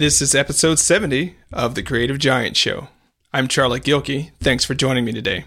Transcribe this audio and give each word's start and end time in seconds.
This 0.00 0.22
is 0.22 0.34
episode 0.34 0.78
70 0.78 1.36
of 1.52 1.74
The 1.74 1.82
Creative 1.82 2.18
Giant 2.18 2.56
Show. 2.56 2.88
I'm 3.34 3.48
Charlie 3.48 3.80
Gilkey. 3.80 4.30
Thanks 4.40 4.64
for 4.64 4.72
joining 4.72 5.04
me 5.04 5.12
today. 5.12 5.44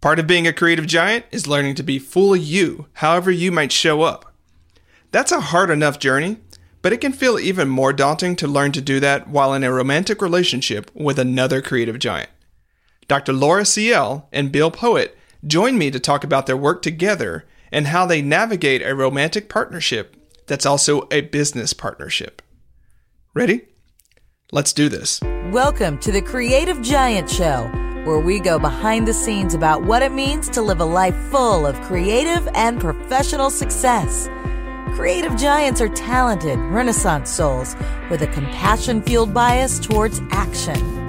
Part 0.00 0.18
of 0.18 0.26
being 0.26 0.46
a 0.46 0.52
creative 0.54 0.86
giant 0.86 1.26
is 1.30 1.46
learning 1.46 1.74
to 1.74 1.82
be 1.82 1.98
fully 1.98 2.40
you, 2.40 2.86
however 2.94 3.30
you 3.30 3.52
might 3.52 3.70
show 3.70 4.00
up. 4.00 4.32
That's 5.10 5.30
a 5.30 5.42
hard 5.42 5.68
enough 5.68 5.98
journey, 5.98 6.38
but 6.80 6.94
it 6.94 7.02
can 7.02 7.12
feel 7.12 7.38
even 7.38 7.68
more 7.68 7.92
daunting 7.92 8.34
to 8.36 8.48
learn 8.48 8.72
to 8.72 8.80
do 8.80 8.98
that 8.98 9.28
while 9.28 9.52
in 9.52 9.62
a 9.62 9.70
romantic 9.70 10.22
relationship 10.22 10.90
with 10.94 11.18
another 11.18 11.60
creative 11.60 11.98
giant. 11.98 12.30
Dr. 13.08 13.34
Laura 13.34 13.66
Ciel 13.66 14.26
and 14.32 14.50
Bill 14.50 14.70
Poett 14.70 15.10
join 15.46 15.76
me 15.76 15.90
to 15.90 16.00
talk 16.00 16.24
about 16.24 16.46
their 16.46 16.56
work 16.56 16.80
together 16.80 17.44
and 17.70 17.88
how 17.88 18.06
they 18.06 18.22
navigate 18.22 18.80
a 18.80 18.94
romantic 18.94 19.50
partnership 19.50 20.16
that's 20.46 20.64
also 20.64 21.06
a 21.10 21.20
business 21.20 21.74
partnership. 21.74 22.40
Ready? 23.32 23.62
Let's 24.50 24.72
do 24.72 24.88
this. 24.88 25.20
Welcome 25.52 25.98
to 25.98 26.10
the 26.10 26.20
Creative 26.20 26.82
Giant 26.82 27.30
Show, 27.30 27.70
where 28.04 28.18
we 28.18 28.40
go 28.40 28.58
behind 28.58 29.06
the 29.06 29.14
scenes 29.14 29.54
about 29.54 29.84
what 29.84 30.02
it 30.02 30.10
means 30.10 30.48
to 30.48 30.60
live 30.60 30.80
a 30.80 30.84
life 30.84 31.14
full 31.30 31.64
of 31.64 31.80
creative 31.82 32.48
and 32.54 32.80
professional 32.80 33.48
success. 33.48 34.28
Creative 34.96 35.36
giants 35.36 35.80
are 35.80 35.88
talented, 35.90 36.58
renaissance 36.58 37.30
souls 37.30 37.76
with 38.10 38.22
a 38.22 38.26
compassion 38.26 39.00
fueled 39.00 39.32
bias 39.32 39.78
towards 39.78 40.20
action. 40.32 41.06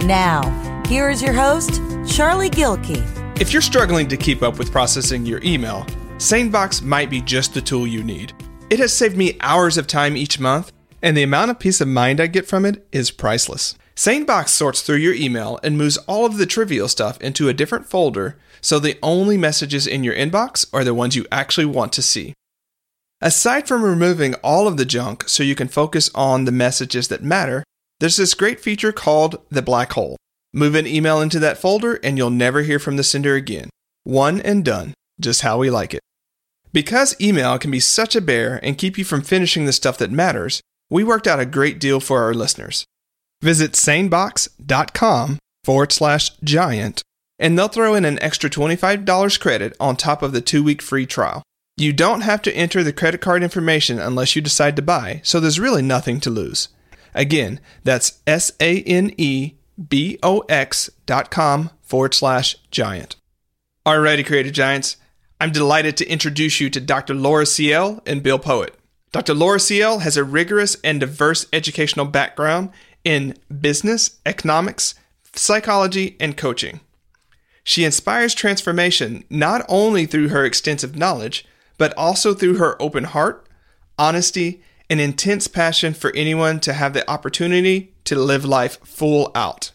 Now, 0.00 0.42
here 0.86 1.08
is 1.08 1.22
your 1.22 1.32
host, 1.32 1.80
Charlie 2.06 2.50
Gilkey. 2.50 3.02
If 3.40 3.54
you're 3.54 3.62
struggling 3.62 4.08
to 4.08 4.18
keep 4.18 4.42
up 4.42 4.58
with 4.58 4.70
processing 4.70 5.24
your 5.24 5.40
email, 5.42 5.86
SaneBox 6.18 6.82
might 6.82 7.08
be 7.08 7.22
just 7.22 7.54
the 7.54 7.62
tool 7.62 7.86
you 7.86 8.04
need. 8.04 8.34
It 8.68 8.78
has 8.78 8.92
saved 8.92 9.16
me 9.16 9.38
hours 9.40 9.78
of 9.78 9.86
time 9.86 10.18
each 10.18 10.38
month 10.38 10.70
and 11.02 11.16
the 11.16 11.22
amount 11.22 11.50
of 11.50 11.58
peace 11.58 11.80
of 11.80 11.88
mind 11.88 12.20
I 12.20 12.28
get 12.28 12.46
from 12.46 12.64
it 12.64 12.86
is 12.92 13.10
priceless. 13.10 13.76
SaneBox 13.96 14.48
sorts 14.48 14.80
through 14.80 14.96
your 14.96 15.14
email 15.14 15.58
and 15.62 15.76
moves 15.76 15.98
all 15.98 16.24
of 16.24 16.38
the 16.38 16.46
trivial 16.46 16.88
stuff 16.88 17.20
into 17.20 17.48
a 17.48 17.54
different 17.54 17.86
folder 17.86 18.38
so 18.62 18.78
the 18.78 18.98
only 19.02 19.36
messages 19.36 19.86
in 19.86 20.04
your 20.04 20.14
inbox 20.14 20.66
are 20.72 20.84
the 20.84 20.94
ones 20.94 21.16
you 21.16 21.26
actually 21.32 21.66
want 21.66 21.92
to 21.92 22.02
see. 22.02 22.32
Aside 23.20 23.68
from 23.68 23.84
removing 23.84 24.34
all 24.36 24.66
of 24.66 24.76
the 24.76 24.84
junk 24.84 25.28
so 25.28 25.42
you 25.42 25.54
can 25.54 25.68
focus 25.68 26.10
on 26.14 26.44
the 26.44 26.52
messages 26.52 27.08
that 27.08 27.22
matter, 27.22 27.64
there's 28.00 28.16
this 28.16 28.34
great 28.34 28.60
feature 28.60 28.92
called 28.92 29.40
the 29.50 29.62
black 29.62 29.92
hole. 29.92 30.16
Move 30.54 30.74
an 30.74 30.86
email 30.86 31.20
into 31.20 31.38
that 31.38 31.58
folder 31.58 32.00
and 32.02 32.16
you'll 32.16 32.30
never 32.30 32.62
hear 32.62 32.78
from 32.78 32.96
the 32.96 33.04
sender 33.04 33.34
again. 33.34 33.68
One 34.04 34.40
and 34.40 34.64
done, 34.64 34.94
just 35.20 35.42
how 35.42 35.58
we 35.58 35.70
like 35.70 35.94
it. 35.94 36.00
Because 36.72 37.20
email 37.20 37.58
can 37.58 37.70
be 37.70 37.80
such 37.80 38.16
a 38.16 38.20
bear 38.20 38.58
and 38.62 38.78
keep 38.78 38.96
you 38.96 39.04
from 39.04 39.22
finishing 39.22 39.66
the 39.66 39.72
stuff 39.72 39.98
that 39.98 40.10
matters, 40.10 40.60
we 40.92 41.02
worked 41.02 41.26
out 41.26 41.40
a 41.40 41.46
great 41.46 41.80
deal 41.80 42.00
for 42.00 42.22
our 42.22 42.34
listeners. 42.34 42.84
Visit 43.40 43.72
sanebox.com 43.72 45.38
forward 45.64 45.90
slash 45.90 46.36
giant, 46.44 47.02
and 47.38 47.58
they'll 47.58 47.68
throw 47.68 47.94
in 47.94 48.04
an 48.04 48.22
extra 48.22 48.50
$25 48.50 49.40
credit 49.40 49.74
on 49.80 49.96
top 49.96 50.22
of 50.22 50.32
the 50.32 50.42
two 50.42 50.62
week 50.62 50.82
free 50.82 51.06
trial. 51.06 51.42
You 51.78 51.94
don't 51.94 52.20
have 52.20 52.42
to 52.42 52.54
enter 52.54 52.84
the 52.84 52.92
credit 52.92 53.22
card 53.22 53.42
information 53.42 53.98
unless 53.98 54.36
you 54.36 54.42
decide 54.42 54.76
to 54.76 54.82
buy, 54.82 55.22
so 55.24 55.40
there's 55.40 55.58
really 55.58 55.80
nothing 55.80 56.20
to 56.20 56.30
lose. 56.30 56.68
Again, 57.14 57.58
that's 57.82 58.20
S 58.26 58.52
A 58.60 58.82
N 58.82 59.12
E 59.16 59.54
B 59.88 60.18
O 60.22 60.40
X 60.40 60.90
dot 61.06 61.30
com 61.30 61.70
forward 61.80 62.12
slash 62.12 62.56
giant. 62.70 63.16
Alrighty, 63.86 64.26
creative 64.26 64.52
giants, 64.52 64.98
I'm 65.40 65.52
delighted 65.52 65.96
to 65.96 66.06
introduce 66.06 66.60
you 66.60 66.68
to 66.68 66.80
Dr. 66.80 67.14
Laura 67.14 67.46
Ciel 67.46 68.02
and 68.04 68.22
Bill 68.22 68.38
Poett. 68.38 68.74
Dr. 69.12 69.34
Laura 69.34 69.60
Ciel 69.60 69.98
has 69.98 70.16
a 70.16 70.24
rigorous 70.24 70.76
and 70.82 70.98
diverse 70.98 71.46
educational 71.52 72.06
background 72.06 72.70
in 73.04 73.36
business, 73.60 74.18
economics, 74.24 74.94
psychology, 75.34 76.16
and 76.18 76.36
coaching. 76.36 76.80
She 77.62 77.84
inspires 77.84 78.34
transformation 78.34 79.24
not 79.28 79.64
only 79.68 80.06
through 80.06 80.28
her 80.28 80.44
extensive 80.44 80.96
knowledge, 80.96 81.44
but 81.76 81.96
also 81.96 82.32
through 82.32 82.56
her 82.56 82.80
open 82.80 83.04
heart, 83.04 83.46
honesty, 83.98 84.62
and 84.88 85.00
intense 85.00 85.46
passion 85.46 85.92
for 85.94 86.14
anyone 86.14 86.58
to 86.60 86.72
have 86.72 86.94
the 86.94 87.08
opportunity 87.08 87.92
to 88.04 88.16
live 88.16 88.44
life 88.44 88.78
full 88.84 89.30
out. 89.34 89.72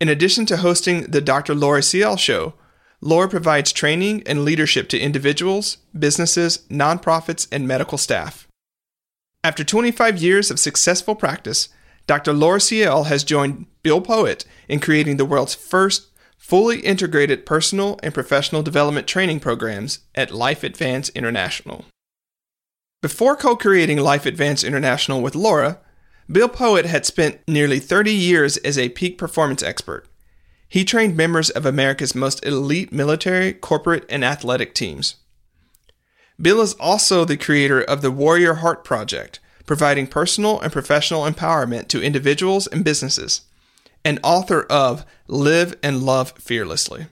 In 0.00 0.08
addition 0.08 0.46
to 0.46 0.58
hosting 0.58 1.02
the 1.02 1.20
Dr. 1.20 1.54
Laura 1.54 1.82
Ciel 1.82 2.16
Show, 2.16 2.54
Laura 3.00 3.28
provides 3.28 3.72
training 3.72 4.22
and 4.26 4.44
leadership 4.44 4.88
to 4.88 4.98
individuals, 4.98 5.78
businesses, 5.96 6.58
nonprofits, 6.68 7.46
and 7.52 7.66
medical 7.66 7.98
staff. 7.98 8.48
After 9.44 9.62
25 9.62 10.18
years 10.18 10.50
of 10.50 10.58
successful 10.58 11.14
practice, 11.14 11.68
Dr. 12.08 12.32
Laura 12.32 12.60
Ciel 12.60 13.04
has 13.04 13.22
joined 13.22 13.66
Bill 13.82 14.00
Poett 14.00 14.44
in 14.68 14.80
creating 14.80 15.16
the 15.16 15.24
world's 15.24 15.54
first 15.54 16.08
fully 16.36 16.80
integrated 16.80 17.46
personal 17.46 18.00
and 18.02 18.14
professional 18.14 18.62
development 18.62 19.06
training 19.06 19.40
programs 19.40 20.00
at 20.14 20.32
Life 20.32 20.64
Advance 20.64 21.10
International. 21.10 21.84
Before 23.00 23.36
co 23.36 23.54
creating 23.54 23.98
Life 23.98 24.26
Advance 24.26 24.64
International 24.64 25.22
with 25.22 25.36
Laura, 25.36 25.78
Bill 26.30 26.48
Poett 26.48 26.84
had 26.84 27.06
spent 27.06 27.40
nearly 27.46 27.78
30 27.78 28.12
years 28.12 28.56
as 28.58 28.76
a 28.76 28.88
peak 28.88 29.18
performance 29.18 29.62
expert. 29.62 30.08
He 30.68 30.84
trained 30.84 31.16
members 31.16 31.48
of 31.50 31.64
America's 31.64 32.14
most 32.14 32.44
elite 32.44 32.92
military, 32.92 33.52
corporate, 33.52 34.04
and 34.08 34.24
athletic 34.24 34.74
teams. 34.74 35.16
Bill 36.40 36.60
is 36.60 36.74
also 36.74 37.24
the 37.24 37.36
creator 37.36 37.80
of 37.82 38.02
the 38.02 38.10
Warrior 38.10 38.54
Heart 38.54 38.84
Project, 38.84 39.40
providing 39.66 40.06
personal 40.06 40.60
and 40.60 40.72
professional 40.72 41.22
empowerment 41.22 41.88
to 41.88 42.02
individuals 42.02 42.66
and 42.66 42.84
businesses, 42.84 43.42
and 44.04 44.20
author 44.22 44.62
of 44.64 45.04
Live 45.26 45.74
and 45.82 46.02
Love 46.02 46.32
Fearlessly. 46.32 47.06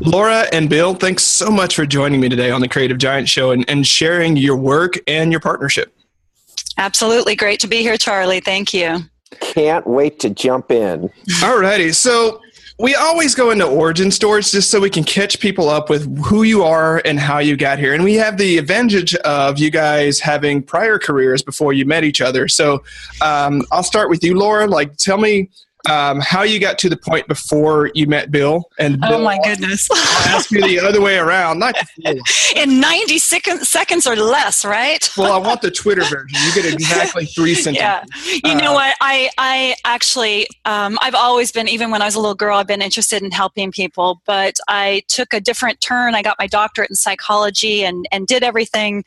Laura 0.00 0.46
and 0.52 0.68
Bill, 0.68 0.94
thanks 0.94 1.22
so 1.22 1.50
much 1.50 1.76
for 1.76 1.86
joining 1.86 2.20
me 2.20 2.28
today 2.28 2.50
on 2.50 2.60
the 2.60 2.68
Creative 2.68 2.98
Giant 2.98 3.28
Show 3.28 3.52
and, 3.52 3.68
and 3.68 3.86
sharing 3.86 4.36
your 4.36 4.56
work 4.56 4.94
and 5.06 5.30
your 5.30 5.40
partnership. 5.40 5.94
Absolutely. 6.76 7.36
Great 7.36 7.60
to 7.60 7.68
be 7.68 7.78
here, 7.78 7.96
Charlie. 7.96 8.40
Thank 8.40 8.72
you. 8.74 8.98
Can't 9.40 9.86
wait 9.86 10.18
to 10.20 10.30
jump 10.30 10.70
in. 10.72 11.10
All 11.42 11.58
righty. 11.58 11.92
So, 11.92 12.40
we 12.80 12.94
always 12.94 13.34
go 13.34 13.50
into 13.50 13.66
origin 13.66 14.10
stories 14.10 14.50
just 14.50 14.70
so 14.70 14.80
we 14.80 14.88
can 14.88 15.04
catch 15.04 15.38
people 15.38 15.68
up 15.68 15.90
with 15.90 16.24
who 16.24 16.44
you 16.44 16.64
are 16.64 17.02
and 17.04 17.20
how 17.20 17.38
you 17.38 17.54
got 17.54 17.78
here. 17.78 17.92
And 17.92 18.02
we 18.02 18.14
have 18.14 18.38
the 18.38 18.56
advantage 18.56 19.14
of 19.16 19.58
you 19.58 19.70
guys 19.70 20.18
having 20.18 20.62
prior 20.62 20.98
careers 20.98 21.42
before 21.42 21.74
you 21.74 21.84
met 21.84 22.04
each 22.04 22.22
other. 22.22 22.48
So 22.48 22.82
um, 23.20 23.62
I'll 23.70 23.82
start 23.82 24.08
with 24.08 24.24
you, 24.24 24.34
Laura. 24.34 24.66
Like, 24.66 24.96
tell 24.96 25.18
me 25.18 25.50
um, 25.88 26.20
how 26.20 26.42
you 26.42 26.58
got 26.58 26.78
to 26.80 26.88
the 26.88 26.96
point 26.96 27.26
before 27.28 27.90
you 27.94 28.06
met 28.06 28.30
Bill. 28.30 28.68
And 28.78 28.98
oh 29.04 29.22
my 29.22 29.38
goodness! 29.44 29.88
I'll 29.90 30.36
ask 30.36 30.50
you 30.50 30.60
the 30.60 30.80
other 30.80 31.00
way 31.00 31.18
around, 31.18 31.58
not 31.58 31.74
in 32.56 32.80
ninety 32.80 33.18
second, 33.18 33.60
seconds 33.60 34.06
or 34.06 34.16
less, 34.16 34.64
right? 34.64 35.08
well, 35.16 35.32
I 35.32 35.38
want 35.38 35.62
the 35.62 35.70
Twitter 35.70 36.02
version. 36.02 36.28
You 36.32 36.54
get 36.54 36.72
exactly 36.72 37.26
three 37.26 37.54
sentences. 37.54 37.80
Yeah, 37.80 38.04
you 38.44 38.56
know 38.56 38.72
uh, 38.72 38.74
what? 38.74 38.96
I 39.00 39.30
I 39.38 39.74
actually 39.84 40.46
um, 40.64 40.98
I've 41.00 41.14
always 41.14 41.52
been 41.52 41.68
even 41.68 41.90
when 41.90 42.02
I 42.02 42.06
was 42.06 42.14
a 42.14 42.20
little 42.20 42.34
girl, 42.34 42.58
I've 42.58 42.66
been 42.66 42.82
interested 42.82 43.22
in 43.22 43.30
helping 43.30 43.72
people, 43.72 44.20
but 44.26 44.56
I 44.68 45.02
took 45.08 45.32
a 45.32 45.40
different 45.40 45.80
turn. 45.80 46.14
I 46.14 46.22
got 46.22 46.36
my 46.38 46.46
doctorate 46.46 46.90
in 46.90 46.96
psychology 46.96 47.84
and 47.84 48.06
and 48.12 48.26
did 48.26 48.42
everything 48.42 49.04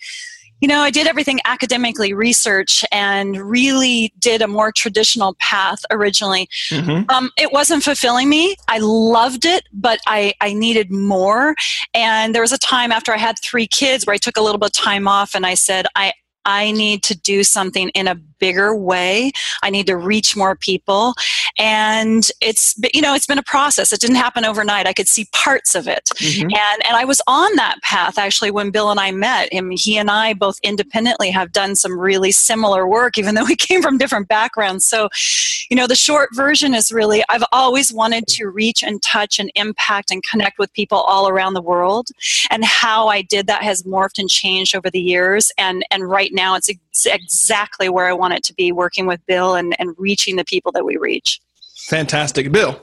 you 0.63 0.69
know, 0.69 0.79
I 0.79 0.91
did 0.91 1.07
everything 1.07 1.41
academically, 1.43 2.13
research, 2.13 2.85
and 2.89 3.35
really 3.35 4.13
did 4.17 4.41
a 4.41 4.47
more 4.47 4.71
traditional 4.71 5.33
path 5.41 5.83
originally. 5.91 6.47
Mm-hmm. 6.69 7.09
Um, 7.09 7.31
it 7.37 7.51
wasn't 7.51 7.83
fulfilling 7.83 8.29
me. 8.29 8.55
I 8.69 8.77
loved 8.79 9.43
it, 9.43 9.67
but 9.73 9.99
I, 10.07 10.33
I 10.39 10.53
needed 10.53 10.89
more. 10.89 11.53
And 11.93 12.33
there 12.33 12.41
was 12.41 12.53
a 12.53 12.57
time 12.57 12.93
after 12.93 13.13
I 13.13 13.17
had 13.17 13.35
three 13.39 13.67
kids 13.67 14.05
where 14.05 14.13
I 14.13 14.17
took 14.17 14.37
a 14.37 14.41
little 14.41 14.57
bit 14.57 14.67
of 14.67 14.71
time 14.71 15.05
off 15.05 15.35
and 15.35 15.45
I 15.45 15.55
said, 15.55 15.85
I, 15.97 16.13
I 16.45 16.71
need 16.71 17.03
to 17.03 17.17
do 17.17 17.43
something 17.43 17.89
in 17.89 18.07
a 18.07 18.15
bigger 18.43 18.75
way. 18.75 19.31
I 19.63 19.69
need 19.69 19.87
to 19.87 19.95
reach 19.95 20.35
more 20.35 20.53
people. 20.53 21.13
And 21.57 22.29
it's, 22.41 22.75
you 22.93 22.99
know, 22.99 23.15
it's 23.15 23.25
been 23.25 23.37
a 23.37 23.43
process. 23.43 23.93
It 23.93 24.01
didn't 24.01 24.17
happen 24.17 24.43
overnight. 24.43 24.85
I 24.85 24.91
could 24.91 25.07
see 25.07 25.29
parts 25.31 25.75
of 25.75 25.87
it. 25.87 26.09
Mm-hmm. 26.15 26.41
And, 26.41 26.85
and 26.85 26.97
I 26.97 27.05
was 27.05 27.21
on 27.25 27.55
that 27.55 27.81
path 27.83 28.17
actually 28.17 28.51
when 28.51 28.69
Bill 28.69 28.91
and 28.91 28.99
I 28.99 29.11
met. 29.11 29.53
him. 29.53 29.71
he 29.71 29.97
and 29.97 30.11
I 30.11 30.33
both 30.33 30.59
independently 30.61 31.31
have 31.31 31.53
done 31.53 31.77
some 31.77 31.97
really 31.97 32.33
similar 32.33 32.85
work, 32.85 33.17
even 33.17 33.35
though 33.35 33.45
we 33.45 33.55
came 33.67 33.81
from 33.81 33.97
different 33.97 34.27
backgrounds. 34.27 34.83
So, 34.83 35.07
you 35.69 35.77
know, 35.77 35.87
the 35.87 35.95
short 35.95 36.35
version 36.35 36.73
is 36.73 36.91
really 36.91 37.23
I've 37.29 37.45
always 37.53 37.93
wanted 37.93 38.27
to 38.27 38.47
reach 38.47 38.83
and 38.83 39.01
touch 39.01 39.39
and 39.39 39.49
impact 39.55 40.11
and 40.11 40.21
connect 40.21 40.59
with 40.59 40.73
people 40.73 40.97
all 40.97 41.29
around 41.29 41.53
the 41.53 41.61
world. 41.61 42.09
And 42.49 42.65
how 42.65 43.07
I 43.07 43.21
did 43.21 43.47
that 43.47 43.63
has 43.63 43.83
morphed 43.83 44.19
and 44.19 44.29
changed 44.29 44.75
over 44.75 44.89
the 44.89 44.99
years. 44.99 45.49
And, 45.57 45.85
and 45.91 46.09
right 46.09 46.33
now 46.33 46.55
it's 46.55 46.69
exactly 47.05 47.89
where 47.89 48.07
I 48.07 48.13
want 48.13 48.33
it 48.33 48.43
to 48.45 48.53
be 48.53 48.71
working 48.71 49.05
with 49.05 49.25
Bill 49.25 49.55
and, 49.55 49.75
and 49.79 49.95
reaching 49.97 50.35
the 50.35 50.45
people 50.45 50.71
that 50.73 50.85
we 50.85 50.97
reach. 50.97 51.39
Fantastic. 51.87 52.49
Bill. 52.49 52.81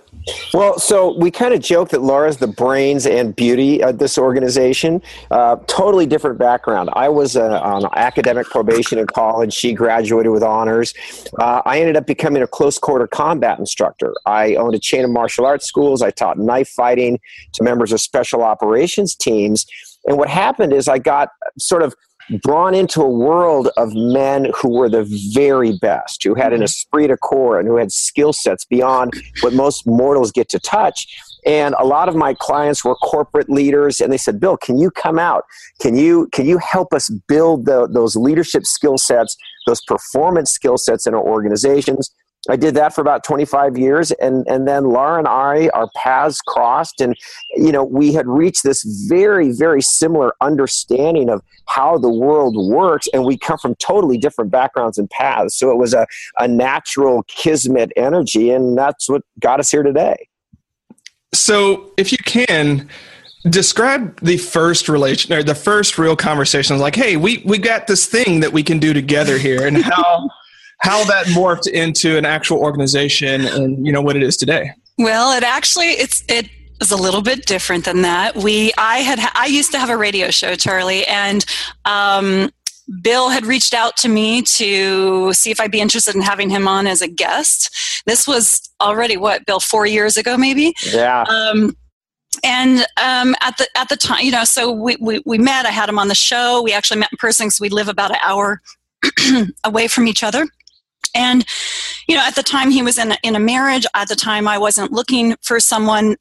Well, 0.52 0.78
so 0.78 1.16
we 1.16 1.30
kind 1.30 1.54
of 1.54 1.60
joke 1.60 1.88
that 1.88 2.02
Laura's 2.02 2.36
the 2.36 2.46
brains 2.46 3.06
and 3.06 3.34
beauty 3.34 3.82
of 3.82 3.96
this 3.96 4.18
organization. 4.18 5.00
Uh, 5.30 5.56
totally 5.66 6.04
different 6.04 6.38
background. 6.38 6.90
I 6.92 7.08
was 7.08 7.34
uh, 7.34 7.60
on 7.62 7.88
academic 7.96 8.46
probation 8.48 8.98
in 8.98 9.06
college. 9.06 9.54
She 9.54 9.72
graduated 9.72 10.32
with 10.32 10.42
honors. 10.42 10.92
Uh, 11.38 11.62
I 11.64 11.80
ended 11.80 11.96
up 11.96 12.06
becoming 12.06 12.42
a 12.42 12.46
close 12.46 12.78
quarter 12.78 13.06
combat 13.06 13.58
instructor. 13.58 14.12
I 14.26 14.56
owned 14.56 14.74
a 14.74 14.78
chain 14.78 15.04
of 15.04 15.10
martial 15.10 15.46
arts 15.46 15.66
schools. 15.66 16.02
I 16.02 16.10
taught 16.10 16.36
knife 16.36 16.68
fighting 16.68 17.18
to 17.54 17.64
members 17.64 17.92
of 17.92 18.02
special 18.02 18.42
operations 18.42 19.14
teams. 19.14 19.64
And 20.04 20.18
what 20.18 20.28
happened 20.28 20.74
is 20.74 20.88
I 20.88 20.98
got 20.98 21.30
sort 21.58 21.82
of 21.82 21.94
drawn 22.38 22.74
into 22.74 23.02
a 23.02 23.08
world 23.08 23.68
of 23.76 23.94
men 23.94 24.50
who 24.56 24.70
were 24.70 24.88
the 24.88 25.04
very 25.32 25.76
best, 25.78 26.22
who 26.22 26.34
had 26.34 26.52
an 26.52 26.58
mm-hmm. 26.58 26.64
esprit 26.64 27.08
de 27.08 27.16
corps 27.16 27.58
and 27.58 27.68
who 27.68 27.76
had 27.76 27.92
skill 27.92 28.32
sets 28.32 28.64
beyond 28.64 29.12
what 29.40 29.52
most 29.52 29.86
mortals 29.86 30.32
get 30.32 30.48
to 30.50 30.58
touch. 30.58 31.06
And 31.46 31.74
a 31.78 31.86
lot 31.86 32.08
of 32.08 32.14
my 32.14 32.34
clients 32.34 32.84
were 32.84 32.94
corporate 32.96 33.48
leaders, 33.48 34.00
and 34.00 34.12
they 34.12 34.18
said, 34.18 34.38
"Bill, 34.38 34.56
can 34.56 34.78
you 34.78 34.90
come 34.90 35.18
out? 35.18 35.44
Can 35.80 35.96
you 35.96 36.28
can 36.32 36.46
you 36.46 36.58
help 36.58 36.92
us 36.92 37.08
build 37.08 37.64
the, 37.64 37.88
those 37.88 38.14
leadership 38.14 38.66
skill 38.66 38.98
sets, 38.98 39.36
those 39.66 39.82
performance 39.82 40.50
skill 40.50 40.76
sets 40.76 41.06
in 41.06 41.14
our 41.14 41.22
organizations?" 41.22 42.10
I 42.48 42.56
did 42.56 42.74
that 42.76 42.94
for 42.94 43.02
about 43.02 43.22
25 43.22 43.76
years, 43.76 44.12
and 44.12 44.46
and 44.48 44.66
then 44.66 44.84
Laura 44.84 45.18
and 45.18 45.28
I, 45.28 45.68
our 45.74 45.90
paths 45.94 46.40
crossed, 46.40 47.00
and 47.00 47.14
you 47.54 47.70
know 47.70 47.84
we 47.84 48.14
had 48.14 48.26
reached 48.26 48.62
this 48.62 48.82
very 49.08 49.52
very 49.52 49.82
similar 49.82 50.32
understanding 50.40 51.28
of 51.28 51.42
how 51.66 51.98
the 51.98 52.08
world 52.08 52.56
works, 52.56 53.08
and 53.12 53.24
we 53.24 53.36
come 53.36 53.58
from 53.58 53.74
totally 53.74 54.16
different 54.16 54.50
backgrounds 54.50 54.96
and 54.96 55.10
paths. 55.10 55.54
So 55.54 55.70
it 55.70 55.76
was 55.76 55.92
a 55.92 56.06
a 56.38 56.48
natural 56.48 57.24
kismet 57.24 57.92
energy, 57.94 58.50
and 58.50 58.76
that's 58.76 59.08
what 59.08 59.22
got 59.38 59.60
us 59.60 59.70
here 59.70 59.82
today. 59.82 60.28
So, 61.34 61.92
if 61.96 62.10
you 62.10 62.18
can, 62.18 62.88
describe 63.48 64.18
the 64.20 64.38
first 64.38 64.88
relation 64.88 65.32
or 65.32 65.42
the 65.42 65.54
first 65.54 65.96
real 65.96 66.14
conversation 66.14 66.78
like 66.78 66.94
hey 66.94 67.16
we 67.16 67.42
we 67.46 67.56
got 67.56 67.86
this 67.86 68.04
thing 68.04 68.40
that 68.40 68.52
we 68.52 68.62
can 68.62 68.78
do 68.78 68.92
together 68.92 69.38
here 69.38 69.66
and 69.66 69.78
how 69.82 70.28
how 70.80 71.04
that 71.04 71.26
morphed 71.26 71.68
into 71.68 72.16
an 72.16 72.24
actual 72.24 72.58
organization 72.58 73.46
and 73.46 73.86
you 73.86 73.92
know 73.92 74.02
what 74.02 74.16
it 74.16 74.22
is 74.22 74.36
today. 74.36 74.72
Well, 74.98 75.36
it 75.36 75.44
actually 75.44 75.90
it's 75.90 76.24
it 76.28 76.48
is 76.80 76.90
a 76.90 76.96
little 76.96 77.22
bit 77.22 77.46
different 77.46 77.84
than 77.84 78.02
that. 78.02 78.36
We 78.36 78.72
I 78.76 78.98
had 78.98 79.18
I 79.34 79.46
used 79.46 79.72
to 79.72 79.78
have 79.78 79.90
a 79.90 79.96
radio 79.96 80.30
show, 80.30 80.54
Charlie, 80.54 81.06
and 81.06 81.44
um, 81.84 82.50
Bill 83.02 83.28
had 83.28 83.46
reached 83.46 83.74
out 83.74 83.96
to 83.98 84.08
me 84.08 84.42
to 84.42 85.32
see 85.32 85.50
if 85.50 85.60
I'd 85.60 85.70
be 85.70 85.80
interested 85.80 86.14
in 86.14 86.22
having 86.22 86.50
him 86.50 86.66
on 86.66 86.86
as 86.86 87.02
a 87.02 87.08
guest. 87.08 88.02
This 88.06 88.26
was 88.26 88.68
already 88.80 89.16
what 89.16 89.46
Bill 89.46 89.60
four 89.60 89.86
years 89.86 90.16
ago, 90.16 90.36
maybe. 90.36 90.74
Yeah. 90.92 91.22
Um, 91.22 91.76
and 92.42 92.86
um, 93.02 93.34
at 93.42 93.58
the 93.58 93.68
at 93.76 93.88
the 93.90 93.96
time, 93.96 94.24
you 94.24 94.32
know, 94.32 94.44
so 94.44 94.70
we, 94.70 94.96
we 95.00 95.22
we 95.26 95.36
met. 95.36 95.66
I 95.66 95.70
had 95.70 95.88
him 95.88 95.98
on 95.98 96.08
the 96.08 96.14
show. 96.14 96.62
We 96.62 96.72
actually 96.72 97.00
met 97.00 97.10
in 97.12 97.18
person 97.18 97.46
because 97.46 97.60
we 97.60 97.68
live 97.68 97.88
about 97.88 98.12
an 98.12 98.18
hour 98.24 98.62
away 99.64 99.88
from 99.88 100.06
each 100.06 100.22
other 100.22 100.46
and 101.14 101.44
you 102.08 102.14
know 102.14 102.22
at 102.24 102.34
the 102.34 102.42
time 102.42 102.70
he 102.70 102.82
was 102.82 102.98
in 102.98 103.12
a, 103.12 103.18
in 103.22 103.36
a 103.36 103.40
marriage 103.40 103.86
at 103.94 104.08
the 104.08 104.16
time 104.16 104.48
i 104.48 104.58
wasn't 104.58 104.90
looking 104.92 105.36
for 105.42 105.60
someone 105.60 106.16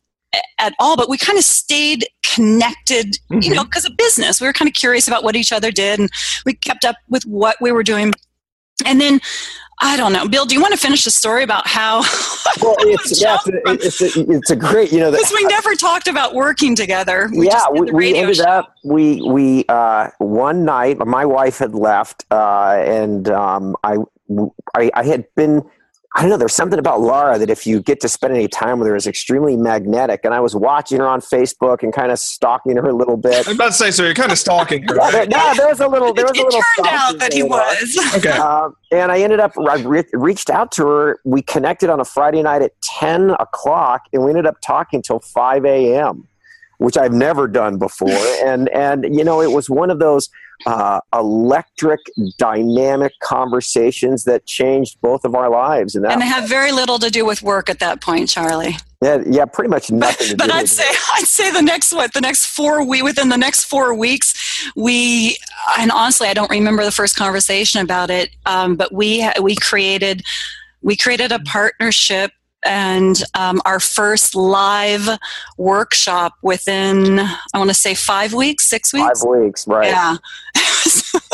at 0.59 0.73
all 0.79 0.95
but 0.95 1.09
we 1.09 1.17
kind 1.17 1.37
of 1.37 1.43
stayed 1.43 2.07
connected 2.23 3.17
mm-hmm. 3.31 3.41
you 3.41 3.53
know 3.53 3.63
because 3.63 3.85
of 3.85 3.95
business 3.97 4.39
we 4.39 4.47
were 4.47 4.53
kind 4.53 4.69
of 4.69 4.73
curious 4.73 5.07
about 5.07 5.23
what 5.23 5.35
each 5.35 5.51
other 5.51 5.71
did 5.71 5.99
and 5.99 6.09
we 6.45 6.53
kept 6.53 6.85
up 6.85 6.95
with 7.09 7.23
what 7.23 7.55
we 7.61 7.71
were 7.71 7.83
doing 7.83 8.13
and 8.85 9.01
then 9.01 9.19
I 9.81 9.95
don't 9.95 10.11
know, 10.11 10.27
Bill. 10.27 10.45
Do 10.45 10.53
you 10.55 10.61
want 10.61 10.73
to 10.73 10.79
finish 10.79 11.05
the 11.05 11.11
story 11.11 11.43
about 11.43 11.65
how? 11.65 11.99
well, 12.61 12.75
it's, 12.79 13.21
yeah, 13.21 13.37
it's, 13.45 14.01
a, 14.01 14.29
it's, 14.29 14.49
a, 14.49 14.55
great, 14.55 14.91
you 14.91 14.99
know, 14.99 15.09
because 15.09 15.31
we 15.31 15.43
never 15.45 15.73
talked 15.73 16.09
about 16.09 16.35
working 16.35 16.75
together. 16.75 17.29
We 17.31 17.47
yeah, 17.47 17.65
we, 17.71 17.89
we 17.91 18.15
ended 18.15 18.37
show. 18.37 18.43
up. 18.43 18.75
We 18.83 19.21
we 19.21 19.63
uh, 19.69 20.09
one 20.17 20.65
night, 20.65 20.97
my 21.05 21.25
wife 21.25 21.59
had 21.59 21.73
left, 21.73 22.25
uh, 22.29 22.83
and 22.85 23.29
um, 23.29 23.77
I 23.83 23.97
I, 24.75 24.91
I 24.93 25.03
had 25.03 25.25
been 25.35 25.63
I 26.15 26.21
don't 26.21 26.31
know. 26.31 26.37
There's 26.37 26.53
something 26.53 26.79
about 26.79 27.01
Laura 27.01 27.37
that 27.37 27.51
if 27.51 27.67
you 27.67 27.81
get 27.81 27.99
to 28.01 28.09
spend 28.09 28.33
any 28.33 28.47
time 28.47 28.79
with 28.79 28.87
her 28.87 28.95
is 28.95 29.05
extremely 29.05 29.55
magnetic. 29.55 30.21
And 30.23 30.33
I 30.33 30.39
was 30.39 30.55
watching 30.55 30.99
her 30.99 31.07
on 31.07 31.21
Facebook 31.21 31.83
and 31.83 31.93
kind 31.93 32.11
of 32.11 32.17
stalking 32.17 32.77
her 32.77 32.89
a 32.89 32.95
little 32.95 33.15
bit. 33.15 33.47
I'm 33.47 33.55
about 33.55 33.67
to 33.67 33.73
say, 33.73 33.91
so 33.91 34.03
you're 34.03 34.15
kind 34.15 34.31
of 34.31 34.39
stalking 34.39 34.83
her. 34.87 34.95
yeah, 34.99 35.11
there, 35.11 35.27
no, 35.27 35.53
there 35.55 35.67
was 35.67 35.79
a 35.79 35.87
little. 35.87 36.11
There 36.11 36.25
was 36.25 36.31
it, 36.35 36.41
a 36.41 36.43
little. 36.45 36.59
It 36.59 36.65
turned 36.77 36.87
out 36.87 37.19
that 37.19 37.33
he 37.33 37.43
was. 37.43 37.99
okay. 38.15 38.31
Uh, 38.31 38.69
and 38.91 39.11
I 39.11 39.19
ended 39.19 39.39
up. 39.39 39.53
I 39.59 39.75
re- 39.75 40.03
reached 40.13 40.49
out 40.49 40.71
to 40.73 40.87
her. 40.87 41.19
We 41.25 41.43
connected 41.43 41.91
on 41.91 41.99
a 41.99 42.05
Friday 42.05 42.41
night 42.41 42.63
at 42.63 42.71
10 42.81 43.31
o'clock, 43.39 44.05
and 44.11 44.23
we 44.23 44.31
ended 44.31 44.47
up 44.47 44.57
talking 44.61 45.03
till 45.03 45.19
5 45.19 45.65
a.m 45.65 46.28
which 46.79 46.97
I've 46.97 47.13
never 47.13 47.47
done 47.47 47.77
before. 47.77 48.09
and 48.43 48.67
and 48.69 49.15
you 49.15 49.23
know, 49.23 49.41
it 49.41 49.51
was 49.51 49.69
one 49.69 49.89
of 49.91 49.99
those 49.99 50.29
uh, 50.65 50.99
electric, 51.13 52.01
dynamic 52.37 53.13
conversations 53.21 54.25
that 54.25 54.45
changed 54.45 54.99
both 55.01 55.23
of 55.23 55.35
our 55.35 55.49
lives. 55.49 55.95
And, 55.95 56.03
that 56.03 56.11
and 56.11 56.21
they 56.21 56.25
have 56.25 56.49
very 56.49 56.71
little 56.71 56.99
to 56.99 57.09
do 57.09 57.25
with 57.25 57.41
work 57.41 57.69
at 57.69 57.79
that 57.79 58.01
point, 58.01 58.27
Charlie. 58.27 58.75
Yeah, 59.01 59.23
yeah, 59.25 59.45
pretty 59.45 59.69
much 59.69 59.89
nothing. 59.89 60.35
But, 60.35 60.47
but 60.47 60.51
I'd 60.53 60.67
say, 60.67 60.89
I'd 61.13 61.25
say 61.25 61.51
the 61.51 61.61
next 61.61 61.93
what 61.93 62.13
the 62.13 62.21
next 62.21 62.47
four 62.47 62.83
we 62.83 63.01
within 63.01 63.29
the 63.29 63.37
next 63.37 63.65
four 63.65 63.93
weeks, 63.93 64.71
we 64.75 65.37
and 65.77 65.91
honestly, 65.91 66.27
I 66.27 66.33
don't 66.33 66.51
remember 66.51 66.83
the 66.83 66.91
first 66.91 67.15
conversation 67.15 67.81
about 67.81 68.09
it. 68.09 68.31
Um, 68.45 68.75
but 68.75 68.93
we 68.93 69.29
we 69.41 69.55
created 69.55 70.23
we 70.81 70.97
created 70.97 71.31
a 71.31 71.39
partnership 71.39 72.31
and 72.65 73.23
um, 73.35 73.61
our 73.65 73.79
first 73.79 74.35
live 74.35 75.07
workshop 75.57 76.33
within 76.41 77.19
i 77.19 77.57
want 77.57 77.69
to 77.69 77.73
say 77.73 77.93
five 77.93 78.33
weeks 78.33 78.65
six 78.65 78.93
weeks? 78.93 79.21
Five 79.21 79.29
weeks 79.29 79.67
right. 79.67 79.87
Yeah. 79.87 80.17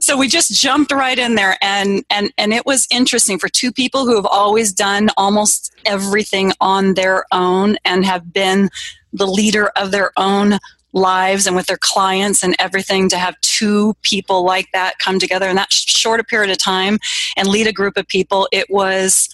So 0.00 0.16
we 0.18 0.28
just 0.28 0.52
jumped 0.60 0.92
right 0.92 1.18
in 1.18 1.34
there 1.34 1.56
and 1.62 2.04
and 2.10 2.32
and 2.36 2.52
it 2.52 2.66
was 2.66 2.86
interesting 2.90 3.38
for 3.38 3.48
two 3.48 3.72
people 3.72 4.06
who 4.06 4.16
have 4.16 4.26
always 4.26 4.72
done 4.72 5.08
almost 5.16 5.72
everything 5.86 6.52
on 6.60 6.94
their 6.94 7.24
own 7.32 7.76
and 7.84 8.04
have 8.04 8.32
been 8.32 8.68
the 9.12 9.26
leader 9.26 9.68
of 9.76 9.90
their 9.90 10.12
own 10.16 10.58
lives 10.92 11.46
and 11.46 11.56
with 11.56 11.66
their 11.66 11.78
clients 11.78 12.42
and 12.42 12.54
everything 12.58 13.08
to 13.08 13.18
have 13.18 13.40
two 13.40 13.94
people 14.02 14.44
like 14.44 14.68
that 14.72 14.98
come 14.98 15.18
together 15.18 15.48
in 15.48 15.56
that 15.56 15.72
short 15.72 16.20
a 16.20 16.24
period 16.24 16.50
of 16.50 16.58
time 16.58 16.98
and 17.36 17.48
lead 17.48 17.66
a 17.66 17.72
group 17.72 17.96
of 17.96 18.06
people. 18.08 18.48
It 18.52 18.68
was 18.70 19.28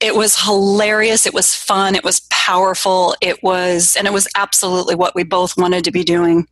it 0.00 0.14
was 0.14 0.40
hilarious. 0.40 1.26
It 1.26 1.34
was 1.34 1.54
fun. 1.54 1.94
It 1.94 2.04
was 2.04 2.22
powerful. 2.30 3.14
It 3.20 3.42
was 3.42 3.96
and 3.96 4.06
it 4.06 4.12
was 4.12 4.26
absolutely 4.34 4.94
what 4.94 5.14
we 5.14 5.24
both 5.24 5.56
wanted 5.56 5.84
to 5.84 5.90
be 5.90 6.02
doing. 6.02 6.48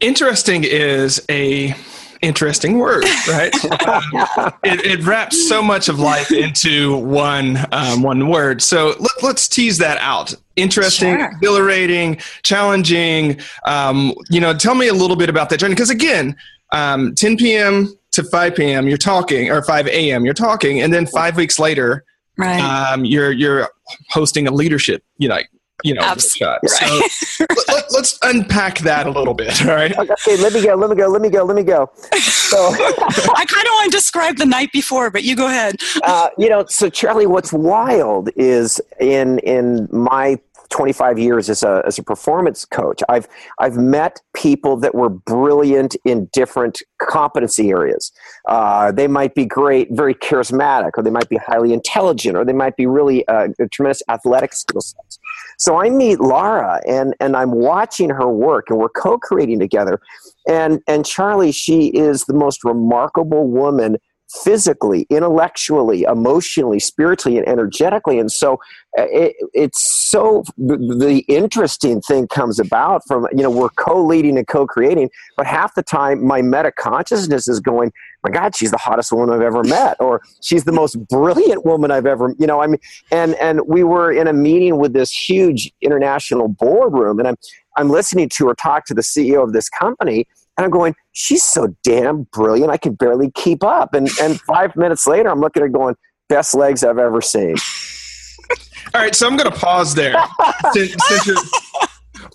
Interesting 0.00 0.64
is 0.64 1.24
a 1.30 1.74
interesting 2.20 2.78
word 2.78 3.04
right? 3.28 3.54
Um, 3.84 4.52
it, 4.64 4.80
it, 4.86 5.04
wraps 5.04 5.46
so 5.46 5.62
much 5.62 5.88
of 5.88 5.98
life 5.98 6.32
into 6.32 6.96
one 6.96 7.58
um, 7.72 8.02
one 8.02 8.28
word. 8.28 8.62
So 8.62 8.94
let, 9.22 9.36
us 9.36 9.46
tease 9.46 9.76
that 9.78 9.98
out. 9.98 10.34
Interesting 10.56 11.18
sure. 11.18 11.30
exhilarating 11.32 12.16
challenging. 12.42 13.40
Um, 13.66 14.14
you 14.30 14.40
know 14.40 14.54
tell 14.54 14.74
me 14.74 14.88
a 14.88 14.94
little 14.94 15.16
bit 15.16 15.28
about 15.28 15.50
that 15.50 15.58
journey. 15.58 15.74
Because 15.74 15.90
again 15.90 16.36
um, 16.72 17.14
10 17.14 17.36
p.m 17.36 17.94
to 18.14 18.24
5 18.24 18.54
p.m. 18.54 18.88
you're 18.88 18.96
talking, 18.96 19.50
or 19.50 19.62
5 19.62 19.86
a.m. 19.88 20.24
you're 20.24 20.34
talking, 20.34 20.80
and 20.82 20.92
then 20.92 21.06
five 21.06 21.36
weeks 21.36 21.58
later, 21.58 22.04
right. 22.38 22.60
um, 22.60 23.04
you're 23.04 23.32
you're 23.32 23.68
hosting 24.10 24.46
a 24.46 24.50
leadership, 24.50 25.02
you 25.18 25.28
know, 25.28 25.38
you 25.82 25.92
know, 25.92 26.02
Absolutely. 26.02 26.68
Right. 26.80 27.10
So 27.10 27.46
let, 27.68 27.84
us 27.94 28.18
unpack 28.22 28.78
that 28.78 29.06
a 29.06 29.10
little 29.10 29.34
bit. 29.34 29.60
All 29.66 29.74
right. 29.74 29.96
Okay, 29.96 30.36
let 30.38 30.52
me 30.52 30.62
go. 30.62 30.74
Let 30.74 30.88
me 30.88 30.96
go. 30.96 31.08
Let 31.08 31.20
me 31.20 31.28
go. 31.28 31.44
Let 31.44 31.56
me 31.56 31.62
go. 31.62 31.90
So 31.96 32.56
I 32.68 33.44
kind 33.46 33.66
of 33.66 33.72
want 33.72 33.92
to 33.92 33.96
describe 33.96 34.36
the 34.36 34.46
night 34.46 34.72
before, 34.72 35.10
but 35.10 35.24
you 35.24 35.36
go 35.36 35.46
ahead. 35.46 35.76
Uh, 36.02 36.30
you 36.38 36.48
know, 36.48 36.64
so 36.68 36.88
Charlie, 36.88 37.26
what's 37.26 37.52
wild 37.52 38.30
is 38.36 38.80
in 38.98 39.40
in 39.40 39.88
my 39.92 40.38
25 40.74 41.20
years 41.20 41.48
as 41.48 41.62
a, 41.62 41.82
as 41.86 41.98
a 42.00 42.02
performance 42.02 42.64
coach. 42.64 43.00
I've, 43.08 43.28
I've 43.60 43.76
met 43.76 44.20
people 44.34 44.76
that 44.78 44.92
were 44.92 45.08
brilliant 45.08 45.94
in 46.04 46.28
different 46.32 46.82
competency 47.00 47.70
areas. 47.70 48.10
Uh, 48.48 48.90
they 48.90 49.06
might 49.06 49.36
be 49.36 49.46
great, 49.46 49.86
very 49.92 50.16
charismatic, 50.16 50.90
or 50.96 51.04
they 51.04 51.10
might 51.10 51.28
be 51.28 51.36
highly 51.36 51.72
intelligent, 51.72 52.36
or 52.36 52.44
they 52.44 52.52
might 52.52 52.76
be 52.76 52.86
really 52.86 53.26
uh, 53.28 53.48
tremendous 53.70 54.02
athletic 54.08 54.52
skill 54.52 54.80
sets. 54.80 55.20
So 55.58 55.80
I 55.80 55.90
meet 55.90 56.18
Laura, 56.18 56.80
and, 56.88 57.14
and 57.20 57.36
I'm 57.36 57.52
watching 57.52 58.10
her 58.10 58.28
work, 58.28 58.66
and 58.68 58.76
we're 58.76 58.88
co 58.88 59.16
creating 59.16 59.60
together. 59.60 60.00
And, 60.48 60.80
and 60.88 61.06
Charlie, 61.06 61.52
she 61.52 61.86
is 61.88 62.24
the 62.24 62.34
most 62.34 62.64
remarkable 62.64 63.46
woman 63.46 63.96
physically, 64.42 65.06
intellectually, 65.10 66.02
emotionally, 66.02 66.80
spiritually, 66.80 67.38
and 67.38 67.46
energetically. 67.46 68.18
And 68.18 68.30
so 68.30 68.54
uh, 68.98 69.06
it, 69.10 69.36
it's 69.52 70.10
so 70.10 70.44
the 70.56 71.24
interesting 71.28 72.00
thing 72.00 72.26
comes 72.28 72.58
about 72.58 73.02
from, 73.06 73.26
you 73.32 73.42
know, 73.42 73.50
we're 73.50 73.68
co 73.70 74.04
leading 74.04 74.36
and 74.36 74.46
co 74.46 74.66
creating, 74.66 75.10
but 75.36 75.46
half 75.46 75.74
the 75.74 75.82
time 75.82 76.26
my 76.26 76.42
meta 76.42 76.72
consciousness 76.72 77.48
is 77.48 77.60
going, 77.60 77.92
my 78.22 78.30
God, 78.30 78.56
she's 78.56 78.70
the 78.70 78.78
hottest 78.78 79.12
woman 79.12 79.34
I've 79.34 79.42
ever 79.42 79.62
met, 79.62 79.96
or 80.00 80.22
she's 80.42 80.64
the 80.64 80.72
most 80.72 80.96
brilliant 81.08 81.64
woman 81.64 81.90
I've 81.90 82.06
ever, 82.06 82.34
you 82.38 82.46
know, 82.46 82.62
I 82.62 82.66
mean, 82.66 82.80
and, 83.10 83.34
and 83.34 83.60
we 83.66 83.84
were 83.84 84.10
in 84.10 84.26
a 84.26 84.32
meeting 84.32 84.78
with 84.78 84.94
this 84.94 85.10
huge 85.10 85.70
international 85.82 86.48
boardroom, 86.48 87.18
and 87.18 87.28
I'm, 87.28 87.36
I'm 87.76 87.90
listening 87.90 88.28
to 88.30 88.48
her 88.48 88.54
talk 88.54 88.86
to 88.86 88.94
the 88.94 89.02
CEO 89.02 89.42
of 89.42 89.52
this 89.52 89.68
company, 89.68 90.26
and 90.56 90.64
I'm 90.64 90.70
going, 90.70 90.94
she's 91.12 91.42
so 91.42 91.74
damn 91.82 92.24
brilliant, 92.24 92.70
I 92.70 92.76
can 92.76 92.94
barely 92.94 93.30
keep 93.32 93.64
up. 93.64 93.94
And 93.94 94.08
and 94.20 94.40
five 94.42 94.76
minutes 94.76 95.06
later, 95.06 95.28
I'm 95.28 95.40
looking 95.40 95.62
at 95.62 95.66
her 95.66 95.68
going, 95.70 95.96
best 96.28 96.54
legs 96.54 96.84
I've 96.84 96.98
ever 96.98 97.20
seen. 97.20 97.56
All 98.94 99.00
right, 99.00 99.14
so 99.14 99.26
I'm 99.26 99.36
going 99.36 99.50
to 99.50 99.58
pause 99.58 99.94
there. 99.94 100.14
since, 100.72 100.94
since 101.08 101.50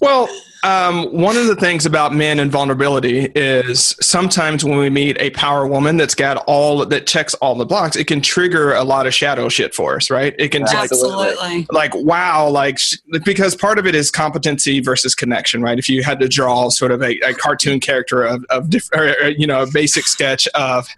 well, 0.01 0.29
um, 0.63 1.05
one 1.13 1.37
of 1.37 1.47
the 1.47 1.55
things 1.55 1.85
about 1.85 2.13
men 2.13 2.39
and 2.39 2.51
vulnerability 2.51 3.31
is 3.33 3.95
sometimes 4.01 4.65
when 4.65 4.77
we 4.77 4.89
meet 4.89 5.15
a 5.19 5.29
power 5.29 5.65
woman 5.65 5.95
that's 5.95 6.15
got 6.15 6.43
all 6.47 6.85
that 6.85 7.07
checks 7.07 7.33
all 7.35 7.55
the 7.55 7.65
blocks, 7.65 7.95
it 7.95 8.07
can 8.07 8.21
trigger 8.21 8.73
a 8.73 8.83
lot 8.83 9.07
of 9.07 9.13
shadow 9.13 9.47
shit 9.47 9.73
for 9.73 9.95
us, 9.95 10.09
right? 10.09 10.35
It 10.37 10.49
can 10.49 10.63
absolutely 10.63 11.35
like, 11.35 11.71
like 11.71 11.95
wow, 11.95 12.49
like 12.49 12.79
because 13.23 13.55
part 13.55 13.79
of 13.79 13.87
it 13.87 13.95
is 13.95 14.11
competency 14.11 14.81
versus 14.81 15.15
connection, 15.15 15.61
right? 15.61 15.79
If 15.79 15.87
you 15.87 16.03
had 16.03 16.19
to 16.19 16.27
draw 16.27 16.69
sort 16.69 16.91
of 16.91 17.01
a, 17.01 17.17
a 17.19 17.33
cartoon 17.33 17.79
character 17.79 18.23
of, 18.23 18.43
of 18.49 18.69
or, 18.93 19.29
you 19.29 19.47
know 19.47 19.63
a 19.63 19.67
basic 19.71 20.07
sketch 20.07 20.47
of 20.49 20.89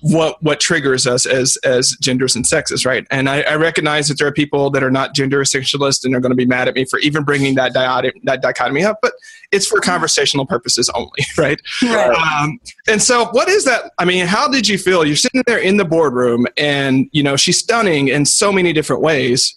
what 0.00 0.40
what 0.42 0.60
triggers 0.60 1.06
us 1.06 1.26
as 1.26 1.56
as 1.58 1.96
genders 2.00 2.36
and 2.36 2.46
sexes, 2.46 2.86
right? 2.86 3.06
And 3.10 3.28
I, 3.28 3.42
I, 3.42 3.56
recognize 3.56 4.08
that 4.08 4.18
there 4.18 4.28
are 4.28 4.32
people 4.32 4.70
that 4.70 4.82
are 4.82 4.90
not 4.90 5.14
gender 5.14 5.40
essentialist 5.40 6.04
and 6.04 6.14
are 6.14 6.20
going 6.20 6.30
to 6.30 6.36
be 6.36 6.46
mad 6.46 6.68
at 6.68 6.74
me 6.74 6.84
for 6.84 6.98
even 7.00 7.24
bringing 7.24 7.56
that 7.56 7.72
dichotomy, 7.72 8.20
that 8.24 8.40
dichotomy 8.40 8.84
up, 8.84 8.98
but 9.02 9.12
it's 9.50 9.66
for 9.66 9.80
conversational 9.80 10.46
purposes 10.46 10.88
only, 10.90 11.10
right? 11.38 11.60
right. 11.82 12.10
Um, 12.10 12.60
and 12.86 13.02
so, 13.02 13.26
what 13.32 13.48
is 13.48 13.64
that? 13.64 13.92
I 13.98 14.04
mean, 14.04 14.26
how 14.26 14.48
did 14.48 14.68
you 14.68 14.78
feel? 14.78 15.04
You're 15.04 15.16
sitting 15.16 15.42
there 15.46 15.58
in 15.58 15.76
the 15.76 15.84
boardroom, 15.84 16.46
and 16.56 17.08
you 17.12 17.22
know 17.22 17.36
she's 17.36 17.58
stunning 17.58 18.08
in 18.08 18.24
so 18.24 18.52
many 18.52 18.72
different 18.72 19.02
ways. 19.02 19.56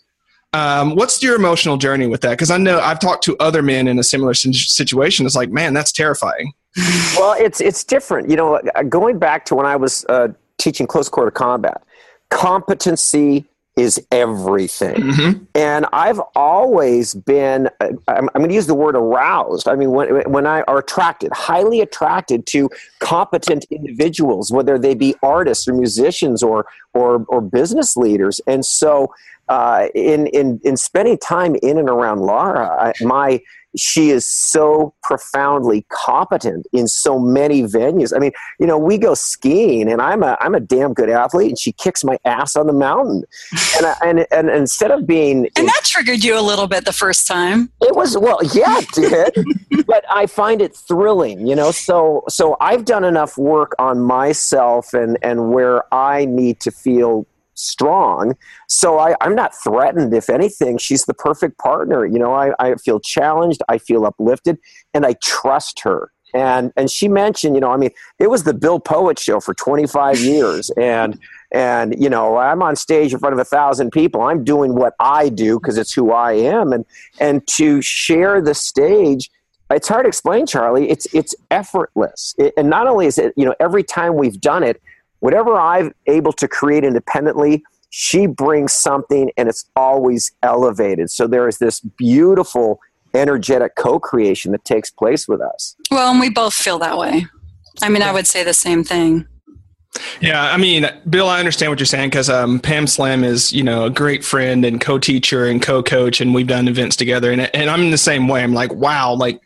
Um, 0.54 0.96
what's 0.96 1.22
your 1.24 1.36
emotional 1.36 1.78
journey 1.78 2.08
with 2.08 2.22
that? 2.22 2.32
Because 2.32 2.52
I 2.52 2.58
know 2.58 2.80
I've 2.80 3.00
talked 3.00 3.24
to 3.26 3.38
other 3.38 3.62
men 3.62 3.88
in 3.88 4.00
a 4.00 4.04
similar 4.04 4.34
situation. 4.34 5.26
It's 5.26 5.36
like, 5.36 5.50
man, 5.50 5.74
that's 5.74 5.94
terrifying 5.94 6.52
well, 7.18 7.36
it's 7.40 7.62
it's 7.62 7.84
different. 7.84 8.30
You 8.30 8.36
know, 8.36 8.56
uh, 8.56 8.84
going 8.84 9.20
back 9.20 9.46
to 9.46 9.56
when 9.56 9.66
I 9.66 9.76
was 9.76 10.06
uh, 10.06 10.30
teaching 10.58 10.88
close 10.88 11.10
quarter 11.10 11.32
combat, 11.32 11.84
competency 12.30 13.46
is 13.78 14.06
everything. 14.12 14.96
Mm-hmm. 14.96 15.44
And 15.56 15.86
I've 15.94 16.20
always 16.36 17.14
been, 17.14 17.70
uh, 17.80 17.88
I'm, 18.08 18.30
I'm 18.36 18.42
going 18.42 18.50
to 18.50 18.56
use 18.56 18.68
the 18.68 18.76
word 18.76 18.96
aroused. 18.98 19.68
I 19.68 19.76
mean, 19.76 19.92
when, 19.92 20.30
when 20.30 20.46
I 20.46 20.62
are 20.64 20.80
attracted, 20.80 21.32
highly 21.32 21.80
attracted 21.80 22.46
to 22.48 22.70
competent 23.00 23.66
individuals, 23.72 24.52
whether 24.52 24.78
they 24.78 24.94
be 24.94 25.16
artists 25.24 25.70
or 25.70 25.74
musicians 25.74 26.44
or, 26.44 26.66
or, 26.94 27.26
or 27.30 27.40
business 27.40 27.96
leaders. 27.96 28.42
And 28.46 28.66
so, 28.66 29.14
uh, 29.48 29.88
in, 29.96 30.28
in, 30.28 30.60
in 30.66 30.76
spending 30.76 31.18
time 31.18 31.56
in 31.64 31.78
and 31.78 31.90
around 31.90 32.20
Lara, 32.20 32.94
I, 33.00 33.04
my, 33.04 33.42
she 33.76 34.10
is 34.10 34.26
so 34.26 34.94
profoundly 35.04 35.86
competent 35.90 36.68
in 36.74 36.88
so 36.88 37.20
many 37.20 37.64
venues. 37.64 38.16
I 38.16 38.20
mean, 38.20 38.32
you 38.60 38.68
know, 38.68 38.78
we 38.78 38.98
go 38.98 39.14
skiing, 39.14 39.92
and 39.92 40.02
I'm 40.02 40.24
a 40.24 40.38
I'm 40.42 40.56
a 40.56 40.60
damn 40.60 40.94
good 40.94 41.10
athlete, 41.10 41.50
and 41.50 41.60
she 41.60 41.72
kicks 41.72 42.04
my 42.04 42.18
ass 42.26 42.56
on 42.56 42.68
the 42.68 42.74
mountain. 42.74 43.24
And 43.78 43.86
I, 43.86 43.96
and, 44.04 44.28
and 44.32 44.50
instead 44.50 44.92
of 44.92 45.08
being 45.08 45.48
and 45.56 45.68
that 45.68 45.82
triggered 45.86 46.24
you 46.24 46.38
a 46.38 46.42
little 46.42 46.68
bit 46.68 46.84
the 46.84 46.94
first 46.94 47.26
time. 47.26 47.72
It 47.82 47.96
was 47.96 48.18
well, 48.18 48.40
yeah, 48.54 48.80
it 48.80 48.90
did. 48.92 49.86
but 49.88 50.04
I 50.10 50.26
find 50.26 50.62
it 50.62 50.76
thrilling, 50.76 51.48
you 51.48 51.56
know. 51.56 51.72
So 51.72 52.24
so 52.28 52.58
I've 52.60 52.86
done 52.86 53.06
enough 53.06 53.38
work 53.38 53.74
on 53.80 54.02
myself 54.02 54.94
and 54.94 55.18
and 55.22 55.52
where 55.52 55.84
I 55.94 56.26
need 56.26 56.60
to 56.62 56.72
feel 56.72 57.26
strong. 57.62 58.36
So 58.68 59.00
I, 59.00 59.16
am 59.22 59.36
not 59.36 59.54
threatened. 59.56 60.14
If 60.14 60.30
anything, 60.30 60.78
she's 60.78 61.06
the 61.06 61.14
perfect 61.14 61.58
partner. 61.58 62.06
You 62.06 62.20
know, 62.20 62.34
I, 62.34 62.54
I 62.60 62.76
feel 62.76 63.00
challenged, 63.00 63.62
I 63.70 63.78
feel 63.78 64.06
uplifted, 64.06 64.58
and 64.94 65.06
I 65.06 65.16
trust 65.22 65.82
her. 65.82 66.12
And 66.34 66.72
and 66.78 66.90
she 66.90 67.10
mentioned, 67.10 67.56
you 67.56 67.62
know, 67.62 67.72
I 67.72 67.78
mean, 67.78 67.90
it 68.18 68.30
was 68.30 68.44
the 68.44 68.54
Bill 68.54 68.80
Poett 68.80 69.20
show 69.20 69.40
for 69.42 69.54
25 69.54 70.20
years, 70.22 70.70
and 70.72 71.20
and 71.52 72.02
you 72.02 72.10
know, 72.10 72.38
I'm 72.38 72.62
on 72.62 72.76
stage 72.78 73.14
in 73.14 73.20
front 73.20 73.34
of 73.34 73.40
a 73.40 73.46
thousand 73.46 73.92
people. 73.92 74.22
I'm 74.22 74.44
doing 74.44 74.76
what 74.76 74.94
I 75.00 75.28
do 75.28 75.60
because 75.60 75.78
it's 75.78 75.94
who 75.94 76.12
I 76.12 76.34
am, 76.34 76.72
and 76.72 76.86
and 77.20 77.46
to 77.48 77.82
share 77.82 78.42
the 78.42 78.54
stage 78.54 79.30
it's 79.74 79.88
hard 79.88 80.04
to 80.04 80.08
explain 80.10 80.46
charlie 80.46 80.90
it's 80.90 81.08
it's 81.14 81.34
effortless 81.50 82.36
it, 82.38 82.54
and 82.58 82.70
not 82.70 82.88
only 82.88 83.06
is 83.06 83.18
it 83.18 83.34
you 83.38 83.46
know 83.46 83.56
every 83.60 83.84
time 83.84 84.16
we've 84.16 84.42
done 84.42 84.64
it 84.64 84.82
whatever 85.22 85.56
I'm 85.56 85.94
able 86.08 86.34
to 86.34 86.48
create 86.48 86.84
independently, 86.84 87.64
she 87.90 88.28
brings 88.28 88.74
something 88.74 89.32
and 89.38 89.48
it's 89.48 89.66
always 89.76 90.32
elevated. 90.44 91.10
So 91.10 91.28
there 91.28 91.48
is 91.48 91.58
this 91.60 91.80
beautiful, 91.80 92.80
energetic 93.14 93.76
co 93.76 94.00
creation 94.00 94.52
that 94.52 94.66
takes 94.66 94.90
place 94.90 95.28
with 95.28 95.42
us. 95.42 95.76
Well, 95.90 96.12
and 96.12 96.20
we 96.20 96.30
both 96.30 96.54
feel 96.54 96.80
that 96.80 96.98
way. 96.98 97.28
I 97.82 97.90
mean, 97.90 98.02
I 98.02 98.12
would 98.12 98.28
say 98.28 98.44
the 98.44 98.54
same 98.54 98.84
thing. 98.84 99.28
Yeah, 100.22 100.42
I 100.42 100.58
mean, 100.58 100.90
Bill, 101.10 101.28
I 101.28 101.40
understand 101.40 101.70
what 101.70 101.80
you're 101.80 101.86
saying 101.86 102.12
because 102.12 102.30
um, 102.30 102.60
Pam 102.60 102.88
Slim 102.88 103.26
is, 103.26 103.52
you 103.52 103.64
know, 103.64 103.86
a 103.86 103.90
great 103.90 104.24
friend 104.24 104.64
and 104.64 104.80
co-teacher 104.80 105.46
and 105.46 105.62
co-coach, 105.62 106.22
and 106.22 106.34
we've 106.34 106.48
done 106.48 106.70
events 106.70 106.96
together. 106.96 107.32
And 107.32 107.42
and 107.54 107.70
I'm 107.70 107.82
in 107.82 107.92
the 107.92 107.98
same 107.98 108.30
way. 108.30 108.42
I'm 108.42 108.54
like, 108.54 108.74
wow, 108.74 109.14
like 109.14 109.42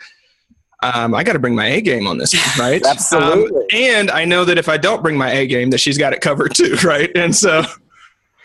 um, 0.93 1.13
I 1.13 1.23
got 1.23 1.33
to 1.33 1.39
bring 1.39 1.55
my 1.55 1.67
A 1.67 1.81
game 1.81 2.07
on 2.07 2.17
this, 2.17 2.35
right? 2.59 2.85
Absolutely. 2.85 3.61
Um, 3.61 3.67
and 3.73 4.11
I 4.11 4.25
know 4.25 4.45
that 4.45 4.57
if 4.57 4.69
I 4.69 4.77
don't 4.77 5.01
bring 5.01 5.17
my 5.17 5.31
A 5.31 5.47
game, 5.47 5.69
that 5.71 5.79
she's 5.79 5.97
got 5.97 6.13
it 6.13 6.21
covered 6.21 6.53
too, 6.53 6.75
right? 6.83 7.09
And 7.15 7.35
so. 7.35 7.63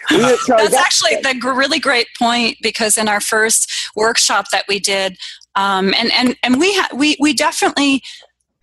That's 0.09 0.75
actually 0.75 1.17
the 1.23 1.39
really 1.55 1.79
great 1.79 2.09
point 2.19 2.57
because 2.63 2.99
in 2.99 3.07
our 3.07 3.21
first 3.21 3.71
workshop 3.95 4.47
that 4.51 4.65
we 4.67 4.81
did, 4.81 5.17
um, 5.55 5.95
and 5.97 6.11
and 6.13 6.37
and 6.43 6.59
we 6.59 6.75
ha- 6.75 6.89
we 6.93 7.17
we 7.21 7.33
definitely 7.33 8.03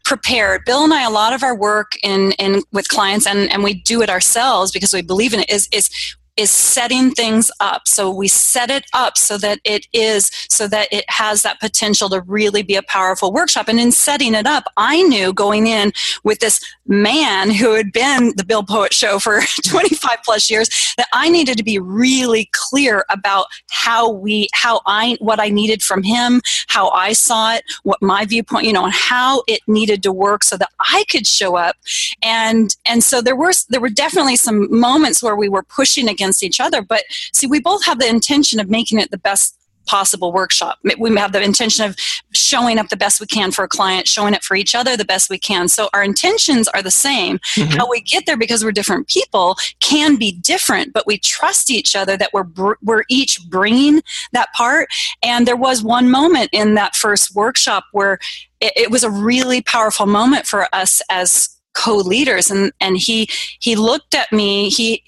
prepared. 0.04 0.64
Bill 0.66 0.84
and 0.84 0.94
I, 0.94 1.06
a 1.06 1.10
lot 1.10 1.34
of 1.34 1.44
our 1.44 1.56
work 1.56 1.92
in 2.04 2.32
in 2.34 2.64
with 2.74 2.90
clients, 2.90 3.26
and 3.26 3.50
and 3.52 3.64
we 3.64 3.76
do 3.76 4.02
it 4.02 4.10
ourselves 4.10 4.72
because 4.72 4.94
we 4.94 5.02
believe 5.02 5.34
in 5.34 5.42
it. 5.42 5.50
Is 5.50 5.70
is 5.72 5.90
is 6.38 6.52
setting 6.52 7.12
things 7.12 7.52
up. 7.60 7.88
So 7.88 8.12
we 8.12 8.28
set 8.28 8.70
it 8.70 8.86
up 8.94 9.18
so 9.18 9.38
that 9.40 9.60
it 9.64 9.88
is, 9.92 10.32
so 10.50 10.68
that 10.68 10.88
it 10.92 11.06
has 11.10 11.42
that 11.42 11.60
potential 11.60 12.10
to 12.10 12.22
really 12.22 12.62
be 12.62 12.76
a 12.76 12.84
powerful 12.84 13.34
workshop. 13.34 13.68
And 13.68 13.80
in 13.80 13.92
setting 13.92 14.36
it 14.36 14.46
up, 14.46 14.66
I 14.78 15.02
knew 15.04 15.34
going 15.34 15.68
in 15.68 15.92
with 16.24 16.40
this 16.40 16.64
man 16.86 17.50
who 17.50 17.74
had 17.74 17.92
been 17.92 18.34
the 18.38 18.46
Bill 18.46 18.64
Poett 18.64 18.94
Show 18.94 19.20
for 19.20 19.42
25 19.66 20.18
plus 20.24 20.50
years 20.50 20.94
that 20.98 21.08
I 21.12 21.30
needed 21.30 21.58
to 21.58 21.64
be 21.64 21.80
really 21.80 22.50
clear 22.54 23.04
about 23.10 23.48
how 23.70 24.10
we, 24.10 24.48
how 24.54 24.82
I, 24.86 25.18
what 25.20 25.40
I 25.40 25.50
needed 25.50 25.82
from 25.82 26.04
him, 26.04 26.42
how 26.68 26.90
I 26.92 27.14
saw 27.14 27.56
it, 27.56 27.64
what 27.84 28.02
my 28.02 28.26
viewpoint, 28.26 28.66
you 28.66 28.74
know, 28.74 28.86
and 28.86 28.94
how 28.94 29.44
it 29.48 29.62
needed 29.68 30.04
to 30.04 30.12
work 30.12 30.44
so 30.44 30.56
that 30.58 30.70
I 30.80 31.04
could 31.10 31.26
show 31.26 31.56
up. 31.56 31.76
And, 32.22 32.76
and 32.86 33.04
so 33.04 33.22
there 33.22 33.36
were, 33.36 33.52
there 33.70 33.82
were 33.82 33.90
definitely 33.90 34.36
some 34.36 34.68
moments 34.80 35.24
where 35.24 35.36
we 35.36 35.50
were 35.50 35.64
pushing 35.64 36.08
against 36.08 36.27
against 36.28 36.44
each 36.44 36.60
other. 36.60 36.82
But 36.82 37.04
see, 37.32 37.48
we 37.48 37.60
both 37.60 37.86
have 37.86 38.00
the 38.00 38.08
intention 38.08 38.60
of 38.60 38.70
making 38.70 39.00
it 39.00 39.12
the 39.12 39.18
best 39.18 39.56
possible 39.86 40.34
workshop. 40.34 40.78
We 41.00 41.16
have 41.16 41.32
the 41.32 41.42
intention 41.42 41.86
of 41.86 41.96
showing 42.34 42.78
up 42.78 42.90
the 42.90 42.98
best 42.98 43.22
we 43.22 43.26
can 43.26 43.52
for 43.52 43.64
a 43.64 43.70
client, 43.70 44.06
showing 44.06 44.34
it 44.34 44.44
for 44.44 44.58
each 44.58 44.76
other 44.76 44.98
the 44.98 45.06
best 45.06 45.30
we 45.30 45.40
can. 45.40 45.70
So 45.70 45.88
our 45.94 46.04
intentions 46.04 46.68
are 46.68 46.82
the 46.82 46.92
same. 46.92 47.40
Mm-hmm. 47.56 47.78
How 47.78 47.90
we 47.90 48.02
get 48.02 48.26
there 48.26 48.36
because 48.36 48.66
we're 48.66 48.74
different 48.74 49.08
people 49.08 49.56
can 49.80 50.18
be 50.18 50.34
different, 50.34 50.92
but 50.92 51.08
we 51.08 51.18
trust 51.20 51.72
each 51.72 51.96
other 51.96 52.18
that 52.18 52.32
we're 52.34 52.76
we're 52.84 53.06
each 53.10 53.40
bringing 53.50 54.02
that 54.34 54.52
part. 54.52 54.90
And 55.24 55.48
there 55.48 55.56
was 55.56 55.82
one 55.82 56.12
moment 56.12 56.50
in 56.52 56.74
that 56.74 56.98
first 56.98 57.34
workshop 57.34 57.86
where 57.94 58.20
it, 58.60 58.74
it 58.76 58.92
was 58.92 59.06
a 59.06 59.10
really 59.10 59.62
powerful 59.62 60.06
moment 60.06 60.48
for 60.48 60.68
us 60.76 61.02
as 61.10 61.48
co-leaders 61.78 62.50
and 62.50 62.72
and 62.82 62.98
he 62.98 63.30
he 63.60 63.76
looked 63.76 64.16
at 64.16 64.32
me 64.32 64.68
he 64.68 65.04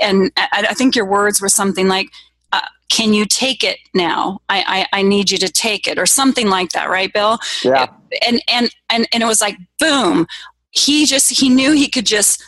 and 0.00 0.30
I, 0.36 0.66
I 0.70 0.74
think 0.74 0.96
your 0.96 1.06
words 1.06 1.40
were 1.40 1.48
something 1.48 1.88
like, 1.88 2.08
uh, 2.52 2.60
"Can 2.88 3.12
you 3.12 3.24
take 3.26 3.64
it 3.64 3.78
now? 3.94 4.40
I, 4.48 4.86
I, 4.92 5.00
I 5.00 5.02
need 5.02 5.30
you 5.30 5.38
to 5.38 5.48
take 5.50 5.86
it," 5.86 5.98
or 5.98 6.06
something 6.06 6.48
like 6.48 6.72
that, 6.72 6.88
right, 6.88 7.12
Bill? 7.12 7.38
Yeah. 7.62 7.86
And 8.26 8.42
and 8.52 8.70
and 8.90 9.06
and 9.12 9.22
it 9.22 9.26
was 9.26 9.40
like 9.40 9.56
boom. 9.78 10.26
He 10.70 11.06
just 11.06 11.30
he 11.30 11.48
knew 11.48 11.72
he 11.72 11.88
could 11.88 12.06
just 12.06 12.42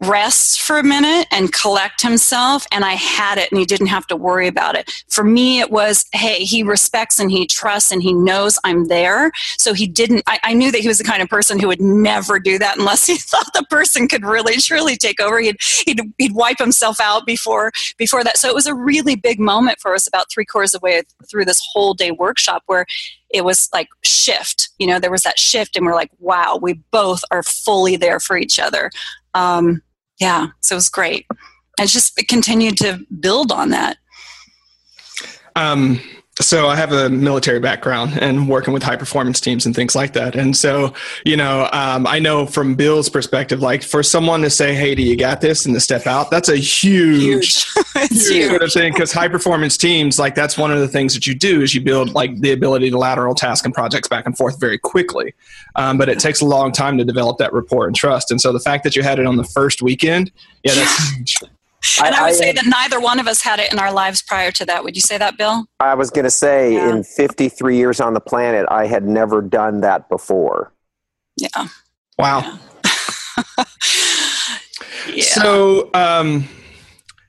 rest 0.00 0.62
for 0.62 0.78
a 0.78 0.82
minute 0.82 1.26
and 1.30 1.52
collect 1.52 2.00
himself 2.00 2.66
and 2.72 2.86
i 2.86 2.94
had 2.94 3.36
it 3.36 3.50
and 3.50 3.58
he 3.58 3.66
didn't 3.66 3.88
have 3.88 4.06
to 4.06 4.16
worry 4.16 4.46
about 4.46 4.74
it. 4.74 4.90
For 5.08 5.22
me 5.22 5.60
it 5.60 5.70
was 5.70 6.06
hey 6.12 6.44
he 6.44 6.62
respects 6.62 7.18
and 7.18 7.30
he 7.30 7.46
trusts 7.46 7.92
and 7.92 8.02
he 8.02 8.14
knows 8.14 8.58
i'm 8.64 8.86
there. 8.86 9.30
So 9.58 9.74
he 9.74 9.86
didn't 9.86 10.22
i, 10.26 10.38
I 10.42 10.54
knew 10.54 10.72
that 10.72 10.80
he 10.80 10.88
was 10.88 10.98
the 10.98 11.04
kind 11.04 11.22
of 11.22 11.28
person 11.28 11.58
who 11.58 11.68
would 11.68 11.82
never 11.82 12.38
do 12.38 12.58
that 12.58 12.78
unless 12.78 13.06
he 13.10 13.16
thought 13.16 13.52
the 13.52 13.64
person 13.68 14.08
could 14.08 14.24
really 14.24 14.56
truly 14.56 14.96
take 14.96 15.20
over. 15.20 15.38
He'd, 15.38 15.56
he'd, 15.86 16.00
he'd 16.16 16.34
wipe 16.34 16.58
himself 16.58 16.98
out 17.00 17.26
before 17.26 17.70
before 17.98 18.24
that. 18.24 18.38
So 18.38 18.48
it 18.48 18.54
was 18.54 18.66
a 18.66 18.74
really 18.74 19.16
big 19.16 19.38
moment 19.38 19.80
for 19.80 19.94
us 19.94 20.06
about 20.06 20.30
three 20.30 20.46
quarters 20.46 20.74
of 20.74 20.80
the 20.80 20.84
way 20.84 21.02
through 21.30 21.44
this 21.44 21.60
whole 21.72 21.92
day 21.92 22.10
workshop 22.10 22.62
where 22.66 22.86
it 23.28 23.44
was 23.44 23.68
like 23.72 23.88
shift 24.02 24.70
you 24.78 24.86
know 24.86 24.98
there 24.98 25.10
was 25.10 25.22
that 25.22 25.38
shift 25.38 25.76
and 25.76 25.86
we're 25.86 25.94
like 25.94 26.10
wow 26.18 26.58
we 26.60 26.72
both 26.90 27.22
are 27.30 27.42
fully 27.42 27.96
there 27.96 28.18
for 28.18 28.38
each 28.38 28.58
other. 28.58 28.90
Um, 29.34 29.82
yeah, 30.20 30.48
so 30.60 30.74
it 30.74 30.76
was 30.76 30.88
great. 30.88 31.26
And 31.78 31.88
just 31.88 32.16
continued 32.28 32.76
to 32.78 33.00
build 33.20 33.50
on 33.50 33.70
that. 33.70 33.96
Um, 35.56 36.00
so 36.40 36.68
I 36.68 36.76
have 36.76 36.92
a 36.92 37.08
military 37.10 37.60
background 37.60 38.18
and 38.20 38.48
working 38.48 38.72
with 38.72 38.82
high 38.82 38.96
performance 38.96 39.40
teams 39.40 39.66
and 39.66 39.74
things 39.74 39.94
like 39.94 40.14
that. 40.14 40.34
And 40.34 40.56
so, 40.56 40.94
you 41.24 41.36
know, 41.36 41.68
um, 41.72 42.06
I 42.06 42.18
know 42.18 42.46
from 42.46 42.74
Bill's 42.74 43.08
perspective, 43.08 43.60
like 43.60 43.82
for 43.82 44.02
someone 44.02 44.40
to 44.42 44.50
say, 44.50 44.74
"Hey, 44.74 44.94
do 44.94 45.02
you 45.02 45.16
got 45.16 45.40
this?" 45.40 45.66
and 45.66 45.74
to 45.74 45.80
step 45.80 46.06
out, 46.06 46.30
that's 46.30 46.48
a 46.48 46.56
huge, 46.56 47.20
huge, 47.22 47.66
huge, 48.10 48.48
sort 48.48 48.62
of 48.62 48.72
thing. 48.72 48.92
Because 48.92 49.12
high 49.12 49.28
performance 49.28 49.76
teams, 49.76 50.18
like 50.18 50.34
that's 50.34 50.56
one 50.56 50.72
of 50.72 50.80
the 50.80 50.88
things 50.88 51.14
that 51.14 51.26
you 51.26 51.34
do 51.34 51.62
is 51.62 51.74
you 51.74 51.80
build 51.80 52.14
like 52.14 52.38
the 52.40 52.52
ability 52.52 52.90
to 52.90 52.98
lateral 52.98 53.34
task 53.34 53.64
and 53.64 53.74
projects 53.74 54.08
back 54.08 54.26
and 54.26 54.36
forth 54.36 54.58
very 54.58 54.78
quickly. 54.78 55.34
Um, 55.76 55.98
but 55.98 56.08
it 56.08 56.18
takes 56.18 56.40
a 56.40 56.46
long 56.46 56.72
time 56.72 56.98
to 56.98 57.04
develop 57.04 57.38
that 57.38 57.52
rapport 57.52 57.86
and 57.86 57.94
trust. 57.94 58.30
And 58.30 58.40
so 58.40 58.52
the 58.52 58.60
fact 58.60 58.84
that 58.84 58.96
you 58.96 59.02
had 59.02 59.18
it 59.18 59.26
on 59.26 59.36
the 59.36 59.44
first 59.44 59.82
weekend, 59.82 60.32
yeah, 60.64 60.74
that's 60.74 61.14
huge. 61.14 61.36
And 62.02 62.14
I, 62.14 62.22
I 62.22 62.26
would 62.26 62.34
say 62.34 62.52
that 62.52 62.66
neither 62.66 63.00
one 63.00 63.18
of 63.18 63.26
us 63.26 63.42
had 63.42 63.58
it 63.58 63.72
in 63.72 63.78
our 63.78 63.92
lives 63.92 64.22
prior 64.22 64.50
to 64.52 64.66
that. 64.66 64.84
Would 64.84 64.96
you 64.96 65.00
say 65.00 65.16
that, 65.16 65.38
Bill? 65.38 65.66
I 65.80 65.94
was 65.94 66.10
going 66.10 66.24
to 66.24 66.30
say, 66.30 66.74
yeah. 66.74 66.90
in 66.90 67.04
53 67.04 67.76
years 67.76 68.00
on 68.00 68.14
the 68.14 68.20
planet, 68.20 68.66
I 68.70 68.86
had 68.86 69.04
never 69.04 69.40
done 69.40 69.80
that 69.80 70.08
before. 70.08 70.72
Yeah. 71.36 71.68
Wow. 72.18 72.40
Yeah. 72.40 73.64
yeah. 75.14 75.24
So, 75.24 75.90
um, 75.94 76.46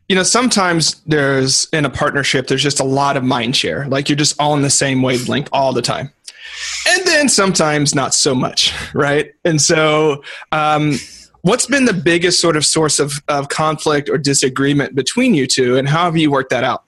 you 0.10 0.16
know, 0.16 0.24
sometimes 0.24 1.02
there's 1.06 1.70
in 1.72 1.86
a 1.86 1.90
partnership, 1.90 2.48
there's 2.48 2.64
just 2.64 2.82
a 2.82 2.86
lot 2.86 3.16
of 3.16 3.24
mind 3.24 3.56
share. 3.56 3.88
Like 3.88 4.10
you're 4.10 4.18
just 4.18 4.40
all 4.42 4.54
in 4.56 4.62
the 4.62 4.70
same 4.70 5.02
wavelength 5.02 5.48
all 5.54 5.72
the 5.72 5.82
time. 5.82 6.12
And 6.90 7.08
then 7.08 7.30
sometimes 7.30 7.96
not 7.96 8.14
so 8.14 8.36
much, 8.36 8.74
right? 8.94 9.32
And 9.46 9.62
so, 9.62 10.24
um, 10.52 10.96
What's 11.44 11.66
been 11.66 11.86
the 11.86 11.94
biggest 11.94 12.40
sort 12.40 12.56
of 12.56 12.66
source 12.66 13.00
of, 13.00 13.14
of 13.28 13.50
conflict 13.50 14.10
or 14.10 14.18
disagreement 14.18 14.94
between 14.94 15.34
you 15.34 15.48
two, 15.48 15.78
and 15.78 15.88
how 15.90 16.06
have 16.06 16.16
you 16.16 16.30
worked 16.30 16.52
that 16.52 16.64
out? 16.64 16.84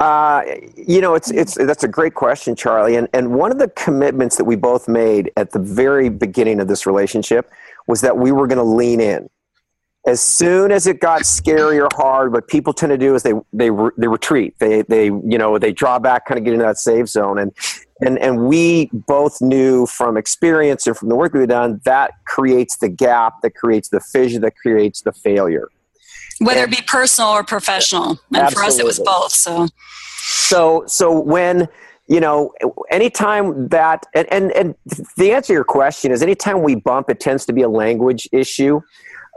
Uh, 0.00 0.42
you 0.76 1.00
know, 1.00 1.14
it's 1.14 1.30
it's 1.30 1.54
that's 1.54 1.84
a 1.84 1.88
great 1.88 2.14
question, 2.14 2.56
Charlie. 2.56 2.96
And 2.96 3.08
and 3.12 3.34
one 3.34 3.52
of 3.52 3.58
the 3.58 3.68
commitments 3.68 4.36
that 4.36 4.44
we 4.44 4.56
both 4.56 4.88
made 4.88 5.30
at 5.36 5.52
the 5.52 5.60
very 5.60 6.08
beginning 6.08 6.58
of 6.58 6.66
this 6.66 6.84
relationship 6.84 7.48
was 7.86 8.00
that 8.00 8.18
we 8.18 8.32
were 8.32 8.48
going 8.48 8.58
to 8.58 8.64
lean 8.64 9.00
in. 9.00 9.30
As 10.06 10.20
soon 10.20 10.70
as 10.70 10.86
it 10.86 11.00
got 11.00 11.24
scary 11.24 11.80
or 11.80 11.88
hard, 11.94 12.32
what 12.32 12.46
people 12.46 12.74
tend 12.74 12.90
to 12.90 12.98
do 12.98 13.14
is 13.14 13.22
they 13.22 13.32
they 13.52 13.70
they 13.96 14.06
retreat. 14.06 14.54
They 14.58 14.82
they 14.82 15.06
you 15.06 15.38
know 15.38 15.58
they 15.58 15.72
draw 15.72 15.98
back, 15.98 16.26
kind 16.26 16.38
of 16.38 16.44
get 16.44 16.52
into 16.52 16.64
that 16.64 16.76
safe 16.76 17.08
zone. 17.08 17.38
And 17.38 17.52
and 18.00 18.18
and 18.18 18.46
we 18.46 18.90
both 18.92 19.40
knew 19.40 19.86
from 19.86 20.16
experience 20.16 20.86
and 20.86 20.96
from 20.96 21.08
the 21.08 21.16
work 21.16 21.32
we've 21.32 21.48
done 21.48 21.80
that 21.84 22.12
creates 22.26 22.76
the 22.78 22.88
gap 22.88 23.40
that 23.42 23.54
creates 23.54 23.88
the 23.88 24.00
fissure 24.00 24.40
that 24.40 24.56
creates 24.56 25.02
the 25.02 25.12
failure 25.12 25.68
whether 26.40 26.64
and, 26.64 26.72
it 26.72 26.78
be 26.78 26.84
personal 26.86 27.30
or 27.30 27.44
professional 27.44 28.10
and 28.10 28.18
absolutely. 28.36 28.54
for 28.54 28.64
us 28.64 28.78
it 28.78 28.84
was 28.84 28.98
both 29.00 29.32
so 29.32 29.68
so 30.22 30.84
so 30.86 31.18
when 31.18 31.68
you 32.08 32.20
know 32.20 32.52
anytime 32.90 33.68
that 33.68 34.04
and, 34.14 34.30
and 34.32 34.52
and 34.52 34.74
the 35.16 35.32
answer 35.32 35.48
to 35.48 35.52
your 35.52 35.64
question 35.64 36.12
is 36.12 36.22
anytime 36.22 36.62
we 36.62 36.74
bump 36.74 37.08
it 37.08 37.20
tends 37.20 37.46
to 37.46 37.52
be 37.52 37.62
a 37.62 37.68
language 37.68 38.28
issue 38.32 38.80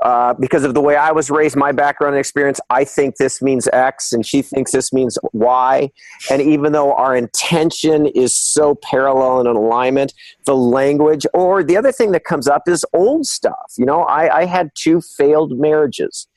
uh, 0.03 0.33
because 0.35 0.63
of 0.63 0.73
the 0.73 0.81
way 0.81 0.95
I 0.95 1.11
was 1.11 1.29
raised, 1.29 1.55
my 1.55 1.71
background 1.71 2.15
and 2.15 2.19
experience, 2.19 2.59
I 2.69 2.83
think 2.83 3.15
this 3.15 3.41
means 3.41 3.67
X 3.73 4.13
and 4.13 4.25
she 4.25 4.41
thinks 4.41 4.71
this 4.71 4.93
means 4.93 5.17
Y. 5.33 5.91
And 6.29 6.41
even 6.41 6.71
though 6.71 6.93
our 6.93 7.15
intention 7.15 8.05
is 8.07 8.35
so 8.35 8.75
parallel 8.75 9.39
and 9.39 9.49
in 9.49 9.55
alignment, 9.55 10.13
the 10.45 10.55
language, 10.55 11.25
or 11.33 11.63
the 11.63 11.77
other 11.77 11.91
thing 11.91 12.11
that 12.11 12.25
comes 12.25 12.47
up 12.47 12.67
is 12.67 12.85
old 12.93 13.25
stuff. 13.25 13.73
You 13.77 13.85
know, 13.85 14.03
I, 14.03 14.41
I 14.41 14.45
had 14.45 14.69
two 14.75 15.01
failed 15.01 15.57
marriages 15.57 16.27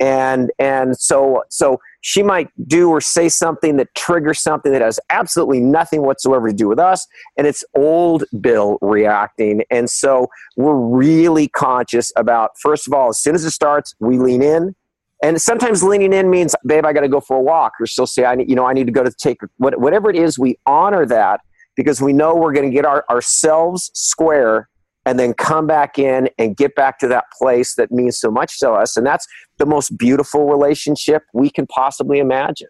and 0.00 0.50
and 0.58 0.98
so 0.98 1.42
so 1.50 1.78
she 2.00 2.22
might 2.22 2.48
do 2.66 2.90
or 2.90 3.00
say 3.00 3.28
something 3.28 3.76
that 3.76 3.94
triggers 3.94 4.40
something 4.40 4.72
that 4.72 4.82
has 4.82 4.98
absolutely 5.10 5.60
nothing 5.60 6.02
whatsoever 6.02 6.48
to 6.48 6.54
do 6.54 6.68
with 6.68 6.78
us 6.78 7.06
and 7.36 7.46
it's 7.46 7.64
old 7.76 8.24
bill 8.40 8.78
reacting. 8.80 9.62
And 9.70 9.88
so 9.88 10.28
we're 10.56 10.74
really 10.74 11.48
conscious 11.48 12.12
about 12.16 12.50
first 12.60 12.86
of 12.86 12.94
all 12.94 13.10
as 13.10 13.18
soon 13.18 13.34
as 13.34 13.44
it 13.44 13.50
starts 13.50 13.94
we 14.00 14.18
lean 14.18 14.42
in. 14.42 14.74
And 15.22 15.40
sometimes 15.40 15.82
leaning 15.82 16.14
in 16.14 16.30
means 16.30 16.56
babe 16.66 16.86
i 16.86 16.94
got 16.94 17.02
to 17.02 17.08
go 17.08 17.20
for 17.20 17.36
a 17.36 17.42
walk 17.42 17.74
or 17.78 17.86
she'll 17.86 18.06
say 18.06 18.24
i 18.24 18.34
need 18.34 18.48
you 18.48 18.56
know 18.56 18.66
i 18.66 18.72
need 18.72 18.86
to 18.86 18.92
go 18.92 19.04
to 19.04 19.10
take 19.10 19.40
whatever 19.58 20.08
it 20.08 20.16
is 20.16 20.38
we 20.38 20.58
honor 20.64 21.04
that 21.04 21.40
because 21.76 22.00
we 22.00 22.14
know 22.14 22.34
we're 22.34 22.54
going 22.54 22.68
to 22.68 22.74
get 22.74 22.86
our, 22.86 23.04
ourselves 23.10 23.90
square 23.92 24.69
and 25.10 25.18
then 25.18 25.34
come 25.34 25.66
back 25.66 25.98
in 25.98 26.28
and 26.38 26.56
get 26.56 26.76
back 26.76 27.00
to 27.00 27.08
that 27.08 27.24
place 27.36 27.74
that 27.74 27.90
means 27.90 28.16
so 28.16 28.30
much 28.30 28.60
to 28.60 28.70
us. 28.70 28.96
And 28.96 29.04
that's 29.04 29.26
the 29.58 29.66
most 29.66 29.98
beautiful 29.98 30.46
relationship 30.46 31.24
we 31.34 31.50
can 31.50 31.66
possibly 31.66 32.20
imagine. 32.20 32.68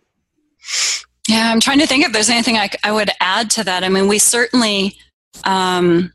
Yeah, 1.29 1.53
I'm 1.53 1.61
trying 1.61 1.81
to 1.81 1.87
think 1.87 2.07
if 2.07 2.15
there's 2.15 2.31
anything 2.31 2.57
I, 2.57 2.71
I 2.83 2.93
would 2.93 3.11
add 3.21 3.51
to 3.51 3.65
that. 3.65 3.85
I 3.85 3.91
mean, 3.91 4.09
we 4.09 4.19
certainly, 4.19 4.97
um, 5.45 6.15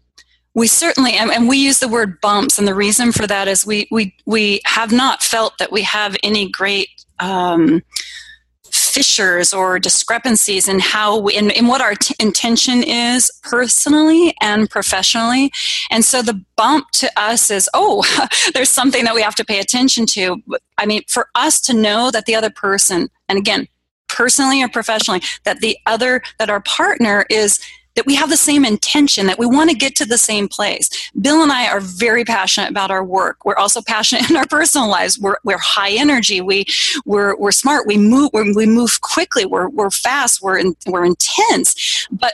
we 0.56 0.66
certainly, 0.66 1.14
and, 1.14 1.30
and 1.30 1.48
we 1.48 1.58
use 1.58 1.78
the 1.78 1.88
word 1.88 2.20
bumps, 2.22 2.58
and 2.58 2.68
the 2.68 2.74
reason 2.74 3.12
for 3.12 3.28
that 3.28 3.48
is 3.48 3.64
we 3.64 3.88
we 3.92 4.16
we 4.26 4.62
have 4.66 4.92
not 4.92 5.22
felt 5.22 5.60
that 5.60 5.72
we 5.72 5.84
have 5.84 6.16
any 6.24 6.50
great 6.50 6.90
um, 7.20 7.84
fissures 8.96 9.54
or 9.54 9.78
discrepancies 9.78 10.70
in 10.70 10.80
how 10.80 11.20
we, 11.20 11.36
in, 11.36 11.52
in 11.52 11.68
what 11.68 11.82
our 11.82 11.96
t- 11.96 12.16
intention 12.18 12.82
is 12.82 13.30
personally 13.44 14.34
and 14.42 14.70
professionally. 14.70 15.52
And 15.92 16.06
so 16.06 16.22
the 16.22 16.42
bump 16.56 16.92
to 16.92 17.12
us 17.18 17.52
is 17.52 17.70
oh 17.74 18.06
there's 18.54 18.70
something 18.70 19.04
that 19.04 19.14
we 19.14 19.22
have 19.22 19.36
to 19.36 19.44
pay 19.44 19.60
attention 19.60 20.06
to. 20.08 20.42
I 20.78 20.86
mean 20.86 21.02
for 21.10 21.28
us 21.36 21.60
to 21.62 21.74
know 21.74 22.10
that 22.12 22.26
the 22.26 22.36
other 22.36 22.50
person 22.50 23.10
and 23.28 23.38
again 23.38 23.68
personally 24.08 24.64
or 24.64 24.70
professionally 24.70 25.22
that 25.44 25.60
the 25.60 25.78
other 25.86 26.22
that 26.40 26.50
our 26.50 26.62
partner 26.62 27.26
is 27.30 27.60
that 27.96 28.06
we 28.06 28.16
have 28.16 28.30
the 28.30 28.38
same 28.38 28.66
intention, 28.66 29.26
that 29.28 29.40
we 29.40 29.46
want 29.46 29.70
to 29.70 29.76
get 29.76 29.96
to 29.96 30.06
the 30.06 30.18
same 30.18 30.48
place. 30.48 30.90
Bill 31.20 31.42
and 31.42 31.52
I 31.52 31.68
are 31.68 31.80
very 31.80 32.26
passionate 32.26 32.70
about 32.70 32.92
our 32.92 33.04
work. 33.04 33.46
We're 33.46 33.56
also 33.56 33.82
passionate 33.82 34.30
in 34.30 34.36
our 34.36 34.46
personal 34.48 34.88
lives. 34.88 35.20
We're, 35.20 35.38
we're 35.44 35.58
high 35.58 35.92
energy. 35.92 36.42
We, 36.42 36.66
we're, 37.06 37.36
we're 37.38 37.52
smart. 37.52 37.88
We 37.88 37.98
move, 37.98 38.32
we 38.34 38.66
move 38.66 39.02
quickly. 39.02 39.46
We're, 39.46 39.70
we're 39.70 39.92
fast. 39.92 40.42
We're, 40.42 40.58
in, 40.58 40.76
we're 40.88 41.06
intense. 41.06 42.08
But, 42.12 42.34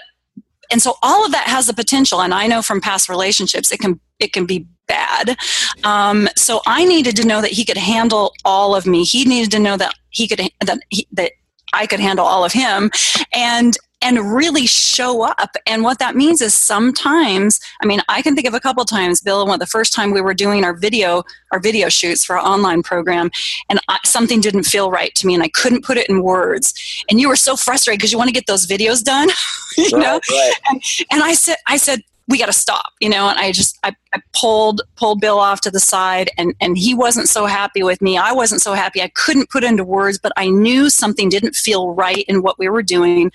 and 0.71 0.82
so 0.82 0.95
all 1.04 1.26
of 1.26 1.32
that 1.32 1.47
has 1.47 1.67
the 1.67 1.74
potential. 1.74 2.21
And 2.21 2.34
I 2.34 2.47
know 2.47 2.62
from 2.62 2.82
past 2.82 3.10
relationships, 3.10 3.71
it 3.71 3.80
can, 3.80 4.00
it 4.19 4.34
can 4.34 4.45
be 4.45 4.67
bad. 4.88 5.38
Um, 5.84 6.28
so 6.36 6.62
I 6.65 6.86
needed 6.86 7.15
to 7.17 7.28
know 7.28 7.41
that 7.41 7.52
he 7.52 7.65
could 7.65 7.78
handle 7.78 8.34
all 8.45 8.76
of 8.76 8.86
me. 8.86 9.04
He 9.04 9.26
needed 9.26 9.52
to 9.52 9.60
know 9.60 9.78
that 9.78 9.93
he 10.10 10.28
could, 10.28 10.39
that, 10.65 10.80
he, 10.89 11.08
that 11.12 11.34
I 11.74 11.88
could 11.88 12.00
handle 12.00 12.26
all 12.26 12.43
of 12.43 12.52
him. 12.52 12.89
And 13.34 13.78
and 14.01 14.33
really 14.33 14.65
show 14.65 15.23
up. 15.23 15.55
And 15.67 15.83
what 15.83 15.99
that 15.99 16.15
means 16.15 16.41
is 16.41 16.53
sometimes, 16.53 17.59
I 17.81 17.85
mean, 17.85 18.01
I 18.09 18.21
can 18.21 18.35
think 18.35 18.47
of 18.47 18.53
a 18.53 18.59
couple 18.59 18.83
times, 18.85 19.21
Bill, 19.21 19.45
when 19.47 19.59
the 19.59 19.65
first 19.65 19.93
time 19.93 20.11
we 20.11 20.21
were 20.21 20.33
doing 20.33 20.63
our 20.63 20.73
video, 20.73 21.23
our 21.51 21.59
video 21.59 21.89
shoots 21.89 22.25
for 22.25 22.37
our 22.37 22.45
online 22.45 22.83
program, 22.83 23.29
and 23.69 23.79
I, 23.87 23.99
something 24.05 24.41
didn't 24.41 24.63
feel 24.63 24.91
right 24.91 25.13
to 25.15 25.27
me, 25.27 25.33
and 25.33 25.43
I 25.43 25.49
couldn't 25.49 25.85
put 25.85 25.97
it 25.97 26.09
in 26.09 26.23
words. 26.23 26.73
And 27.09 27.19
you 27.19 27.29
were 27.29 27.35
so 27.35 27.55
frustrated 27.55 27.99
because 27.99 28.11
you 28.11 28.17
want 28.17 28.29
to 28.29 28.33
get 28.33 28.47
those 28.47 28.65
videos 28.65 29.03
done, 29.03 29.29
you 29.77 29.89
right, 29.91 30.01
know. 30.01 30.19
Right. 30.29 30.53
And, 30.69 30.81
and 31.11 31.23
I 31.23 31.33
said, 31.33 31.57
I 31.67 31.77
said, 31.77 32.01
we 32.31 32.37
got 32.37 32.45
to 32.45 32.53
stop 32.53 32.93
you 33.01 33.09
know 33.09 33.27
and 33.27 33.37
i 33.37 33.51
just 33.51 33.77
I, 33.83 33.93
I, 34.13 34.21
pulled 34.33 34.81
pulled 34.95 35.19
bill 35.19 35.39
off 35.39 35.61
to 35.61 35.71
the 35.71 35.79
side 35.79 36.29
and 36.37 36.55
and 36.61 36.77
he 36.77 36.93
wasn't 36.93 37.27
so 37.27 37.45
happy 37.45 37.83
with 37.83 38.01
me 38.01 38.17
i 38.17 38.31
wasn't 38.31 38.61
so 38.61 38.73
happy 38.73 39.01
i 39.01 39.09
couldn't 39.09 39.49
put 39.49 39.63
into 39.63 39.83
words 39.83 40.17
but 40.17 40.31
i 40.37 40.47
knew 40.47 40.89
something 40.89 41.29
didn't 41.29 41.55
feel 41.55 41.93
right 41.93 42.23
in 42.27 42.41
what 42.41 42.57
we 42.57 42.69
were 42.69 42.83
doing 42.83 43.31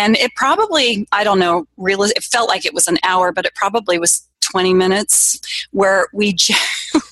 and 0.00 0.16
it 0.16 0.34
probably 0.34 1.06
i 1.12 1.22
don't 1.22 1.38
know 1.38 1.66
really 1.76 2.10
it 2.16 2.24
felt 2.24 2.48
like 2.48 2.64
it 2.64 2.74
was 2.74 2.88
an 2.88 2.98
hour 3.02 3.32
but 3.32 3.44
it 3.44 3.54
probably 3.54 3.98
was 3.98 4.28
20 4.50 4.74
minutes 4.74 5.38
where 5.70 6.08
we 6.12 6.32
just, 6.34 6.60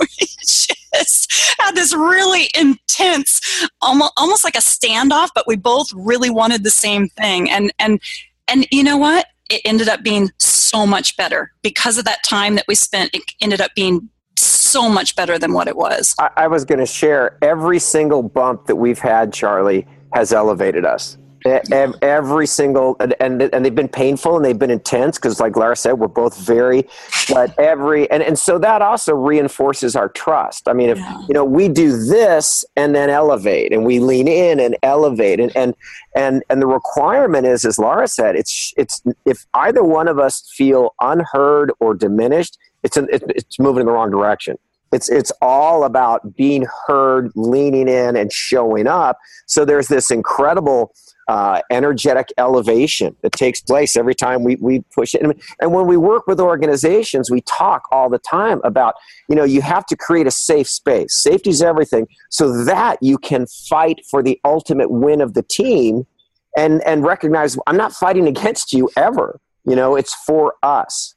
we 0.01 0.07
just 0.17 1.55
had 1.59 1.75
this 1.75 1.95
really 1.95 2.51
intense 2.59 3.69
almost, 3.81 4.13
almost 4.17 4.45
like 4.45 4.57
a 4.57 4.61
standoff 4.61 5.29
but 5.35 5.47
we 5.47 5.57
both 5.57 5.89
really 5.95 6.31
wanted 6.31 6.65
the 6.65 6.71
same 6.71 7.09
thing. 7.09 7.51
And 7.51 7.73
and 7.79 8.01
and 8.47 8.67
you 8.71 8.83
know 8.83 8.97
what? 8.97 9.27
It 9.51 9.63
ended 9.65 9.89
up 9.89 10.03
being 10.03 10.31
so 10.39 10.87
much 10.87 11.17
better. 11.17 11.53
Because 11.63 11.99
of 11.99 12.05
that 12.07 12.23
time 12.25 12.55
that 12.57 12.65
we 12.67 12.75
spent 12.75 13.15
it 13.15 13.23
ended 13.41 13.61
up 13.61 13.75
being 13.75 14.09
so 14.37 14.89
much 14.89 15.17
better 15.17 15.39
than 15.39 15.53
what 15.53 15.69
it 15.69 15.77
was. 15.77 16.15
I, 16.19 16.31
I 16.37 16.47
was 16.47 16.65
going 16.65 16.79
to 16.79 16.87
share 16.87 17.39
every 17.43 17.79
single 17.79 18.23
bump 18.23 18.67
that 18.67 18.77
we've 18.77 18.99
had, 18.99 19.33
Charlie, 19.33 19.87
has 20.13 20.33
elevated 20.33 20.85
us 20.85 21.18
every 21.45 22.47
single 22.47 22.97
and 23.01 23.43
and 23.43 23.65
they've 23.65 23.75
been 23.75 23.89
painful 23.89 24.37
and 24.37 24.45
they've 24.45 24.59
been 24.59 24.71
intense 24.71 25.19
because 25.19 25.41
like 25.41 25.57
lara 25.57 25.77
said 25.77 25.93
we're 25.93 26.09
both 26.09 26.37
very 26.39 26.87
but 27.31 27.57
every 27.59 28.11
and, 28.11 28.23
and 28.23 28.39
so 28.39 28.59
that 28.59 28.83
also 28.83 29.15
reinforces 29.15 29.95
our 29.95 30.09
trust. 30.09 30.69
I 30.69 30.73
mean 30.73 30.91
if 30.91 30.99
yeah. 30.99 31.21
you 31.29 31.35
know 31.35 31.45
we 31.45 31.69
do 31.69 31.97
this 31.97 32.65
and 32.77 32.95
then 32.95 33.11
elevate 33.11 33.73
and 33.73 33.85
we 33.85 34.01
lean 34.01 34.29
in 34.29 34.61
and 34.61 34.77
elevate 34.83 35.41
and 35.41 35.55
and 35.57 35.75
and 36.15 36.43
and 36.51 36.61
the 36.61 36.67
requirement 36.67 37.47
is 37.47 37.65
as 37.65 37.79
lara 37.79 38.09
said 38.09 38.37
it's 38.37 38.73
it's 38.77 39.03
if 39.25 39.47
either 39.55 39.85
one 39.85 40.09
of 40.09 40.19
us 40.19 40.51
feel 40.57 40.95
unheard 41.01 41.73
or 41.81 41.95
diminished 41.95 42.59
it's 42.83 42.97
an, 42.97 43.09
it's 43.11 43.59
moving 43.59 43.81
in 43.81 43.87
the 43.87 43.93
wrong 43.93 44.11
direction. 44.11 44.57
It's 44.93 45.09
it's 45.09 45.33
all 45.43 45.85
about 45.85 46.37
being 46.37 46.67
heard 46.87 47.31
leaning 47.35 47.89
in 47.89 48.17
and 48.17 48.33
showing 48.33 48.87
up. 48.87 49.19
So 49.47 49.65
there's 49.65 49.89
this 49.89 50.11
incredible 50.11 50.95
uh, 51.29 51.61
energetic 51.71 52.33
elevation 52.39 53.15
that 53.23 53.33
takes 53.33 53.61
place 53.61 53.97
every 53.97 54.15
time 54.15 54.43
we, 54.43 54.57
we 54.57 54.81
push 54.95 55.15
it. 55.15 55.23
And, 55.23 55.35
and 55.61 55.73
when 55.73 55.87
we 55.87 55.97
work 55.97 56.27
with 56.27 56.41
organizations, 56.41 57.31
we 57.31 57.43
talk 57.43 57.83
all 57.93 58.09
the 58.09 58.19
time 58.19 58.61
about, 58.65 58.95
you 59.29 59.37
know, 59.37 59.45
you 59.45 59.61
have 59.61 59.85
to 59.87 59.97
create 59.97 60.27
a 60.27 60.31
safe 60.31 60.69
space. 60.69 61.15
Safety 61.15 61.51
is 61.51 61.63
everything 61.63 62.09
so 62.31 62.65
that 62.65 62.97
you 63.03 63.19
can 63.19 63.47
fight 63.47 64.01
for 64.11 64.23
the 64.23 64.41
ultimate 64.45 64.91
win 64.91 65.21
of 65.21 65.35
the 65.35 65.43
team 65.43 66.07
and, 66.57 66.83
and 66.85 67.05
recognize 67.05 67.57
I'm 67.67 67.77
not 67.77 67.93
fighting 67.93 68.27
against 68.27 68.73
you 68.73 68.89
ever. 68.97 69.39
You 69.67 69.77
know, 69.77 69.97
it's 69.97 70.15
for 70.15 70.55
us. 70.63 71.15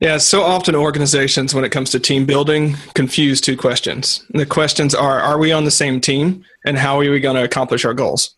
Yeah, 0.00 0.16
so 0.16 0.42
often 0.42 0.74
organizations, 0.74 1.54
when 1.54 1.62
it 1.62 1.68
comes 1.68 1.90
to 1.90 2.00
team 2.00 2.24
building, 2.24 2.76
confuse 2.94 3.38
two 3.38 3.58
questions. 3.58 4.24
The 4.30 4.46
questions 4.46 4.94
are 4.94 5.20
Are 5.20 5.38
we 5.38 5.52
on 5.52 5.64
the 5.64 5.70
same 5.70 6.00
team? 6.00 6.42
And 6.64 6.78
how 6.78 6.98
are 6.98 7.10
we 7.10 7.20
going 7.20 7.36
to 7.36 7.44
accomplish 7.44 7.84
our 7.84 7.92
goals? 7.92 8.34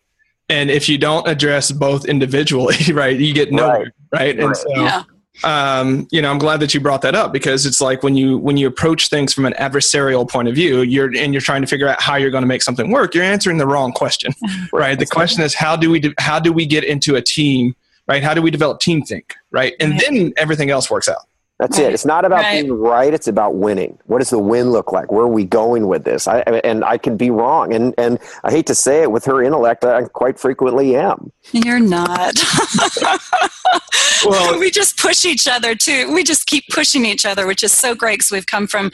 And 0.49 0.69
if 0.69 0.89
you 0.89 0.97
don't 0.97 1.27
address 1.27 1.71
both 1.71 2.05
individually 2.05 2.77
right 2.93 3.19
you 3.19 3.33
get 3.33 3.51
nowhere 3.51 3.93
right, 4.11 4.37
right? 4.37 4.39
and 4.39 4.55
so 4.55 4.69
yeah. 4.75 5.03
um, 5.43 6.07
you 6.11 6.21
know 6.21 6.29
i'm 6.29 6.37
glad 6.37 6.59
that 6.59 6.73
you 6.73 6.79
brought 6.79 7.01
that 7.01 7.15
up 7.15 7.33
because 7.33 7.65
it's 7.65 7.81
like 7.81 8.03
when 8.03 8.15
you 8.15 8.37
when 8.37 8.57
you 8.57 8.67
approach 8.67 9.09
things 9.09 9.33
from 9.33 9.45
an 9.45 9.53
adversarial 9.53 10.29
point 10.29 10.47
of 10.47 10.55
view 10.55 10.81
you're 10.81 11.15
and 11.15 11.33
you're 11.33 11.41
trying 11.41 11.61
to 11.61 11.67
figure 11.67 11.87
out 11.87 12.01
how 12.01 12.15
you're 12.15 12.31
going 12.31 12.43
to 12.43 12.47
make 12.47 12.61
something 12.61 12.91
work 12.91 13.13
you're 13.15 13.23
answering 13.23 13.57
the 13.57 13.67
wrong 13.67 13.91
question 13.91 14.33
right. 14.73 14.99
the 14.99 15.05
question 15.05 15.43
is 15.43 15.53
how 15.53 15.75
do 15.75 15.89
we 15.89 15.99
do, 15.99 16.13
how 16.17 16.39
do 16.39 16.51
we 16.53 16.65
get 16.65 16.83
into 16.83 17.15
a 17.15 17.21
team 17.21 17.75
right? 18.07 18.23
How 18.23 18.33
do 18.33 18.41
we 18.41 18.51
develop 18.51 18.79
team 18.79 19.01
think 19.03 19.35
right? 19.51 19.73
And 19.79 19.99
then 19.99 20.33
everything 20.37 20.69
else 20.69 20.89
works 20.89 21.07
out 21.07 21.25
that's 21.63 21.79
right. 21.79 21.87
it. 21.87 21.93
It's 21.93 22.03
not 22.03 22.25
about 22.25 22.41
right. 22.41 22.61
being 22.61 22.73
right. 22.73 23.13
It's 23.13 23.29
about 23.29 23.55
winning. 23.55 23.97
What 24.07 24.19
does 24.19 24.31
the 24.31 24.37
win 24.37 24.71
look 24.71 24.91
like? 24.91 25.13
Where 25.13 25.23
are 25.23 25.29
we 25.29 25.45
going 25.45 25.87
with 25.87 26.03
this? 26.03 26.27
I, 26.27 26.39
and 26.39 26.83
I 26.83 26.97
can 26.97 27.15
be 27.15 27.29
wrong. 27.31 27.73
And 27.73 27.93
and 27.97 28.19
I 28.43 28.51
hate 28.51 28.67
to 28.67 28.75
say 28.75 29.03
it, 29.03 29.11
with 29.11 29.23
her 29.23 29.41
intellect, 29.41 29.85
I 29.85 30.03
quite 30.03 30.37
frequently 30.37 30.97
am. 30.97 31.31
You're 31.53 31.79
not. 31.79 32.33
well, 34.25 34.59
we 34.59 34.71
just 34.71 34.97
push 34.97 35.23
each 35.23 35.47
other 35.47 35.73
too. 35.73 36.13
We 36.13 36.25
just 36.25 36.47
keep 36.47 36.65
pushing 36.67 37.05
each 37.05 37.25
other, 37.25 37.47
which 37.47 37.63
is 37.63 37.71
so 37.71 37.95
great 37.95 38.19
because 38.19 38.31
we've 38.31 38.45
come 38.45 38.67
from 38.67 38.91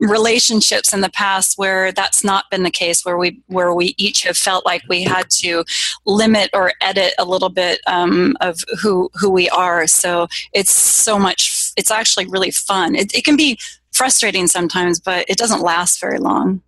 relationships 0.00 0.92
in 0.92 1.02
the 1.02 1.10
past 1.10 1.58
where 1.58 1.92
that's 1.92 2.24
not 2.24 2.50
been 2.50 2.62
the 2.62 2.70
case 2.70 3.04
where 3.04 3.18
we 3.18 3.38
where 3.48 3.74
we 3.74 3.94
each 3.98 4.22
have 4.22 4.36
felt 4.36 4.64
like 4.64 4.82
we 4.88 5.02
had 5.02 5.28
to 5.28 5.62
limit 6.06 6.48
or 6.54 6.72
edit 6.80 7.12
a 7.18 7.24
little 7.24 7.50
bit 7.50 7.80
um, 7.86 8.34
of 8.40 8.64
who 8.82 9.10
who 9.14 9.28
we 9.28 9.48
are 9.50 9.86
so 9.86 10.26
it's 10.54 10.72
so 10.72 11.18
much 11.18 11.50
it's 11.80 11.90
actually 11.90 12.26
really 12.26 12.50
fun 12.50 12.94
it, 12.94 13.12
it 13.14 13.24
can 13.24 13.36
be 13.36 13.58
frustrating 13.92 14.46
sometimes 14.46 15.00
but 15.00 15.24
it 15.28 15.36
doesn't 15.36 15.62
last 15.62 16.00
very 16.00 16.18
long 16.18 16.62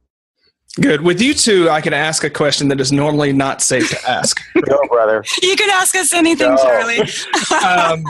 Good. 0.81 1.03
With 1.03 1.21
you 1.21 1.35
two, 1.35 1.69
I 1.69 1.83
can 1.83 1.93
ask 1.93 2.25
a 2.25 2.31
question 2.31 2.69
that 2.69 2.81
is 2.81 2.93
normally 2.93 3.31
not 3.35 3.61
safe 3.61 3.91
to 3.91 4.11
ask. 4.11 4.41
Go, 4.65 4.81
brother. 4.89 5.23
You 5.43 5.55
can 5.55 5.69
ask 5.69 5.95
us 5.95 6.15
anything, 6.15 6.49
Go. 6.49 6.63
Charlie. 6.63 7.01
um, 7.63 8.05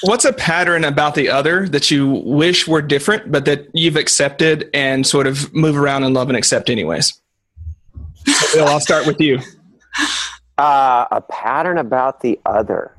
what's 0.00 0.24
a 0.24 0.32
pattern 0.32 0.84
about 0.84 1.14
the 1.14 1.28
other 1.28 1.68
that 1.68 1.90
you 1.90 2.08
wish 2.24 2.66
were 2.66 2.80
different, 2.80 3.30
but 3.30 3.44
that 3.44 3.66
you've 3.74 3.96
accepted 3.96 4.70
and 4.72 5.06
sort 5.06 5.26
of 5.26 5.52
move 5.52 5.76
around 5.76 6.04
and 6.04 6.14
love 6.14 6.30
and 6.30 6.36
accept 6.36 6.70
anyways? 6.70 7.20
So 8.26 8.46
Bill, 8.54 8.68
I'll 8.68 8.80
start 8.80 9.06
with 9.06 9.20
you. 9.20 9.40
Uh, 10.56 11.04
a 11.10 11.20
pattern 11.20 11.76
about 11.76 12.22
the 12.22 12.40
other. 12.46 12.96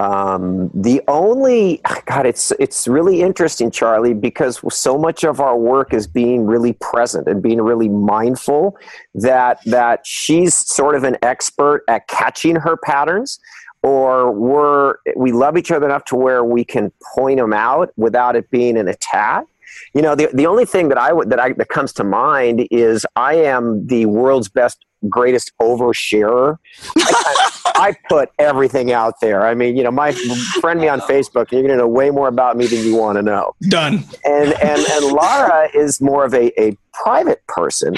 Um, 0.00 0.70
the 0.72 1.02
only 1.08 1.82
God, 2.06 2.24
it's 2.24 2.52
it's 2.58 2.88
really 2.88 3.20
interesting, 3.20 3.70
Charlie, 3.70 4.14
because 4.14 4.58
so 4.74 4.96
much 4.96 5.24
of 5.24 5.40
our 5.40 5.58
work 5.58 5.92
is 5.92 6.06
being 6.06 6.46
really 6.46 6.72
present 6.72 7.28
and 7.28 7.42
being 7.42 7.60
really 7.60 7.90
mindful. 7.90 8.78
That 9.14 9.58
that 9.66 10.06
she's 10.06 10.54
sort 10.54 10.94
of 10.94 11.04
an 11.04 11.18
expert 11.20 11.84
at 11.86 12.08
catching 12.08 12.56
her 12.56 12.78
patterns, 12.78 13.38
or 13.82 14.32
we're 14.32 14.94
we 15.16 15.32
love 15.32 15.58
each 15.58 15.70
other 15.70 15.84
enough 15.84 16.06
to 16.06 16.16
where 16.16 16.44
we 16.44 16.64
can 16.64 16.90
point 17.14 17.38
them 17.38 17.52
out 17.52 17.92
without 17.98 18.36
it 18.36 18.50
being 18.50 18.78
an 18.78 18.88
attack. 18.88 19.44
You 19.92 20.00
know, 20.00 20.14
the, 20.14 20.30
the 20.32 20.46
only 20.46 20.64
thing 20.64 20.88
that 20.88 20.98
I 20.98 21.10
that 21.26 21.38
I 21.38 21.52
that 21.52 21.68
comes 21.68 21.92
to 21.94 22.04
mind 22.04 22.66
is 22.70 23.04
I 23.16 23.34
am 23.34 23.86
the 23.86 24.06
world's 24.06 24.48
best 24.48 24.82
greatest 25.08 25.52
oversharer. 25.60 26.58
I, 26.96 27.50
I, 27.74 27.96
put 28.08 28.30
everything 28.38 28.92
out 28.92 29.14
there. 29.20 29.46
I 29.46 29.54
mean, 29.54 29.76
you 29.76 29.82
know, 29.82 29.90
my 29.90 30.12
friend 30.60 30.80
me 30.80 30.88
on 30.88 31.00
Facebook, 31.00 31.50
you're 31.50 31.62
going 31.62 31.68
to 31.68 31.76
know 31.76 31.88
way 31.88 32.10
more 32.10 32.28
about 32.28 32.56
me 32.56 32.66
than 32.66 32.84
you 32.84 32.96
want 32.96 33.16
to 33.16 33.22
know. 33.22 33.52
Done. 33.62 34.04
And 34.24 34.52
and 34.62 34.84
and 34.90 35.04
Lara 35.12 35.68
is 35.74 36.00
more 36.00 36.24
of 36.24 36.34
a, 36.34 36.60
a 36.60 36.76
private 36.92 37.46
person. 37.46 37.94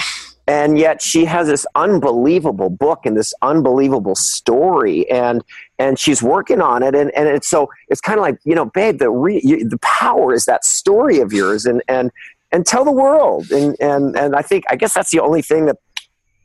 And 0.48 0.76
yet 0.76 1.00
she 1.00 1.24
has 1.24 1.46
this 1.46 1.64
unbelievable 1.76 2.68
book 2.68 3.06
and 3.06 3.16
this 3.16 3.32
unbelievable 3.42 4.16
story, 4.16 5.08
and 5.08 5.40
and 5.78 6.00
she's 6.00 6.20
working 6.20 6.60
on 6.60 6.82
it, 6.82 6.96
and, 6.96 7.12
and 7.14 7.28
it's 7.28 7.48
so 7.48 7.70
it's 7.88 8.00
kind 8.00 8.18
of 8.18 8.22
like 8.22 8.38
you 8.44 8.56
know, 8.56 8.64
babe, 8.64 8.98
the 8.98 9.08
re, 9.08 9.40
you, 9.44 9.68
the 9.68 9.78
power 9.78 10.34
is 10.34 10.46
that 10.46 10.64
story 10.64 11.20
of 11.20 11.32
yours, 11.32 11.64
and 11.64 11.80
and 11.86 12.10
and 12.50 12.66
tell 12.66 12.84
the 12.84 12.90
world, 12.90 13.52
and 13.52 13.76
and 13.80 14.16
and 14.16 14.34
I 14.34 14.42
think 14.42 14.64
I 14.68 14.74
guess 14.74 14.94
that's 14.94 15.12
the 15.12 15.20
only 15.20 15.42
thing 15.42 15.66
that 15.66 15.76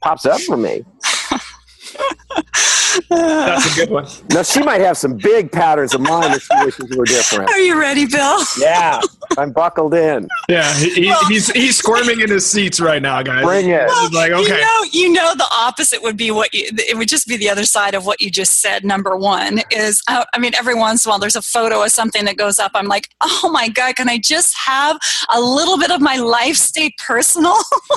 pops 0.02 0.26
up 0.26 0.42
for 0.42 0.58
me. 0.58 0.84
That's 3.10 3.74
a 3.74 3.76
good 3.76 3.90
one. 3.90 4.08
Now 4.32 4.44
she 4.44 4.62
might 4.62 4.82
have 4.82 4.98
some 4.98 5.16
big 5.18 5.52
patterns 5.52 5.94
of 5.94 6.02
mine 6.02 6.32
if 6.32 6.44
she 6.44 6.66
wishes 6.66 6.98
were 6.98 7.06
different. 7.06 7.50
Are 7.50 7.60
you 7.60 7.80
ready, 7.80 8.06
Bill? 8.06 8.40
Yeah, 8.60 9.00
I'm 9.38 9.52
buckled 9.52 9.94
in. 9.94 10.28
Yeah, 10.50 10.74
he, 10.76 11.08
well, 11.08 11.26
he's 11.28 11.50
he's 11.52 11.78
squirming 11.78 12.22
in 12.22 12.30
his 12.30 12.50
seats 12.50 12.80
right 12.80 13.02
now, 13.02 13.22
guys. 13.24 13.44
Bring 13.44 13.70
it. 13.70 13.88
Well, 13.88 14.12
like 14.12 14.32
okay. 14.32 14.56
You 14.56 14.62
know, 14.62 14.84
you 14.92 15.14
know, 15.14 15.34
the 15.36 15.48
opposite 15.52 16.02
would 16.02 16.18
be 16.18 16.32
what 16.32 16.54
you. 16.54 16.70
It 16.72 16.98
would 16.98 17.08
just 17.08 17.28
be 17.28 17.38
the 17.38 17.50
other 17.50 17.66
side 17.66 17.96
of 17.96 18.06
what 18.06 18.20
you 18.20 18.30
just 18.30 18.62
said. 18.62 18.84
Number 18.84 19.16
one 19.16 19.62
is, 19.72 20.02
I, 20.08 20.26
I 20.34 20.40
mean, 20.40 20.54
every 20.56 20.76
once 20.76 21.06
in 21.06 21.10
a 21.10 21.12
while 21.12 21.20
there's 21.20 21.36
a 21.36 21.42
photo 21.42 21.84
of 21.84 21.92
something 21.92 22.26
that 22.26 22.38
goes 22.38 22.60
up. 22.60 22.72
I'm 22.76 22.88
like, 22.88 23.10
oh 23.22 23.50
my 23.52 23.70
god, 23.70 23.96
can 23.96 24.10
I 24.10 24.18
just 24.18 24.56
have 24.58 24.98
a 25.34 25.40
little 25.40 25.78
bit 25.78 25.92
of 25.92 26.02
my 26.02 26.18
life 26.18 26.56
stay 26.56 26.94
personal? 26.98 27.56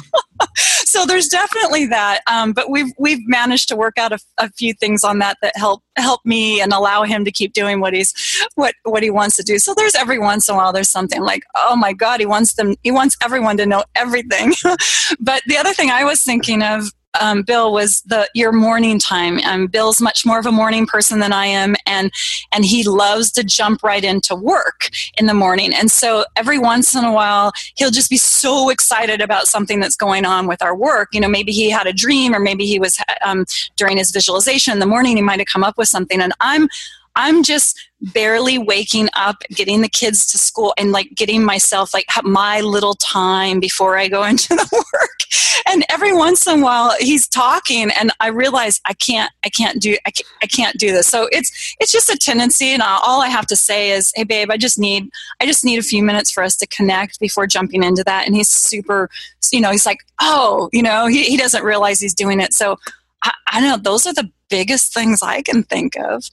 so 0.56 1.06
there's 1.06 1.28
definitely 1.28 1.86
that. 1.86 2.20
Um, 2.30 2.52
but 2.52 2.70
we've 2.70 2.92
we've 2.98 3.26
managed 3.26 3.68
to 3.70 3.76
work 3.76 3.98
out 3.98 4.12
a, 4.12 4.18
a 4.38 4.50
few 4.50 4.72
things 4.74 4.99
on 5.04 5.18
that 5.18 5.38
that 5.42 5.56
help 5.56 5.82
help 5.96 6.20
me 6.24 6.60
and 6.60 6.72
allow 6.72 7.02
him 7.04 7.24
to 7.24 7.30
keep 7.30 7.52
doing 7.52 7.80
what 7.80 7.94
he's 7.94 8.14
what 8.54 8.74
what 8.84 9.02
he 9.02 9.10
wants 9.10 9.36
to 9.36 9.42
do. 9.42 9.58
So 9.58 9.74
there's 9.74 9.94
every 9.94 10.18
once 10.18 10.48
in 10.48 10.54
a 10.54 10.58
while 10.58 10.72
there's 10.72 10.90
something 10.90 11.22
like, 11.22 11.44
oh 11.56 11.76
my 11.76 11.92
God, 11.92 12.20
he 12.20 12.26
wants 12.26 12.54
them 12.54 12.74
he 12.82 12.90
wants 12.90 13.16
everyone 13.22 13.56
to 13.58 13.66
know 13.66 13.84
everything. 13.94 14.52
but 15.20 15.42
the 15.46 15.56
other 15.56 15.72
thing 15.72 15.90
I 15.90 16.04
was 16.04 16.22
thinking 16.22 16.62
of 16.62 16.92
um, 17.18 17.42
Bill 17.42 17.72
was 17.72 18.02
the 18.02 18.28
your 18.34 18.52
morning 18.52 18.98
time. 18.98 19.38
Um, 19.40 19.66
Bill's 19.66 20.00
much 20.00 20.24
more 20.24 20.38
of 20.38 20.46
a 20.46 20.52
morning 20.52 20.86
person 20.86 21.18
than 21.18 21.32
I 21.32 21.46
am, 21.46 21.74
and 21.86 22.12
and 22.52 22.64
he 22.64 22.84
loves 22.84 23.32
to 23.32 23.44
jump 23.44 23.82
right 23.82 24.04
into 24.04 24.34
work 24.34 24.90
in 25.18 25.26
the 25.26 25.34
morning. 25.34 25.72
And 25.74 25.90
so 25.90 26.24
every 26.36 26.58
once 26.58 26.94
in 26.94 27.04
a 27.04 27.12
while, 27.12 27.52
he'll 27.76 27.90
just 27.90 28.10
be 28.10 28.16
so 28.16 28.70
excited 28.70 29.20
about 29.20 29.46
something 29.46 29.80
that's 29.80 29.96
going 29.96 30.24
on 30.24 30.46
with 30.46 30.62
our 30.62 30.76
work. 30.76 31.08
You 31.12 31.20
know, 31.20 31.28
maybe 31.28 31.52
he 31.52 31.70
had 31.70 31.86
a 31.86 31.92
dream, 31.92 32.34
or 32.34 32.40
maybe 32.40 32.66
he 32.66 32.78
was 32.78 32.98
um, 33.22 33.44
during 33.76 33.96
his 33.96 34.10
visualization 34.10 34.72
in 34.72 34.78
the 34.78 34.86
morning. 34.86 35.16
He 35.16 35.22
might 35.22 35.40
have 35.40 35.48
come 35.48 35.64
up 35.64 35.78
with 35.78 35.88
something, 35.88 36.20
and 36.20 36.32
I'm 36.40 36.68
I'm 37.16 37.42
just 37.42 37.78
barely 38.14 38.56
waking 38.58 39.08
up, 39.14 39.42
getting 39.50 39.82
the 39.82 39.88
kids 39.88 40.26
to 40.26 40.38
school, 40.38 40.72
and 40.78 40.92
like 40.92 41.10
getting 41.14 41.44
myself 41.44 41.92
like 41.92 42.06
my 42.24 42.60
little 42.60 42.94
time 42.94 43.60
before 43.60 43.98
I 43.98 44.08
go 44.08 44.24
into 44.30 44.54
the 44.54 44.68
work. 44.72 45.20
And 45.66 45.84
every 45.90 46.12
once 46.12 46.46
in 46.46 46.60
a 46.60 46.62
while, 46.62 46.94
he's 46.98 47.28
talking, 47.28 47.90
and 47.98 48.10
I 48.20 48.28
realize 48.28 48.80
I 48.86 48.94
can't, 48.94 49.30
I 49.44 49.50
can't 49.50 49.80
do, 49.80 49.96
I 50.06 50.10
can't, 50.10 50.28
I 50.42 50.46
can't 50.46 50.78
do 50.78 50.92
this. 50.92 51.06
So 51.06 51.28
it's 51.30 51.76
it's 51.80 51.92
just 51.92 52.08
a 52.08 52.16
tendency, 52.16 52.70
and 52.70 52.82
all 52.82 53.20
I 53.22 53.28
have 53.28 53.46
to 53.48 53.56
say 53.56 53.90
is, 53.90 54.12
hey, 54.14 54.24
babe, 54.24 54.50
I 54.50 54.56
just 54.56 54.78
need, 54.78 55.10
I 55.40 55.46
just 55.46 55.64
need 55.64 55.78
a 55.78 55.82
few 55.82 56.02
minutes 56.02 56.30
for 56.30 56.42
us 56.42 56.56
to 56.56 56.66
connect 56.66 57.20
before 57.20 57.46
jumping 57.46 57.82
into 57.82 58.04
that. 58.04 58.26
And 58.26 58.34
he's 58.34 58.48
super, 58.48 59.10
you 59.52 59.60
know, 59.60 59.70
he's 59.70 59.86
like, 59.86 60.00
oh, 60.20 60.70
you 60.72 60.82
know, 60.82 61.06
he, 61.06 61.24
he 61.24 61.36
doesn't 61.36 61.64
realize 61.64 62.00
he's 62.00 62.14
doing 62.14 62.40
it. 62.40 62.54
So 62.54 62.78
I, 63.22 63.32
I 63.48 63.60
know. 63.60 63.76
Those 63.76 64.06
are 64.06 64.14
the 64.14 64.30
biggest 64.48 64.92
things 64.92 65.22
I 65.22 65.42
can 65.42 65.62
think 65.62 65.96
of. 65.96 66.24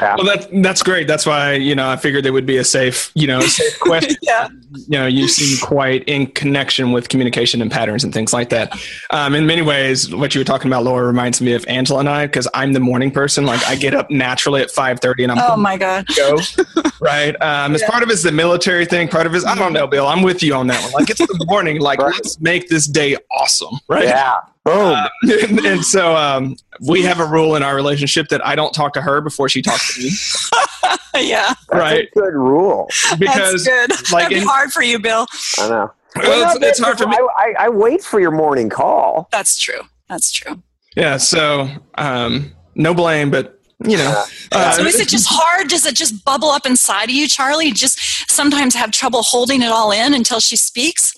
Yeah. 0.00 0.16
Well, 0.16 0.26
that, 0.26 0.48
that's 0.62 0.82
great. 0.82 1.06
That's 1.06 1.24
why, 1.24 1.52
you 1.54 1.74
know, 1.74 1.88
I 1.88 1.96
figured 1.96 2.26
it 2.26 2.32
would 2.32 2.46
be 2.46 2.56
a 2.56 2.64
safe, 2.64 3.12
you 3.14 3.26
know, 3.28 3.40
safe 3.40 3.78
question. 3.80 4.16
yeah. 4.22 4.48
You 4.72 4.98
know, 4.98 5.06
you 5.06 5.28
seem 5.28 5.56
quite 5.64 6.02
in 6.08 6.26
connection 6.26 6.90
with 6.90 7.08
communication 7.08 7.62
and 7.62 7.70
patterns 7.70 8.02
and 8.02 8.12
things 8.12 8.32
like 8.32 8.48
that. 8.48 8.76
Um, 9.10 9.34
in 9.36 9.46
many 9.46 9.62
ways, 9.62 10.12
what 10.12 10.34
you 10.34 10.40
were 10.40 10.44
talking 10.44 10.68
about, 10.68 10.82
Laura, 10.82 11.06
reminds 11.06 11.40
me 11.40 11.52
of 11.54 11.64
Angela 11.68 12.00
and 12.00 12.08
I, 12.08 12.26
because 12.26 12.48
I'm 12.54 12.72
the 12.72 12.80
morning 12.80 13.12
person. 13.12 13.46
Like 13.46 13.64
I 13.68 13.76
get 13.76 13.94
up 13.94 14.10
naturally 14.10 14.62
at 14.62 14.68
5.30 14.70 15.22
and 15.22 15.32
I'm 15.32 15.38
Oh 15.40 15.56
my 15.56 15.76
God. 15.76 16.06
go, 16.16 16.38
right? 17.00 17.40
Um, 17.40 17.74
as 17.76 17.82
part 17.84 18.02
of 18.02 18.10
it's 18.10 18.24
the 18.24 18.32
military 18.32 18.86
thing, 18.86 19.06
part 19.08 19.26
of 19.26 19.34
it's 19.34 19.44
I 19.46 19.54
don't 19.54 19.72
know, 19.72 19.86
Bill. 19.86 20.06
I'm 20.08 20.22
with 20.22 20.42
you 20.42 20.54
on 20.54 20.66
that 20.66 20.82
one. 20.82 20.92
Like 20.92 21.10
it's 21.10 21.20
the 21.20 21.44
morning. 21.48 21.80
Like 21.80 21.98
Right. 22.04 22.12
let's 22.14 22.40
make 22.40 22.68
this 22.68 22.86
day 22.88 23.16
awesome, 23.30 23.78
right? 23.88 24.04
Yeah. 24.04 24.38
Boom. 24.64 24.74
Uh, 24.74 25.08
and, 25.42 25.60
and 25.60 25.84
so 25.84 26.16
um, 26.16 26.56
we 26.86 27.02
have 27.02 27.20
a 27.20 27.26
rule 27.26 27.54
in 27.56 27.62
our 27.62 27.74
relationship 27.74 28.28
that 28.28 28.44
I 28.46 28.54
don't 28.54 28.72
talk 28.72 28.94
to 28.94 29.02
her 29.02 29.20
before 29.20 29.48
she 29.48 29.60
talks 29.60 29.94
to 29.94 30.02
me, 30.02 30.10
yeah. 31.28 31.54
That's 31.68 31.72
right? 31.72 32.08
a 32.14 32.18
good 32.20 32.34
rule. 32.34 32.88
Because 33.18 33.64
That's 33.64 34.02
good. 34.02 34.12
like 34.12 34.24
That'd 34.24 34.36
be 34.36 34.42
in- 34.42 34.46
hard 34.48 34.72
for 34.72 34.82
you, 34.82 34.98
Bill. 34.98 35.26
I 35.58 35.68
know. 35.68 35.92
well, 36.16 36.56
it's, 36.56 36.64
it's 36.64 36.78
hard 36.80 36.98
for 36.98 37.06
me. 37.06 37.16
I, 37.16 37.26
I, 37.36 37.64
I 37.64 37.68
wait 37.68 38.02
for 38.02 38.20
your 38.20 38.30
morning 38.30 38.70
call. 38.70 39.28
That's 39.30 39.58
true. 39.58 39.80
That's 40.08 40.32
true. 40.32 40.62
Yeah. 40.96 41.16
So 41.18 41.68
um, 41.96 42.52
no 42.74 42.94
blame, 42.94 43.30
but 43.30 43.60
you 43.84 43.96
know. 43.96 44.24
Uh, 44.52 44.72
so 44.72 44.84
is 44.84 44.98
it 45.00 45.08
just 45.08 45.26
hard? 45.28 45.68
Does 45.68 45.84
it 45.84 45.94
just 45.96 46.24
bubble 46.24 46.48
up 46.48 46.64
inside 46.66 47.04
of 47.04 47.10
you, 47.14 47.28
Charlie? 47.28 47.72
Just 47.72 48.30
sometimes 48.30 48.74
have 48.74 48.92
trouble 48.92 49.22
holding 49.22 49.60
it 49.60 49.68
all 49.68 49.90
in 49.90 50.14
until 50.14 50.40
she 50.40 50.56
speaks? 50.56 51.14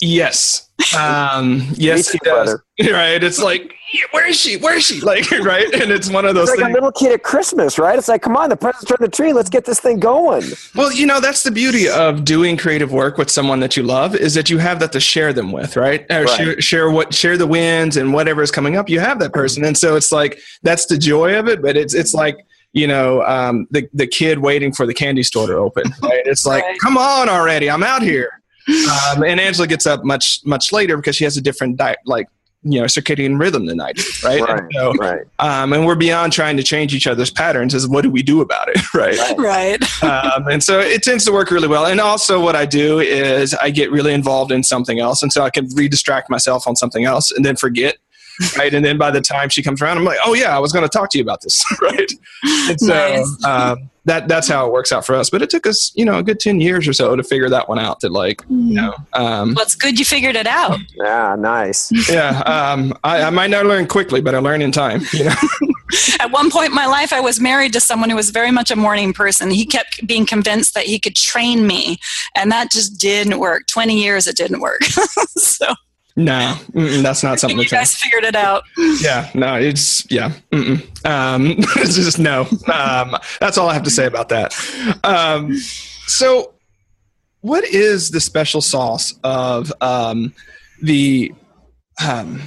Yes. 0.00 0.68
Um, 0.98 1.62
yes, 1.74 2.14
it 2.14 2.20
does. 2.22 2.46
brother. 2.48 2.64
Right. 2.92 3.22
It's 3.22 3.40
like, 3.40 3.74
where 4.10 4.26
is 4.26 4.34
she? 4.40 4.56
Where 4.56 4.76
is 4.76 4.84
she? 4.84 5.00
Like, 5.04 5.30
right. 5.30 5.72
And 5.74 5.92
it's 5.92 6.10
one 6.10 6.24
of 6.24 6.34
those 6.34 6.48
It's 6.48 6.56
like 6.60 6.66
things. 6.66 6.70
a 6.76 6.80
little 6.80 6.90
kid 6.92 7.12
at 7.12 7.22
Christmas, 7.22 7.78
right? 7.78 7.96
It's 7.96 8.08
like, 8.08 8.22
come 8.22 8.36
on, 8.36 8.48
the 8.48 8.56
presents 8.56 8.90
are 8.90 8.96
in 8.96 9.02
the 9.02 9.08
tree. 9.08 9.32
Let's 9.32 9.50
get 9.50 9.64
this 9.66 9.78
thing 9.78 10.00
going. 10.00 10.42
Well, 10.74 10.92
you 10.92 11.06
know, 11.06 11.20
that's 11.20 11.42
the 11.44 11.50
beauty 11.52 11.88
of 11.88 12.24
doing 12.24 12.56
creative 12.56 12.90
work 12.92 13.18
with 13.18 13.30
someone 13.30 13.60
that 13.60 13.76
you 13.76 13.82
love 13.84 14.16
is 14.16 14.34
that 14.34 14.50
you 14.50 14.58
have 14.58 14.80
that 14.80 14.90
to 14.92 15.00
share 15.00 15.32
them 15.32 15.52
with, 15.52 15.76
right? 15.76 16.04
Or 16.10 16.24
Right. 16.24 16.28
share, 16.30 16.60
share 16.60 16.90
what 16.90 17.14
share 17.14 17.36
the 17.36 17.46
wins 17.46 17.96
and 17.96 18.12
whatever 18.12 18.42
is 18.42 18.50
coming 18.50 18.76
up. 18.76 18.88
You 18.88 18.98
have 19.00 19.18
that 19.20 19.32
person, 19.32 19.64
and 19.64 19.76
so 19.78 19.94
it's 19.94 20.10
like 20.10 20.40
that's 20.62 20.86
the 20.86 20.98
joy 20.98 21.38
of 21.38 21.46
it. 21.48 21.62
But 21.62 21.76
it's 21.76 21.94
it's 21.94 22.14
like 22.14 22.38
you 22.72 22.86
know 22.88 23.22
um, 23.24 23.66
the 23.70 23.88
the 23.92 24.06
kid 24.06 24.38
waiting 24.40 24.72
for 24.72 24.86
the 24.86 24.94
candy 24.94 25.22
store 25.22 25.46
to 25.46 25.54
open, 25.54 25.84
right? 26.02 26.22
It's 26.24 26.44
like, 26.46 26.64
Right. 26.64 26.78
come 26.80 26.96
on 26.98 27.28
already, 27.28 27.70
I'm 27.70 27.82
out 27.84 28.02
here. 28.02 28.41
Um, 28.68 29.22
and 29.24 29.40
Angela 29.40 29.66
gets 29.66 29.86
up 29.86 30.04
much 30.04 30.40
much 30.44 30.72
later 30.72 30.96
because 30.96 31.16
she 31.16 31.24
has 31.24 31.36
a 31.36 31.40
different 31.40 31.76
diet, 31.76 31.98
like 32.06 32.28
you 32.64 32.78
know 32.80 32.86
circadian 32.86 33.40
rhythm 33.40 33.66
than 33.66 33.80
I 33.80 33.92
do, 33.92 34.02
right? 34.24 34.40
Right. 34.40 34.60
And 34.60 34.70
so, 34.72 34.92
Right. 34.94 35.22
um, 35.40 35.72
and 35.72 35.84
we're 35.84 35.96
beyond 35.96 36.32
trying 36.32 36.56
to 36.58 36.62
change 36.62 36.94
each 36.94 37.08
other's 37.08 37.30
patterns. 37.30 37.74
Is 37.74 37.88
what 37.88 38.02
do 38.02 38.10
we 38.10 38.22
do 38.22 38.40
about 38.40 38.68
it, 38.68 38.94
right? 38.94 39.18
Right. 39.36 40.02
um, 40.04 40.46
and 40.48 40.62
so 40.62 40.78
it 40.78 41.02
tends 41.02 41.24
to 41.24 41.32
work 41.32 41.50
really 41.50 41.66
well. 41.68 41.86
And 41.86 42.00
also, 42.00 42.40
what 42.40 42.54
I 42.54 42.64
do 42.66 43.00
is 43.00 43.52
I 43.54 43.70
get 43.70 43.90
really 43.90 44.12
involved 44.14 44.52
in 44.52 44.62
something 44.62 45.00
else, 45.00 45.22
and 45.22 45.32
so 45.32 45.42
I 45.42 45.50
can 45.50 45.68
re-distract 45.74 46.30
myself 46.30 46.68
on 46.68 46.76
something 46.76 47.04
else, 47.04 47.32
and 47.32 47.44
then 47.44 47.56
forget. 47.56 47.96
Right, 48.58 48.72
and 48.74 48.84
then 48.84 48.98
by 48.98 49.10
the 49.10 49.20
time 49.20 49.48
she 49.48 49.62
comes 49.62 49.80
around, 49.82 49.98
I'm 49.98 50.04
like, 50.04 50.18
"Oh 50.24 50.34
yeah, 50.34 50.56
I 50.56 50.58
was 50.58 50.72
going 50.72 50.84
to 50.84 50.88
talk 50.88 51.10
to 51.10 51.18
you 51.18 51.22
about 51.22 51.40
this." 51.42 51.64
right, 51.82 52.12
and 52.68 52.80
so 52.80 52.88
Nice. 52.94 53.44
um, 53.44 53.90
that 54.04 54.26
that's 54.28 54.48
how 54.48 54.66
it 54.66 54.72
works 54.72 54.90
out 54.92 55.06
for 55.06 55.14
us. 55.14 55.30
But 55.30 55.42
it 55.42 55.50
took 55.50 55.66
us, 55.66 55.92
you 55.94 56.04
know, 56.04 56.18
a 56.18 56.22
good 56.22 56.40
ten 56.40 56.60
years 56.60 56.86
or 56.88 56.92
so 56.92 57.14
to 57.14 57.22
figure 57.22 57.48
that 57.48 57.68
one 57.68 57.78
out. 57.78 58.00
That 58.00 58.12
like, 58.12 58.42
you 58.48 58.74
know, 58.74 58.94
um, 59.12 59.54
Well, 59.54 59.64
it's 59.64 59.74
good 59.76 59.98
you 59.98 60.04
figured 60.04 60.36
it 60.36 60.46
out. 60.46 60.78
Yeah, 60.94 61.36
nice. 61.38 61.90
yeah, 62.10 62.40
um, 62.40 62.92
I, 63.04 63.22
I 63.22 63.30
might 63.30 63.50
not 63.50 63.66
learn 63.66 63.86
quickly, 63.86 64.20
but 64.20 64.34
I 64.34 64.38
learn 64.38 64.62
in 64.62 64.72
time. 64.72 65.02
You 65.12 65.24
know, 65.24 65.34
At 66.20 66.30
one 66.32 66.50
point 66.50 66.70
in 66.70 66.74
my 66.74 66.86
life, 66.86 67.12
I 67.12 67.20
was 67.20 67.38
married 67.38 67.74
to 67.74 67.80
someone 67.80 68.08
who 68.08 68.16
was 68.16 68.30
very 68.30 68.50
much 68.50 68.70
a 68.70 68.76
morning 68.76 69.12
person. 69.12 69.50
He 69.50 69.66
kept 69.66 70.04
being 70.06 70.24
convinced 70.24 70.72
that 70.72 70.84
he 70.86 70.98
could 70.98 71.14
train 71.14 71.66
me, 71.66 71.98
and 72.34 72.50
that 72.50 72.70
just 72.70 72.98
didn't 72.98 73.38
work. 73.38 73.66
20 73.66 74.02
years, 74.02 74.26
it 74.26 74.34
didn't 74.36 74.60
work. 74.60 74.82
so 74.84 75.66
no, 76.16 76.56
that's 76.74 77.22
not 77.22 77.40
something 77.40 77.58
you 77.58 77.68
guys 77.68 77.94
figured 77.94 78.24
it 78.24 78.36
out. 78.36 78.64
yeah 79.00 79.30
no 79.34 79.54
it's 79.54 80.10
yeah 80.10 80.32
mm-mm. 80.50 80.78
um 81.06 81.46
it's 81.76 81.94
just 81.94 82.18
no 82.18 82.42
um 82.72 83.16
that's 83.40 83.56
all 83.56 83.68
i 83.68 83.74
have 83.74 83.82
to 83.82 83.90
say 83.90 84.06
about 84.06 84.28
that 84.28 84.54
um 85.04 85.56
so 86.06 86.52
what 87.40 87.64
is 87.64 88.10
the 88.10 88.20
special 88.20 88.60
sauce 88.60 89.14
of 89.24 89.72
um 89.80 90.32
the 90.82 91.32
um 92.06 92.40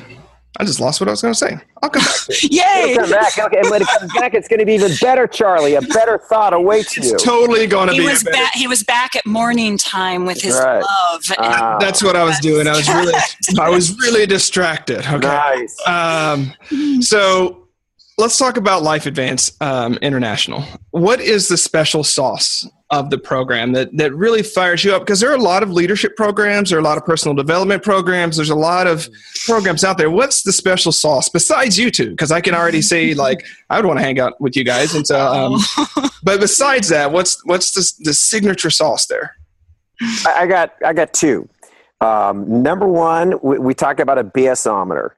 i 0.59 0.63
just 0.63 0.79
lost 0.79 0.99
what 1.01 1.07
i 1.07 1.11
was 1.11 1.21
going 1.21 1.33
to 1.33 1.37
say 1.37 1.57
i'll 1.83 1.89
come 1.89 2.01
back. 2.03 2.15
Yay! 2.43 2.61
It'll 2.91 3.03
come 3.03 3.09
back. 3.11 3.37
Okay, 3.37 3.59
and 3.59 3.69
when 3.69 3.81
it 3.81 3.87
comes 3.99 4.11
back, 4.13 4.33
it's 4.33 4.47
going 4.47 4.59
to 4.59 4.65
be 4.65 4.73
even 4.73 4.91
better, 5.01 5.27
Charlie. 5.27 5.75
A 5.75 5.81
better 5.81 6.17
thought 6.29 6.53
awaits 6.53 6.95
you. 6.97 7.03
it's 7.03 7.23
totally 7.23 7.67
going 7.67 7.87
to 7.87 7.93
He 7.93 7.99
be 7.99 8.05
was 8.07 8.21
a 8.21 8.25
better- 8.25 8.37
back. 8.37 8.53
He 8.55 8.67
was 8.67 8.83
back 8.83 9.15
at 9.15 9.25
morning 9.25 9.77
time 9.77 10.25
with 10.25 10.41
his 10.41 10.55
Right. 10.55 10.81
love. 10.81 11.21
And 11.37 11.37
Ah, 11.39 11.77
that's 11.79 12.01
what 12.03 12.15
i 12.15 12.23
was 12.23 12.39
doing 12.39 12.67
i 12.67 12.71
was 12.75 12.87
really 12.89 13.13
i 13.59 13.69
was 13.69 13.97
really 13.99 14.25
distracted 14.25 14.99
okay 15.07 15.19
nice. 15.27 15.77
Um, 15.87 16.53
so 17.01 17.64
let's 18.17 18.37
talk 18.37 18.57
about 18.57 18.83
Life 18.83 19.05
Advance 19.05 19.55
um, 19.61 19.95
International. 19.95 20.63
What 20.91 21.19
is 21.19 21.47
the 21.49 21.57
special 21.57 22.03
sauce 22.03 22.67
of 22.91 23.09
the 23.09 23.17
program 23.17 23.73
that, 23.73 23.95
that 23.97 24.13
really 24.13 24.43
fires 24.43 24.83
you 24.83 24.95
up? 24.95 25.01
Because 25.01 25.19
there 25.19 25.31
are 25.31 25.35
a 25.35 25.41
lot 25.41 25.63
of 25.63 25.71
leadership 25.71 26.15
programs, 26.15 26.69
there 26.69 26.77
are 26.77 26.81
a 26.81 26.83
lot 26.83 26.97
of 26.97 27.05
personal 27.05 27.35
development 27.35 27.83
programs, 27.83 28.37
there's 28.37 28.49
a 28.49 28.55
lot 28.55 28.87
of 28.87 29.09
programs 29.45 29.83
out 29.83 29.97
there. 29.97 30.09
What's 30.09 30.43
the 30.43 30.53
special 30.53 30.91
sauce 30.91 31.27
besides 31.29 31.77
you 31.77 31.91
two? 31.91 32.11
Because 32.11 32.31
I 32.31 32.41
can 32.41 32.55
already 32.55 32.81
see, 32.81 33.13
like, 33.15 33.45
I 33.69 33.77
would 33.77 33.85
want 33.85 33.99
to 33.99 34.03
hang 34.03 34.19
out 34.19 34.39
with 34.39 34.55
you 34.55 34.63
guys. 34.63 34.95
And 34.95 35.05
so, 35.05 35.19
um, 35.19 35.59
but 36.23 36.39
besides 36.39 36.89
that, 36.89 37.11
what's 37.11 37.43
what's 37.45 37.71
the, 37.71 38.05
the 38.05 38.13
signature 38.13 38.69
sauce 38.69 39.07
there? 39.07 39.35
I 40.25 40.41
I 40.41 40.47
got 40.47 40.75
I 40.85 40.93
got 40.93 41.13
two. 41.13 41.49
Um, 42.01 42.61
number 42.61 42.87
one, 42.87 43.39
we, 43.41 43.57
we 43.57 43.73
talk 43.73 43.99
about 43.99 44.17
a 44.17 44.23
BSometer. 44.23 45.11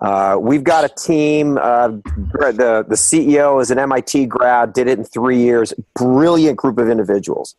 Uh, 0.00 0.36
we've 0.40 0.64
got 0.64 0.84
a 0.84 0.88
team. 0.88 1.56
Uh, 1.56 1.88
the 1.88 2.84
the 2.88 2.96
CEO 2.96 3.60
is 3.60 3.70
an 3.70 3.78
MIT 3.78 4.26
grad, 4.26 4.72
did 4.72 4.86
it 4.88 4.98
in 4.98 5.04
three 5.04 5.38
years. 5.38 5.72
Brilliant 5.94 6.56
group 6.58 6.78
of 6.78 6.88
individuals. 6.88 7.54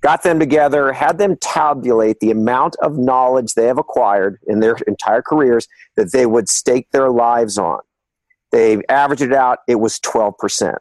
Got 0.00 0.22
them 0.22 0.38
together, 0.38 0.92
had 0.92 1.18
them 1.18 1.36
tabulate 1.40 2.20
the 2.20 2.30
amount 2.30 2.76
of 2.76 2.96
knowledge 2.96 3.54
they 3.54 3.66
have 3.66 3.78
acquired 3.78 4.38
in 4.46 4.60
their 4.60 4.76
entire 4.86 5.22
careers 5.22 5.66
that 5.96 6.12
they 6.12 6.24
would 6.24 6.48
stake 6.48 6.88
their 6.92 7.10
lives 7.10 7.58
on. 7.58 7.80
They 8.52 8.80
averaged 8.88 9.22
it 9.22 9.32
out. 9.32 9.58
It 9.66 9.76
was 9.76 9.98
twelve 9.98 10.38
percent. 10.38 10.78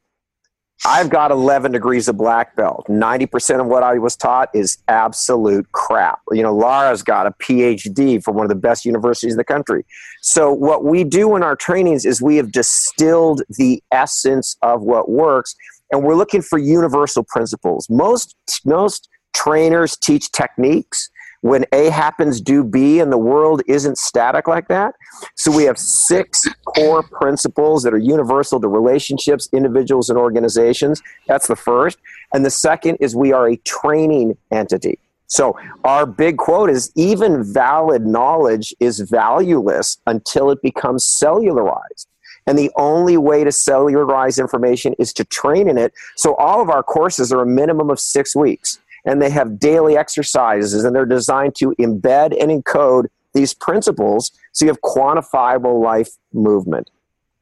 I've 0.85 1.09
got 1.09 1.31
11 1.31 1.71
degrees 1.71 2.07
of 2.07 2.17
black 2.17 2.55
belt. 2.55 2.85
90% 2.87 3.59
of 3.59 3.65
what 3.67 3.83
I 3.83 3.97
was 3.97 4.15
taught 4.15 4.49
is 4.53 4.77
absolute 4.87 5.71
crap. 5.71 6.19
You 6.31 6.43
know, 6.43 6.55
Laura's 6.55 7.01
got 7.01 7.25
a 7.25 7.31
PhD 7.31 8.23
from 8.23 8.35
one 8.35 8.45
of 8.45 8.49
the 8.49 8.55
best 8.55 8.85
universities 8.85 9.33
in 9.33 9.37
the 9.37 9.43
country. 9.43 9.85
So, 10.21 10.51
what 10.51 10.83
we 10.83 11.03
do 11.03 11.35
in 11.35 11.43
our 11.43 11.55
trainings 11.55 12.05
is 12.05 12.21
we 12.21 12.37
have 12.37 12.51
distilled 12.51 13.41
the 13.57 13.81
essence 13.91 14.55
of 14.61 14.81
what 14.83 15.09
works, 15.09 15.55
and 15.91 16.03
we're 16.03 16.15
looking 16.15 16.41
for 16.41 16.59
universal 16.59 17.23
principles. 17.23 17.87
Most, 17.89 18.35
most 18.63 19.09
trainers 19.33 19.97
teach 19.97 20.31
techniques. 20.31 21.09
When 21.41 21.65
A 21.71 21.89
happens, 21.89 22.41
do 22.41 22.63
B, 22.63 22.99
and 22.99 23.11
the 23.11 23.17
world 23.17 23.61
isn't 23.67 23.97
static 23.97 24.47
like 24.47 24.67
that. 24.69 24.95
So 25.35 25.55
we 25.55 25.63
have 25.63 25.77
six 25.77 26.47
core 26.65 27.03
principles 27.03 27.83
that 27.83 27.93
are 27.93 27.99
universal 27.99 28.59
to 28.59 28.67
relationships, 28.67 29.47
individuals, 29.53 30.09
and 30.09 30.17
organizations. 30.17 31.01
That's 31.27 31.47
the 31.47 31.55
first. 31.55 31.99
And 32.33 32.45
the 32.45 32.49
second 32.49 32.97
is 32.99 33.15
we 33.15 33.33
are 33.33 33.49
a 33.49 33.57
training 33.57 34.37
entity. 34.51 34.99
So 35.27 35.59
our 35.83 36.05
big 36.05 36.37
quote 36.37 36.69
is 36.69 36.91
even 36.95 37.43
valid 37.43 38.05
knowledge 38.05 38.73
is 38.79 39.01
valueless 39.01 39.97
until 40.07 40.49
it 40.51 40.61
becomes 40.61 41.03
cellularized. 41.05 42.07
And 42.47 42.57
the 42.57 42.71
only 42.77 43.17
way 43.17 43.43
to 43.43 43.49
cellularize 43.49 44.39
information 44.39 44.95
is 44.97 45.11
to 45.13 45.25
train 45.25 45.69
in 45.69 45.77
it. 45.77 45.93
So 46.15 46.33
all 46.35 46.61
of 46.61 46.69
our 46.69 46.81
courses 46.81 47.33
are 47.33 47.41
a 47.41 47.45
minimum 47.45 47.89
of 47.89 47.99
six 47.99 48.35
weeks. 48.37 48.79
And 49.07 49.21
they 49.21 49.31
have 49.31 49.57
daily 49.57 49.97
exercises, 49.97 50.83
and 50.83 50.95
they're 50.95 51.05
designed 51.05 51.55
to 51.55 51.73
embed 51.79 52.39
and 52.39 52.51
encode 52.51 53.07
these 53.33 53.53
principles 53.53 54.31
so 54.51 54.65
you 54.65 54.69
have 54.69 54.81
quantifiable 54.81 55.81
life 55.81 56.09
movement. 56.33 56.89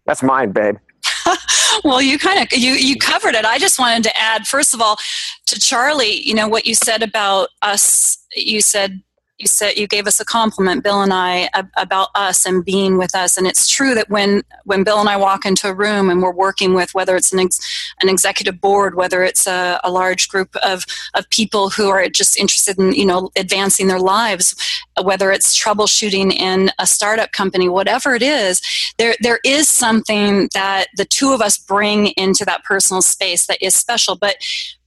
That's 0.06 0.21
mine, 0.21 0.51
babe. 0.51 0.78
well 1.84 2.01
you 2.01 2.17
kind 2.17 2.39
of 2.39 2.58
you 2.58 2.73
you 2.73 2.95
covered 2.95 3.36
it 3.36 3.45
i 3.45 3.58
just 3.58 3.78
wanted 3.78 4.04
to 4.04 4.17
add 4.17 4.47
first 4.47 4.73
of 4.73 4.82
all 4.82 4.97
to 5.45 5.60
charlie 5.60 6.21
you 6.21 6.34
know 6.34 6.47
what 6.47 6.65
you 6.65 6.73
said 6.73 7.04
about 7.04 7.49
us 7.62 8.17
you 8.36 8.62
said 8.62 9.04
you 9.38 9.48
said 9.48 9.78
you 9.78 9.88
gave 9.88 10.08
us 10.08 10.19
a 10.19 10.26
compliment 10.26 10.84
bill 10.84 11.02
and 11.02 11.13
i 11.13 11.50
about 11.76 12.10
us 12.15 12.45
and 12.45 12.63
being 12.63 12.98
with 12.98 13.13
us. 13.15 13.38
And 13.38 13.45
it's 13.45 13.69
true 13.69 13.93
that 13.95 14.10
when 14.10 14.43
when 14.63 14.84
bill 14.84 15.00
and 15.00 15.10
i 15.10 15.17
walk 15.17 15.45
into 15.45 15.67
a 15.67 15.74
room 15.74 16.10
and 16.10 16.21
we're 16.21 16.32
working 16.32 16.74
with 16.74 16.93
whether 16.93 17.15
it's 17.15 17.34
an, 17.34 17.39
ex, 17.39 17.60
an 18.02 18.10
executive 18.10 18.62
board 18.62 18.95
whether 18.95 19.24
it's 19.24 19.45
a, 19.48 19.80
a 19.84 19.91
large 19.91 20.30
group 20.30 20.56
of 20.58 20.86
of 21.13 21.30
people 21.30 21.69
who 21.69 21.89
are 21.89 22.08
just 22.10 22.38
interested 22.38 22.78
in 22.80 22.93
you 22.93 23.06
know 23.06 23.30
advancing 23.36 23.88
their 23.88 24.00
lives 24.00 24.56
whether 25.04 25.32
it's 25.32 25.58
troubleshooting 25.58 26.32
in 26.34 26.71
a 26.80 26.88
startup 26.88 27.32
company 27.32 27.67
whatever 27.67 28.15
it 28.15 28.24
is 28.24 28.62
there 28.98 29.15
there 29.19 29.39
is 29.43 29.67
something 29.67 30.50
that 30.54 30.88
the 30.95 31.06
two 31.06 31.34
of 31.34 31.41
us 31.41 31.58
bring 31.58 32.08
into 32.17 32.45
that 32.45 32.63
personal 32.63 33.02
space 33.02 33.48
that 33.48 33.62
is 33.62 33.76
special. 33.76 34.15
But 34.15 34.38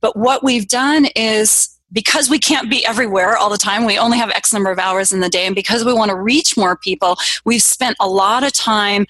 but 0.01 0.17
what 0.17 0.45
we've 0.45 0.69
done 0.69 1.07
is 1.17 1.78
because 1.93 2.29
we 2.29 2.39
can't 2.39 2.71
be 2.71 2.85
everywhere 2.87 3.37
all 3.37 3.51
the 3.51 3.59
time, 3.59 3.85
we 3.85 3.99
only 3.99 4.19
have 4.19 4.31
X 4.31 4.53
number 4.53 4.71
of 4.71 4.79
hours 4.79 5.13
in 5.13 5.21
the 5.21 5.29
day, 5.29 5.47
and 5.47 5.55
because 5.55 5.85
we 5.85 5.93
want 5.93 6.11
to 6.11 6.17
reach 6.17 6.57
more 6.57 6.77
people, 6.77 7.17
we've 7.45 7.63
spent 7.63 7.97
a 8.01 8.09
lot 8.09 8.45
of 8.45 8.53
time 8.53 9.07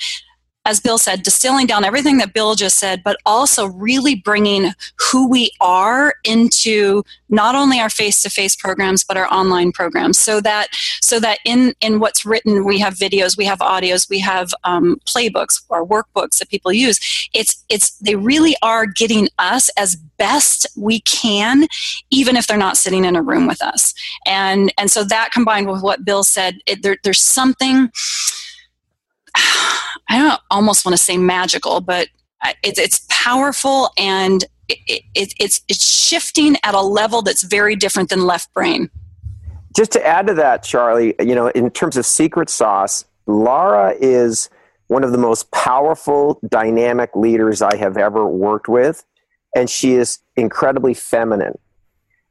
as 0.69 0.81
Bill 0.81 0.99
said, 0.99 1.23
distilling 1.23 1.67
down 1.67 1.83
everything 1.83 2.19
that 2.19 2.35
Bill 2.35 2.55
just 2.55 2.77
said, 2.77 3.03
but 3.03 3.17
also 3.25 3.69
really 3.69 4.15
bringing 4.15 4.73
who 4.99 5.27
we 5.27 5.51
are 5.63 6.13
into 6.25 7.03
not 7.31 7.55
only 7.55 7.81
our 7.81 7.89
face-to-face 7.89 8.55
programs 8.57 9.03
but 9.03 9.17
our 9.17 9.33
online 9.33 9.73
programs, 9.73 10.19
so 10.19 10.43
that 10.43 10.69
so 11.03 11.19
that 11.21 11.39
in 11.47 11.75
in 11.81 12.01
what's 12.01 12.27
written, 12.27 12.67
we 12.67 12.79
have 12.79 12.95
videos, 12.95 13.39
we 13.39 13.47
have 13.47 13.61
audios, 13.61 14.11
we 14.11 14.19
have 14.19 14.53
um, 14.65 15.01
playbooks 15.07 15.63
or 15.71 15.87
workbooks 15.87 16.39
that 16.39 16.51
people 16.51 16.71
use. 16.71 17.01
It's 17.33 17.65
it's 17.71 17.93
they 17.99 18.17
really 18.17 18.55
are 18.61 18.85
getting 18.85 19.29
us 19.39 19.71
as 19.79 19.97
best 19.97 20.67
we 20.77 21.01
can, 21.01 21.67
even 22.11 22.37
if 22.37 22.47
they're 22.47 22.59
not 22.59 22.77
sitting 22.77 23.07
in 23.07 23.17
a 23.17 23.23
room 23.23 23.47
with 23.47 23.63
us, 23.63 23.95
and 24.27 24.71
and 24.77 24.91
so 24.91 25.03
that 25.05 25.31
combined 25.33 25.71
with 25.71 25.83
what 25.83 26.05
Bill 26.05 26.25
said, 26.25 26.59
it, 26.67 26.83
there, 26.83 26.99
there's 27.05 27.23
something 27.23 27.91
I 30.09 30.19
don't 30.19 30.41
almost 30.51 30.85
want 30.85 30.97
to 30.97 31.03
say 31.03 31.17
magical, 31.19 31.81
but 31.81 32.09
it's 32.63 32.79
it's 32.79 33.07
powerful 33.09 33.91
and 33.97 34.45
it, 34.69 35.03
it, 35.15 35.33
it's 35.39 35.61
it's 35.69 35.85
shifting 35.85 36.57
at 36.63 36.75
a 36.75 36.81
level 36.81 37.23
that's 37.23 37.43
very 37.43 37.77
different 37.77 38.11
than 38.11 38.27
left 38.27 38.53
brain. 38.55 38.91
Just 39.77 39.93
to 39.93 40.07
add 40.07 40.27
to 40.27 40.35
that, 40.35 40.63
Charlie, 40.63 41.15
you 41.21 41.35
know, 41.35 41.49
in 41.49 41.71
terms 41.71 41.97
of 41.97 42.07
secret 42.07 42.49
sauce, 42.49 43.05
Laura 43.27 43.95
is 44.01 44.49
one 44.89 45.05
of 45.05 45.13
the 45.13 45.19
most 45.19 45.51
powerful, 45.53 46.41
dynamic 46.49 47.11
leaders 47.15 47.61
I 47.61 47.77
have 47.77 47.97
ever 47.97 48.27
worked 48.27 48.69
with, 48.69 49.05
and 49.55 49.69
she 49.69 49.95
is 49.95 50.19
incredibly 50.37 50.95
feminine. 50.95 51.59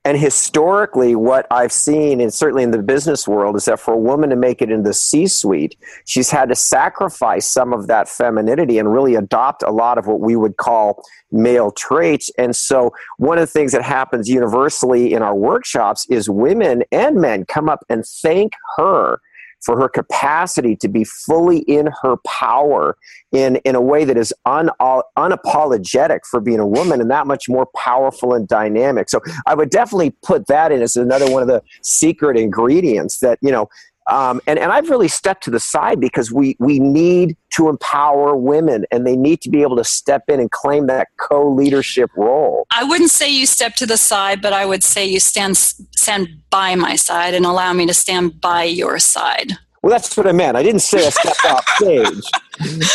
And 0.05 0.17
historically, 0.17 1.15
what 1.15 1.47
I've 1.51 1.71
seen, 1.71 2.21
and 2.21 2.33
certainly 2.33 2.63
in 2.63 2.71
the 2.71 2.81
business 2.81 3.27
world, 3.27 3.57
is 3.57 3.65
that 3.65 3.79
for 3.79 3.93
a 3.93 3.97
woman 3.97 4.29
to 4.29 4.37
make 4.37 4.61
it 4.61 4.71
in 4.71 4.83
the 4.83 4.93
C 4.93 5.27
suite, 5.27 5.75
she's 6.05 6.29
had 6.29 6.47
to 6.47 6.55
sacrifice 6.55 7.45
some 7.45 7.73
of 7.73 7.87
that 7.87 8.07
femininity 8.07 8.79
and 8.79 8.93
really 8.93 9.15
adopt 9.15 9.63
a 9.63 9.71
lot 9.71 9.97
of 9.97 10.07
what 10.07 10.21
we 10.21 10.37
would 10.37 10.55
call 10.55 11.03
male 11.29 11.71
traits. 11.71 12.31
And 12.37 12.55
so, 12.55 12.93
one 13.17 13.37
of 13.37 13.41
the 13.41 13.51
things 13.51 13.73
that 13.73 13.81
happens 13.81 14.29
universally 14.29 15.13
in 15.13 15.21
our 15.21 15.35
workshops 15.35 16.07
is 16.09 16.29
women 16.29 16.83
and 16.91 17.17
men 17.17 17.45
come 17.45 17.67
up 17.67 17.83
and 17.89 18.05
thank 18.05 18.53
her 18.77 19.19
for 19.63 19.79
her 19.79 19.89
capacity 19.89 20.75
to 20.77 20.87
be 20.87 21.03
fully 21.03 21.59
in 21.59 21.89
her 22.01 22.15
power 22.25 22.97
in, 23.31 23.57
in 23.57 23.75
a 23.75 23.81
way 23.81 24.05
that 24.05 24.17
is 24.17 24.33
un, 24.45 24.69
uh, 24.79 25.01
unapologetic 25.17 26.19
for 26.29 26.39
being 26.39 26.59
a 26.59 26.67
woman 26.67 27.01
and 27.01 27.11
that 27.11 27.27
much 27.27 27.49
more 27.49 27.67
powerful 27.75 28.33
and 28.33 28.47
dynamic. 28.47 29.09
So 29.09 29.19
I 29.45 29.55
would 29.55 29.69
definitely 29.69 30.11
put 30.21 30.47
that 30.47 30.71
in 30.71 30.81
as 30.81 30.95
another 30.95 31.29
one 31.29 31.41
of 31.41 31.47
the 31.47 31.61
secret 31.81 32.37
ingredients 32.37 33.19
that, 33.19 33.39
you 33.41 33.51
know, 33.51 33.69
um, 34.07 34.39
and, 34.47 34.57
and 34.57 34.71
I've 34.71 34.89
really 34.89 35.07
stepped 35.07 35.43
to 35.43 35.51
the 35.51 35.59
side 35.59 35.99
because 35.99 36.31
we, 36.31 36.55
we 36.59 36.79
need 36.79 37.35
to 37.55 37.69
empower 37.69 38.35
women 38.35 38.85
and 38.91 39.05
they 39.05 39.15
need 39.15 39.41
to 39.41 39.49
be 39.49 39.61
able 39.61 39.75
to 39.77 39.83
step 39.83 40.23
in 40.29 40.39
and 40.39 40.49
claim 40.49 40.87
that 40.87 41.09
co 41.19 41.49
leadership 41.49 42.09
role. 42.15 42.65
I 42.71 42.83
wouldn't 42.83 43.09
say 43.09 43.29
you 43.29 43.45
step 43.45 43.75
to 43.75 43.85
the 43.85 43.97
side, 43.97 44.41
but 44.41 44.53
I 44.53 44.65
would 44.65 44.83
say 44.83 45.05
you 45.05 45.19
stand, 45.19 45.57
stand 45.57 46.29
by 46.49 46.75
my 46.75 46.95
side 46.95 47.33
and 47.33 47.45
allow 47.45 47.73
me 47.73 47.85
to 47.87 47.93
stand 47.93 48.39
by 48.39 48.63
your 48.63 48.97
side. 48.99 49.53
Well, 49.81 49.91
that's 49.91 50.15
what 50.17 50.27
I 50.27 50.31
meant. 50.31 50.57
I 50.57 50.63
didn't 50.63 50.81
say 50.81 51.05
I 51.05 51.09
stepped 51.09 51.45
off 51.45 51.67
stage. 51.77 52.23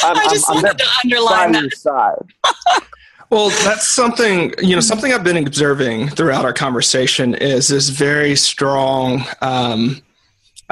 I'm, 0.02 0.16
I 0.16 0.28
just 0.30 0.48
I'm, 0.48 0.56
wanted 0.56 0.70
I'm 0.70 0.76
to 0.78 0.86
underline 1.04 1.52
that. 1.52 1.74
Side. 1.76 2.24
Well, 3.30 3.48
that's 3.64 3.88
something, 3.88 4.52
you 4.58 4.74
know, 4.74 4.80
something 4.80 5.10
I've 5.10 5.24
been 5.24 5.38
observing 5.38 6.10
throughout 6.10 6.44
our 6.44 6.52
conversation 6.52 7.34
is 7.34 7.68
this 7.68 7.88
very 7.88 8.36
strong 8.36 9.24
um, 9.40 10.02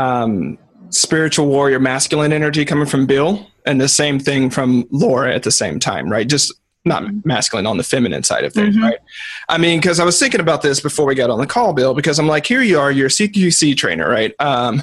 um, 0.00 0.58
spiritual 0.90 1.46
warrior 1.46 1.78
masculine 1.78 2.32
energy 2.32 2.64
coming 2.64 2.86
from 2.86 3.06
Bill, 3.06 3.46
and 3.66 3.80
the 3.80 3.88
same 3.88 4.18
thing 4.18 4.50
from 4.50 4.86
Laura 4.90 5.34
at 5.34 5.42
the 5.42 5.50
same 5.50 5.78
time, 5.78 6.10
right? 6.10 6.28
Just 6.28 6.52
not 6.84 7.02
mm-hmm. 7.02 7.20
masculine 7.24 7.66
on 7.66 7.76
the 7.76 7.82
feminine 7.82 8.22
side 8.22 8.44
of 8.44 8.54
things, 8.54 8.74
mm-hmm. 8.74 8.84
right? 8.84 8.98
I 9.48 9.58
mean, 9.58 9.80
because 9.80 10.00
I 10.00 10.04
was 10.04 10.18
thinking 10.18 10.40
about 10.40 10.62
this 10.62 10.80
before 10.80 11.04
we 11.04 11.14
got 11.14 11.28
on 11.28 11.38
the 11.38 11.46
call, 11.46 11.74
Bill, 11.74 11.92
because 11.92 12.18
I'm 12.18 12.26
like, 12.26 12.46
here 12.46 12.62
you 12.62 12.78
are, 12.78 12.90
you're 12.90 13.06
a 13.06 13.10
CQC 13.10 13.76
trainer, 13.76 14.08
right? 14.08 14.32
Um, 14.38 14.82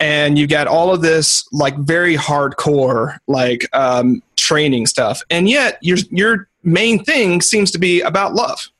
and 0.00 0.38
you 0.38 0.46
got 0.46 0.66
all 0.66 0.92
of 0.92 1.02
this 1.02 1.46
like 1.52 1.76
very 1.76 2.16
hardcore 2.16 3.18
like 3.28 3.66
um, 3.72 4.22
training 4.36 4.86
stuff, 4.86 5.22
and 5.30 5.48
yet 5.48 5.78
your 5.80 5.98
your 6.10 6.48
main 6.64 7.04
thing 7.04 7.40
seems 7.40 7.70
to 7.70 7.78
be 7.78 8.00
about 8.00 8.34
love, 8.34 8.70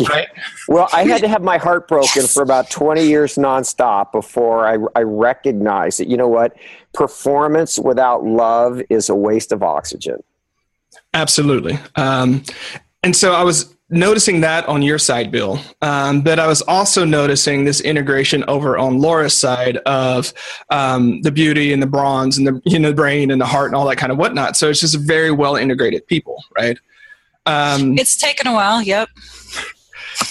Right. 0.00 0.28
Well, 0.68 0.88
I 0.92 1.04
had 1.04 1.20
to 1.20 1.28
have 1.28 1.42
my 1.42 1.58
heart 1.58 1.86
broken 1.86 2.22
yes. 2.22 2.32
for 2.32 2.42
about 2.42 2.70
20 2.70 3.04
years 3.04 3.34
nonstop 3.34 4.10
before 4.10 4.66
I, 4.66 4.78
I 4.98 5.02
recognized 5.02 6.00
that, 6.00 6.08
you 6.08 6.16
know 6.16 6.28
what? 6.28 6.56
Performance 6.94 7.78
without 7.78 8.24
love 8.24 8.80
is 8.88 9.10
a 9.10 9.14
waste 9.14 9.52
of 9.52 9.62
oxygen. 9.62 10.22
Absolutely. 11.12 11.78
Um, 11.96 12.42
and 13.02 13.14
so 13.14 13.32
I 13.32 13.42
was 13.44 13.74
noticing 13.90 14.40
that 14.40 14.66
on 14.66 14.80
your 14.80 14.98
side, 14.98 15.30
Bill, 15.30 15.60
um, 15.82 16.22
but 16.22 16.38
I 16.38 16.46
was 16.46 16.62
also 16.62 17.04
noticing 17.04 17.64
this 17.64 17.82
integration 17.82 18.44
over 18.48 18.78
on 18.78 18.98
Laura's 18.98 19.36
side 19.36 19.76
of 19.78 20.32
um, 20.70 21.20
the 21.20 21.30
beauty 21.30 21.70
and 21.70 21.82
the 21.82 21.86
bronze 21.86 22.38
and 22.38 22.46
the 22.46 22.62
you 22.64 22.78
know 22.78 22.94
brain 22.94 23.30
and 23.30 23.38
the 23.38 23.46
heart 23.46 23.66
and 23.66 23.76
all 23.76 23.86
that 23.88 23.96
kind 23.96 24.10
of 24.10 24.16
whatnot. 24.16 24.56
So 24.56 24.70
it's 24.70 24.80
just 24.80 24.98
very 25.00 25.30
well 25.30 25.56
integrated 25.56 26.06
people, 26.06 26.42
right? 26.56 26.78
Um, 27.44 27.98
it's 27.98 28.16
taken 28.16 28.46
a 28.46 28.54
while. 28.54 28.80
Yep 28.80 29.10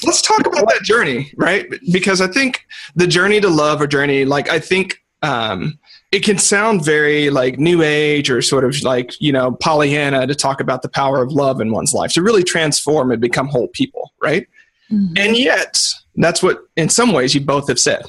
let's 0.03 0.21
talk 0.21 0.45
about 0.45 0.67
that 0.67 0.81
journey, 0.83 1.33
right? 1.35 1.67
Because 1.91 2.21
I 2.21 2.27
think 2.27 2.65
the 2.95 3.07
journey 3.07 3.39
to 3.41 3.49
love 3.49 3.81
or 3.81 3.87
journey, 3.87 4.25
like 4.25 4.49
I 4.49 4.59
think 4.59 5.01
um, 5.21 5.79
it 6.11 6.23
can 6.23 6.37
sound 6.37 6.83
very 6.83 7.29
like 7.29 7.59
new 7.59 7.81
age 7.81 8.29
or 8.29 8.41
sort 8.41 8.65
of 8.65 8.81
like 8.83 9.19
you 9.21 9.31
know 9.31 9.53
Pollyanna 9.53 10.27
to 10.27 10.35
talk 10.35 10.59
about 10.61 10.81
the 10.81 10.89
power 10.89 11.21
of 11.21 11.31
love 11.31 11.61
in 11.61 11.71
one's 11.71 11.93
life 11.93 12.11
to 12.13 12.21
really 12.21 12.43
transform 12.43 13.11
and 13.11 13.21
become 13.21 13.47
whole 13.47 13.67
people, 13.69 14.11
right? 14.21 14.47
Mm-hmm. 14.91 15.17
And 15.17 15.37
yet, 15.37 15.81
that's 16.15 16.43
what 16.43 16.59
in 16.75 16.89
some 16.89 17.11
ways 17.11 17.33
you 17.33 17.41
both 17.41 17.67
have 17.67 17.79
said. 17.79 18.03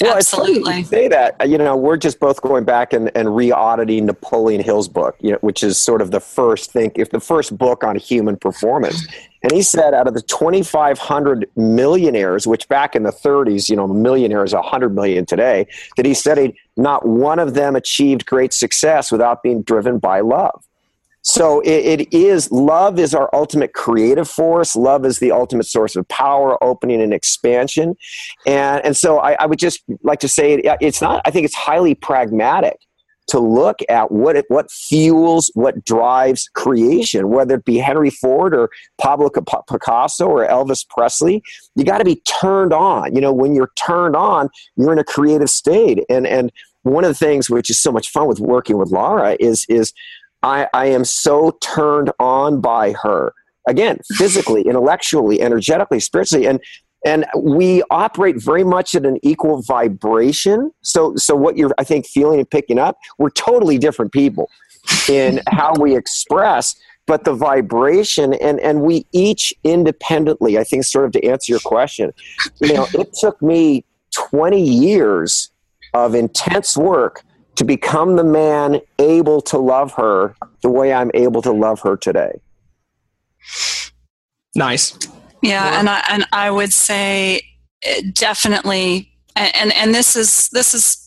Well, 0.00 0.16
Absolutely. 0.16 0.80
It's 0.80 0.88
say 0.88 1.08
that. 1.08 1.36
Uh, 1.40 1.44
you 1.44 1.58
know, 1.58 1.76
we're 1.76 1.96
just 1.96 2.18
both 2.18 2.40
going 2.42 2.64
back 2.64 2.92
and, 2.92 3.10
and 3.14 3.34
re-auditing 3.34 4.06
Napoleon 4.06 4.62
Hill's 4.62 4.88
book, 4.88 5.16
you 5.20 5.32
know, 5.32 5.38
which 5.40 5.62
is 5.62 5.78
sort 5.78 6.02
of 6.02 6.10
the 6.10 6.20
first 6.20 6.72
think 6.72 6.98
if 6.98 7.10
the 7.10 7.20
first 7.20 7.56
book 7.56 7.84
on 7.84 7.96
human 7.96 8.36
performance. 8.36 9.06
And 9.42 9.52
he 9.52 9.62
said 9.62 9.94
out 9.94 10.08
of 10.08 10.14
the 10.14 10.22
2,500 10.22 11.50
millionaires, 11.56 12.46
which 12.46 12.66
back 12.68 12.96
in 12.96 13.02
the 13.02 13.12
30s, 13.12 13.68
you 13.68 13.76
know, 13.76 13.84
a 13.84 13.94
millionaire 13.94 14.44
is 14.44 14.54
100 14.54 14.94
million 14.94 15.26
today, 15.26 15.66
that 15.96 16.06
he 16.06 16.14
studied, 16.14 16.54
not 16.76 17.06
one 17.06 17.38
of 17.38 17.54
them 17.54 17.76
achieved 17.76 18.26
great 18.26 18.52
success 18.52 19.12
without 19.12 19.42
being 19.42 19.62
driven 19.62 19.98
by 19.98 20.20
love. 20.20 20.64
So 21.24 21.60
it, 21.60 22.00
it 22.00 22.14
is 22.14 22.52
love 22.52 22.98
is 22.98 23.14
our 23.14 23.30
ultimate 23.32 23.72
creative 23.72 24.28
force. 24.28 24.76
Love 24.76 25.06
is 25.06 25.18
the 25.18 25.32
ultimate 25.32 25.64
source 25.64 25.96
of 25.96 26.06
power, 26.08 26.62
opening, 26.62 27.00
and 27.00 27.14
expansion. 27.14 27.96
And 28.46 28.84
and 28.84 28.96
so 28.96 29.18
I, 29.18 29.32
I 29.40 29.46
would 29.46 29.58
just 29.58 29.82
like 30.02 30.20
to 30.20 30.28
say 30.28 30.54
it, 30.54 30.76
it's 30.82 31.00
not. 31.00 31.22
I 31.24 31.30
think 31.30 31.46
it's 31.46 31.54
highly 31.54 31.94
pragmatic 31.94 32.78
to 33.26 33.40
look 33.40 33.78
at 33.88 34.12
what 34.12 34.36
it, 34.36 34.44
what 34.48 34.70
fuels, 34.70 35.50
what 35.54 35.82
drives 35.86 36.50
creation, 36.52 37.30
whether 37.30 37.54
it 37.54 37.64
be 37.64 37.78
Henry 37.78 38.10
Ford 38.10 38.54
or 38.54 38.68
Pablo 39.00 39.30
Picasso 39.30 40.26
or 40.26 40.46
Elvis 40.46 40.86
Presley. 40.86 41.42
You 41.74 41.84
got 41.84 41.98
to 41.98 42.04
be 42.04 42.16
turned 42.26 42.74
on. 42.74 43.14
You 43.14 43.22
know, 43.22 43.32
when 43.32 43.54
you're 43.54 43.72
turned 43.76 44.14
on, 44.14 44.50
you're 44.76 44.92
in 44.92 44.98
a 44.98 45.04
creative 45.04 45.48
state. 45.48 46.00
And 46.10 46.26
and 46.26 46.52
one 46.82 47.02
of 47.02 47.08
the 47.08 47.14
things 47.14 47.48
which 47.48 47.70
is 47.70 47.78
so 47.78 47.90
much 47.90 48.10
fun 48.10 48.28
with 48.28 48.40
working 48.40 48.76
with 48.76 48.90
Laura 48.90 49.38
is 49.40 49.64
is 49.70 49.94
I, 50.44 50.68
I 50.74 50.86
am 50.86 51.04
so 51.04 51.56
turned 51.62 52.12
on 52.20 52.60
by 52.60 52.92
her. 53.02 53.32
Again, 53.66 53.98
physically, 54.16 54.62
intellectually, 54.66 55.40
energetically, 55.40 55.98
spiritually, 55.98 56.46
and 56.46 56.60
and 57.06 57.26
we 57.36 57.82
operate 57.90 58.42
very 58.42 58.64
much 58.64 58.94
at 58.94 59.04
an 59.04 59.18
equal 59.22 59.60
vibration. 59.60 60.70
So, 60.80 61.14
so 61.16 61.36
what 61.36 61.58
you're, 61.58 61.70
I 61.76 61.84
think, 61.84 62.06
feeling 62.06 62.38
and 62.38 62.48
picking 62.48 62.78
up, 62.78 62.96
we're 63.18 63.28
totally 63.28 63.76
different 63.76 64.10
people 64.12 64.48
in 65.06 65.42
how 65.48 65.74
we 65.78 65.94
express, 65.94 66.74
but 67.06 67.24
the 67.24 67.34
vibration, 67.34 68.32
and 68.34 68.58
and 68.60 68.82
we 68.82 69.06
each 69.12 69.52
independently, 69.64 70.58
I 70.58 70.64
think, 70.64 70.84
sort 70.84 71.04
of 71.04 71.12
to 71.12 71.24
answer 71.24 71.52
your 71.52 71.60
question, 71.60 72.12
you 72.60 72.72
know, 72.72 72.86
it 72.94 73.12
took 73.12 73.40
me 73.42 73.84
20 74.14 74.62
years 74.62 75.50
of 75.92 76.14
intense 76.14 76.76
work 76.76 77.22
to 77.56 77.64
become 77.64 78.16
the 78.16 78.24
man 78.24 78.80
able 78.98 79.40
to 79.42 79.58
love 79.58 79.92
her 79.92 80.34
the 80.62 80.70
way 80.70 80.92
I'm 80.92 81.10
able 81.14 81.42
to 81.42 81.52
love 81.52 81.80
her 81.80 81.96
today. 81.96 82.40
Nice. 84.54 84.96
Yeah, 85.42 85.78
and 85.78 85.88
I 85.88 86.02
and 86.08 86.26
I 86.32 86.50
would 86.50 86.72
say 86.72 87.42
eh, 87.82 88.02
definitely, 88.12 89.12
and 89.36 89.72
and 89.74 89.94
this 89.94 90.16
is 90.16 90.48
this 90.50 90.74
is 90.74 91.03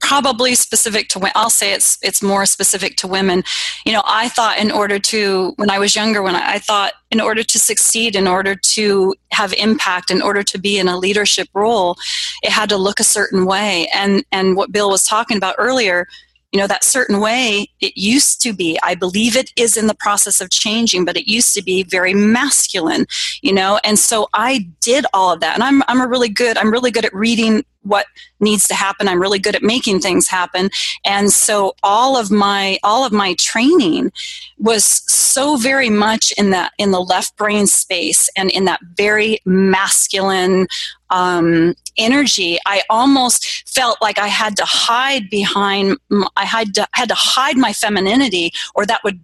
probably 0.00 0.54
specific 0.54 1.08
to 1.08 1.30
I'll 1.34 1.50
say 1.50 1.72
it's 1.72 1.98
it's 2.02 2.22
more 2.22 2.46
specific 2.46 2.96
to 2.96 3.06
women. 3.06 3.42
You 3.86 3.92
know, 3.92 4.02
I 4.04 4.28
thought 4.28 4.58
in 4.58 4.70
order 4.70 4.98
to 4.98 5.52
when 5.56 5.70
I 5.70 5.78
was 5.78 5.96
younger, 5.96 6.22
when 6.22 6.36
I, 6.36 6.54
I 6.54 6.58
thought 6.58 6.92
in 7.10 7.20
order 7.20 7.42
to 7.42 7.58
succeed, 7.58 8.14
in 8.14 8.26
order 8.26 8.54
to 8.54 9.14
have 9.32 9.52
impact, 9.54 10.10
in 10.10 10.20
order 10.20 10.42
to 10.42 10.58
be 10.58 10.78
in 10.78 10.88
a 10.88 10.98
leadership 10.98 11.48
role, 11.54 11.96
it 12.42 12.50
had 12.50 12.68
to 12.68 12.76
look 12.76 13.00
a 13.00 13.04
certain 13.04 13.46
way. 13.46 13.88
And 13.94 14.24
and 14.32 14.56
what 14.56 14.72
Bill 14.72 14.90
was 14.90 15.02
talking 15.02 15.36
about 15.36 15.54
earlier, 15.58 16.06
you 16.52 16.60
know 16.60 16.68
that 16.68 16.84
certain 16.84 17.20
way 17.20 17.66
it 17.80 17.96
used 17.96 18.40
to 18.40 18.52
be 18.52 18.78
i 18.84 18.94
believe 18.94 19.36
it 19.36 19.50
is 19.56 19.76
in 19.76 19.88
the 19.88 19.94
process 19.94 20.40
of 20.40 20.50
changing 20.50 21.04
but 21.04 21.16
it 21.16 21.28
used 21.28 21.52
to 21.52 21.62
be 21.62 21.82
very 21.82 22.14
masculine 22.14 23.06
you 23.42 23.52
know 23.52 23.80
and 23.82 23.98
so 23.98 24.28
i 24.34 24.64
did 24.80 25.04
all 25.12 25.32
of 25.32 25.40
that 25.40 25.54
and 25.54 25.64
i'm 25.64 25.82
i'm 25.88 26.00
a 26.00 26.06
really 26.06 26.28
good 26.28 26.56
i'm 26.56 26.70
really 26.70 26.92
good 26.92 27.04
at 27.04 27.12
reading 27.12 27.64
what 27.84 28.06
needs 28.40 28.66
to 28.68 28.74
happen. 28.74 29.08
I'm 29.08 29.20
really 29.20 29.38
good 29.38 29.54
at 29.54 29.62
making 29.62 30.00
things 30.00 30.28
happen. 30.28 30.70
And 31.04 31.32
so 31.32 31.74
all 31.82 32.16
of 32.16 32.30
my 32.30 32.78
all 32.82 33.04
of 33.04 33.12
my 33.12 33.34
training 33.34 34.12
was 34.58 34.84
so 34.84 35.56
very 35.56 35.90
much 35.90 36.32
in 36.32 36.50
that 36.50 36.72
in 36.78 36.90
the 36.90 37.00
left 37.00 37.36
brain 37.36 37.66
space 37.66 38.28
and 38.36 38.50
in 38.50 38.64
that 38.64 38.80
very 38.96 39.38
masculine 39.44 40.66
um, 41.10 41.74
energy. 41.96 42.58
I 42.66 42.82
almost 42.90 43.68
felt 43.68 44.00
like 44.00 44.18
i 44.18 44.28
had 44.28 44.56
to 44.56 44.64
hide 44.64 45.28
behind 45.30 45.96
i 46.36 46.44
had 46.44 46.74
to 46.74 46.86
had 46.92 47.08
to 47.08 47.14
hide 47.14 47.56
my 47.56 47.72
femininity 47.72 48.52
or 48.74 48.86
that 48.86 49.02
would 49.04 49.20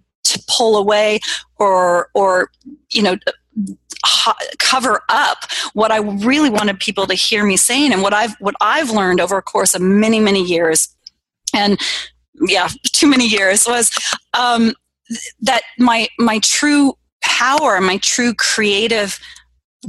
pull 0.47 0.77
away 0.77 1.19
or 1.57 2.09
or 2.13 2.51
you 2.89 3.01
know 3.01 3.17
cover 4.57 5.01
up 5.09 5.45
what 5.73 5.91
I 5.91 5.97
really 5.97 6.49
wanted 6.49 6.79
people 6.79 7.05
to 7.07 7.13
hear 7.13 7.45
me 7.45 7.57
saying 7.57 7.93
and 7.93 8.01
what 8.01 8.13
I've 8.13 8.35
what 8.39 8.55
I've 8.61 8.89
learned 8.89 9.19
over 9.19 9.37
a 9.37 9.41
course 9.41 9.73
of 9.73 9.81
many 9.81 10.19
many 10.19 10.43
years. 10.43 10.95
And 11.53 11.79
yeah 12.47 12.69
too 12.91 13.07
many 13.07 13.27
years 13.27 13.65
was 13.67 13.91
um, 14.37 14.73
that 15.41 15.61
my 15.77 16.07
my 16.17 16.39
true 16.39 16.93
power 17.21 17.79
my 17.81 17.97
true 17.97 18.33
creative 18.33 19.19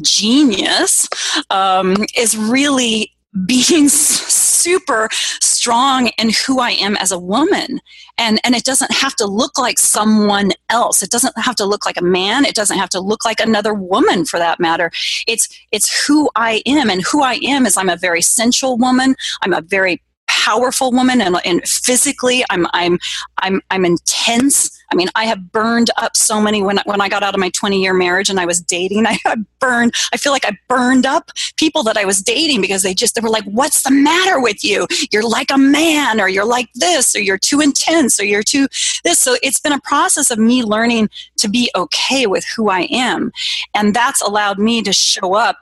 genius 0.03 1.09
um, 1.51 1.97
is 2.17 2.37
really 2.37 3.12
being 3.47 3.89
super 3.89 5.09
strong 5.12 6.09
in 6.18 6.30
who 6.47 6.61
I 6.61 6.72
am 6.72 6.97
as 6.97 7.12
a 7.12 7.18
woman. 7.18 7.80
And, 8.18 8.41
and 8.45 8.55
it 8.55 8.64
doesn't 8.64 8.93
have 8.93 9.14
to 9.16 9.26
look 9.26 9.59
like 9.59 9.78
someone 9.78 10.53
else. 10.68 11.03
It 11.03 11.11
doesn't 11.11 11.37
have 11.39 11.57
to 11.57 11.64
look 11.64 11.87
like 11.87 11.97
a 11.97 12.05
man. 12.05 12.45
It 12.45 12.55
doesn't 12.55 12.78
have 12.78 12.91
to 12.91 13.01
look 13.01 13.24
like 13.24 13.41
another 13.41 13.74
woman 13.74 14.24
for 14.24 14.39
that 14.39 14.61
matter. 14.61 14.91
It's, 15.26 15.49
it's 15.72 16.07
who 16.07 16.30
I 16.37 16.62
am. 16.66 16.91
And 16.91 17.03
who 17.03 17.22
I 17.22 17.39
am 17.43 17.66
is 17.66 17.76
I'm 17.76 17.89
a 17.89 17.97
very 17.97 18.22
sensual 18.22 18.76
woman. 18.76 19.14
I'm 19.43 19.53
a 19.53 19.62
very 19.62 20.03
powerful 20.28 20.91
woman 20.91 21.20
and, 21.20 21.37
and 21.45 21.66
physically 21.68 22.43
I'm, 22.51 22.66
I'm, 22.72 22.99
I'm, 23.39 23.61
I'm 23.70 23.85
intense. 23.85 24.70
I 24.93 24.95
mean, 24.95 25.09
I 25.14 25.24
have 25.24 25.51
burned 25.53 25.90
up 25.97 26.18
so 26.18 26.38
many 26.38 26.62
when, 26.62 26.78
when 26.84 27.01
I 27.01 27.09
got 27.09 27.22
out 27.22 27.32
of 27.32 27.40
my 27.40 27.49
20 27.49 27.82
year 27.82 27.95
marriage 27.95 28.28
and 28.28 28.38
I 28.38 28.45
was 28.45 28.61
dating. 28.61 29.07
I, 29.12 29.18
I 29.24 29.36
burned, 29.59 29.95
I 30.12 30.18
feel 30.18 30.32
like 30.32 30.45
I 30.45 30.53
burned 30.68 31.07
up 31.07 31.30
people 31.57 31.82
that 31.84 31.97
I 31.97 32.05
was 32.05 32.20
dating 32.20 32.61
because 32.61 32.82
they 32.82 32.93
just, 32.93 33.14
they 33.14 33.22
were 33.22 33.30
like, 33.30 33.45
what's 33.45 33.84
the 33.84 33.90
matter 33.90 34.38
with 34.38 34.62
you? 34.62 34.86
You're 35.11 35.26
like 35.26 35.51
a 35.51 35.57
man 35.57 36.20
or 36.20 36.28
you're 36.28 36.45
like 36.45 36.68
this 36.74 37.16
or 37.16 37.20
you're 37.20 37.38
too 37.38 37.61
intense 37.61 38.20
or 38.20 38.24
you're 38.24 38.43
too 38.43 38.68
this. 39.03 39.18
So 39.18 39.36
it's 39.43 39.61
been 39.61 39.72
a 39.72 39.80
process 39.80 40.30
of 40.30 40.38
me 40.38 40.62
learning 40.62 41.09
to 41.38 41.49
be 41.49 41.70
okay 41.74 42.26
with 42.26 42.45
who 42.55 42.68
I 42.68 42.82
am. 42.90 43.32
And 43.74 43.95
that's 43.95 44.20
allowed 44.20 44.59
me 44.59 44.82
to 44.82 44.93
show 44.93 45.34
up 45.34 45.57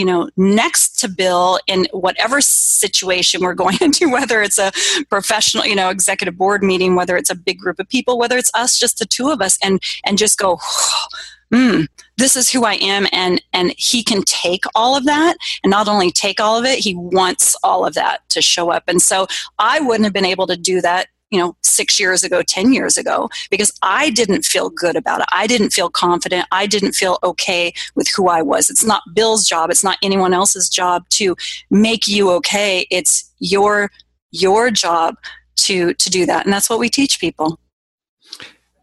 you 0.00 0.06
know, 0.06 0.30
next 0.38 0.98
to 1.00 1.08
Bill 1.08 1.60
in 1.66 1.86
whatever 1.92 2.40
situation 2.40 3.42
we're 3.42 3.52
going 3.52 3.76
into, 3.82 4.08
whether 4.08 4.40
it's 4.40 4.58
a 4.58 4.72
professional, 5.10 5.66
you 5.66 5.76
know, 5.76 5.90
executive 5.90 6.38
board 6.38 6.62
meeting, 6.62 6.94
whether 6.94 7.18
it's 7.18 7.28
a 7.28 7.34
big 7.34 7.58
group 7.58 7.78
of 7.78 7.86
people, 7.86 8.18
whether 8.18 8.38
it's 8.38 8.50
us, 8.54 8.78
just 8.78 8.98
the 8.98 9.04
two 9.04 9.28
of 9.28 9.42
us, 9.42 9.58
and 9.62 9.82
and 10.06 10.16
just 10.16 10.38
go, 10.38 10.58
hmm, 11.52 11.82
this 12.16 12.34
is 12.34 12.50
who 12.50 12.64
I 12.64 12.74
am, 12.76 13.08
and 13.12 13.42
and 13.52 13.74
he 13.76 14.02
can 14.02 14.22
take 14.22 14.64
all 14.74 14.96
of 14.96 15.04
that, 15.04 15.36
and 15.62 15.70
not 15.70 15.86
only 15.86 16.10
take 16.10 16.40
all 16.40 16.58
of 16.58 16.64
it, 16.64 16.78
he 16.78 16.94
wants 16.94 17.54
all 17.62 17.84
of 17.84 17.92
that 17.92 18.26
to 18.30 18.40
show 18.40 18.70
up, 18.70 18.84
and 18.88 19.02
so 19.02 19.26
I 19.58 19.80
wouldn't 19.80 20.04
have 20.04 20.14
been 20.14 20.24
able 20.24 20.46
to 20.46 20.56
do 20.56 20.80
that 20.80 21.08
you 21.30 21.38
know, 21.38 21.56
six 21.62 21.98
years 21.98 22.24
ago, 22.24 22.42
10 22.42 22.72
years 22.72 22.96
ago, 22.96 23.28
because 23.50 23.72
I 23.82 24.10
didn't 24.10 24.44
feel 24.44 24.68
good 24.68 24.96
about 24.96 25.20
it. 25.20 25.26
I 25.32 25.46
didn't 25.46 25.70
feel 25.70 25.88
confident. 25.88 26.46
I 26.50 26.66
didn't 26.66 26.92
feel 26.92 27.18
okay 27.22 27.72
with 27.94 28.08
who 28.08 28.28
I 28.28 28.42
was. 28.42 28.68
It's 28.68 28.84
not 28.84 29.02
Bill's 29.14 29.46
job. 29.46 29.70
It's 29.70 29.84
not 29.84 29.98
anyone 30.02 30.34
else's 30.34 30.68
job 30.68 31.08
to 31.10 31.36
make 31.70 32.08
you 32.08 32.30
okay. 32.32 32.86
It's 32.90 33.30
your, 33.38 33.90
your 34.32 34.70
job 34.70 35.16
to, 35.56 35.94
to 35.94 36.10
do 36.10 36.26
that. 36.26 36.46
And 36.46 36.52
that's 36.52 36.68
what 36.68 36.80
we 36.80 36.90
teach 36.90 37.20
people. 37.20 37.58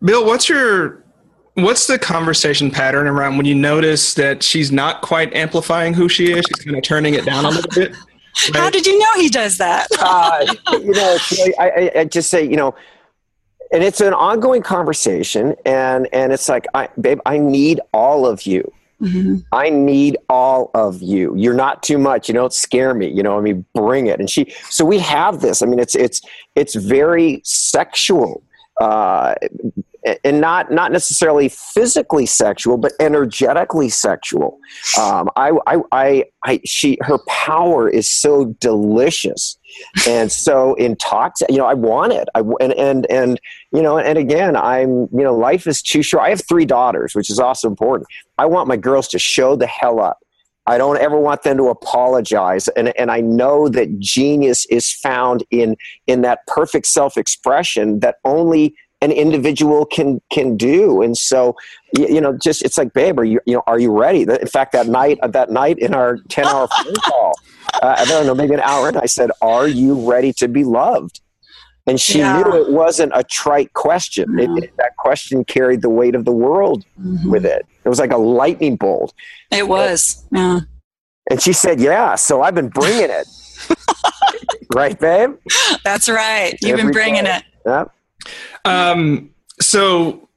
Bill, 0.01 0.25
what's 0.25 0.47
your, 0.47 1.03
what's 1.55 1.87
the 1.87 1.99
conversation 1.99 2.71
pattern 2.71 3.07
around 3.07 3.35
when 3.35 3.45
you 3.45 3.55
notice 3.55 4.13
that 4.13 4.41
she's 4.41 4.71
not 4.71 5.01
quite 5.01 5.33
amplifying 5.33 5.93
who 5.93 6.07
she 6.07 6.31
is? 6.31 6.45
She's 6.47 6.65
kind 6.65 6.77
of 6.77 6.83
turning 6.83 7.15
it 7.15 7.25
down 7.25 7.45
a 7.45 7.49
little 7.49 7.71
bit. 7.71 7.95
Right? 8.53 8.55
How 8.55 8.69
did 8.69 8.85
you 8.85 8.97
know 8.99 9.13
he 9.15 9.29
does 9.29 9.57
that? 9.57 9.87
uh, 9.99 10.45
you 10.73 10.91
know, 10.91 11.17
I, 11.59 11.91
I, 11.95 12.05
just 12.05 12.29
say, 12.29 12.43
you 12.43 12.55
know, 12.55 12.75
and 13.71 13.83
it's 13.83 14.01
an 14.01 14.13
ongoing 14.13 14.61
conversation, 14.61 15.55
and 15.65 16.07
and 16.13 16.31
it's 16.31 16.47
like, 16.47 16.65
I, 16.73 16.89
babe, 16.99 17.19
I 17.25 17.37
need 17.37 17.81
all 17.93 18.25
of 18.25 18.43
you. 18.43 18.71
Mm-hmm. 19.01 19.37
I 19.51 19.69
need 19.69 20.17
all 20.29 20.71
of 20.73 21.01
you. 21.01 21.35
You're 21.35 21.53
not 21.53 21.83
too 21.83 21.97
much. 21.97 22.27
You 22.27 22.33
don't 22.33 22.53
scare 22.53 22.93
me. 22.93 23.09
You 23.09 23.21
know, 23.21 23.37
I 23.37 23.41
mean, 23.41 23.65
bring 23.75 24.07
it. 24.07 24.19
And 24.19 24.29
she, 24.29 24.51
so 24.69 24.83
we 24.85 24.97
have 24.99 25.41
this. 25.41 25.61
I 25.61 25.65
mean, 25.67 25.79
it's 25.79 25.95
it's 25.95 26.21
it's 26.55 26.75
very 26.75 27.41
sexual. 27.43 28.43
Uh, 28.79 29.35
and 30.23 30.41
not 30.41 30.71
not 30.71 30.91
necessarily 30.91 31.49
physically 31.49 32.25
sexual, 32.25 32.77
but 32.77 32.93
energetically 32.99 33.89
sexual. 33.89 34.59
Um, 34.99 35.29
I, 35.35 35.51
I, 35.67 35.77
I, 35.91 36.23
I, 36.43 36.61
she, 36.65 36.97
her 37.01 37.19
power 37.27 37.89
is 37.89 38.09
so 38.09 38.45
delicious, 38.59 39.57
and 40.07 40.31
so 40.31 40.73
in 40.75 40.95
talks, 40.95 41.41
you 41.49 41.57
know, 41.57 41.65
I 41.65 41.73
want 41.73 42.13
it. 42.13 42.27
I 42.35 42.41
and 42.59 42.73
and 42.73 43.05
and 43.09 43.41
you 43.71 43.81
know, 43.81 43.97
and 43.97 44.17
again, 44.17 44.55
I'm 44.55 45.07
you 45.11 45.23
know, 45.23 45.35
life 45.35 45.67
is 45.67 45.81
too 45.81 46.01
short. 46.01 46.23
I 46.23 46.29
have 46.29 46.47
three 46.47 46.65
daughters, 46.65 47.15
which 47.15 47.29
is 47.29 47.39
also 47.39 47.67
important. 47.67 48.07
I 48.37 48.45
want 48.45 48.67
my 48.67 48.77
girls 48.77 49.07
to 49.09 49.19
show 49.19 49.55
the 49.55 49.67
hell 49.67 49.99
up. 49.99 50.19
I 50.67 50.77
don't 50.77 50.97
ever 50.97 51.17
want 51.17 51.43
them 51.43 51.55
to 51.57 51.69
apologize. 51.69 52.67
And, 52.69 52.89
and 52.99 53.09
I 53.09 53.21
know 53.21 53.69
that 53.69 53.99
genius 53.99 54.65
is 54.65 54.91
found 54.91 55.43
in, 55.49 55.77
in 56.07 56.21
that 56.21 56.45
perfect 56.45 56.87
self 56.87 57.17
expression 57.17 58.01
that 58.01 58.17
only 58.25 58.75
an 59.07 59.13
individual 59.13 59.85
can 59.85 60.21
can 60.29 60.57
do. 60.57 61.01
And 61.01 61.17
so 61.17 61.55
you, 61.97 62.19
know 62.19 62.37
just 62.37 62.63
it's 62.63 62.77
like 62.77 62.93
babe 62.93 63.17
are 63.17 63.23
you 63.23 63.39
you 63.45 63.55
know 63.55 63.63
are 63.65 63.79
you 63.79 63.97
ready? 63.97 64.23
In 64.23 64.47
fact 64.47 64.73
that 64.73 64.87
night 64.87 65.17
that 65.23 65.49
night 65.49 65.79
in 65.79 65.93
our 65.93 66.17
10 66.27 66.45
hour 66.45 66.67
phone 66.83 66.95
call 66.95 67.33
uh, 67.81 67.95
i 67.97 68.05
don't 68.05 68.25
know 68.25 68.35
maybe 68.35 68.53
an 68.53 68.59
hour 68.61 68.87
and 68.87 68.97
i 68.97 69.05
said 69.05 69.31
are 69.41 69.67
you 69.67 70.09
ready 70.09 70.33
to 70.33 70.47
be 70.47 70.63
loved? 70.63 71.21
And 71.85 72.01
she 72.01 72.19
yeah. 72.19 72.41
knew 72.41 72.61
it 72.61 72.69
wasn't 72.73 73.13
a 73.15 73.23
trite 73.23 73.71
question. 73.71 74.27
Mm-hmm. 74.27 74.57
it, 74.57 74.63
it, 74.65 74.77
that 74.77 74.97
question 74.97 75.45
carried 75.45 75.81
the 75.81 75.89
weight 75.89 76.15
of 76.15 76.25
the 76.25 76.33
world 76.33 76.83
mm-hmm. 76.99 77.31
with 77.31 77.45
it. 77.45 77.65
It 77.85 77.87
was 77.87 77.97
like 77.97 78.11
a 78.11 78.17
lightning 78.17 78.75
bolt. 78.75 79.13
It 79.51 79.69
was. 79.69 80.25
Yeah. 80.33 80.59
And 81.31 81.41
she 81.41 81.53
said 81.53 81.79
yeah 81.79 82.15
so 82.15 82.41
i've 82.41 82.55
been 82.55 82.69
bringing 82.69 83.09
it. 83.09 83.27
Right 84.75 84.99
babe? 84.99 85.37
That's 85.83 86.09
right. 86.09 86.55
You've 86.61 86.73
Every 86.73 86.83
been 86.83 86.91
bringing 86.91 87.23
day. 87.23 87.37
it. 87.37 87.43
Yeah 87.65 87.85
um, 88.65 89.29
so 89.61 90.27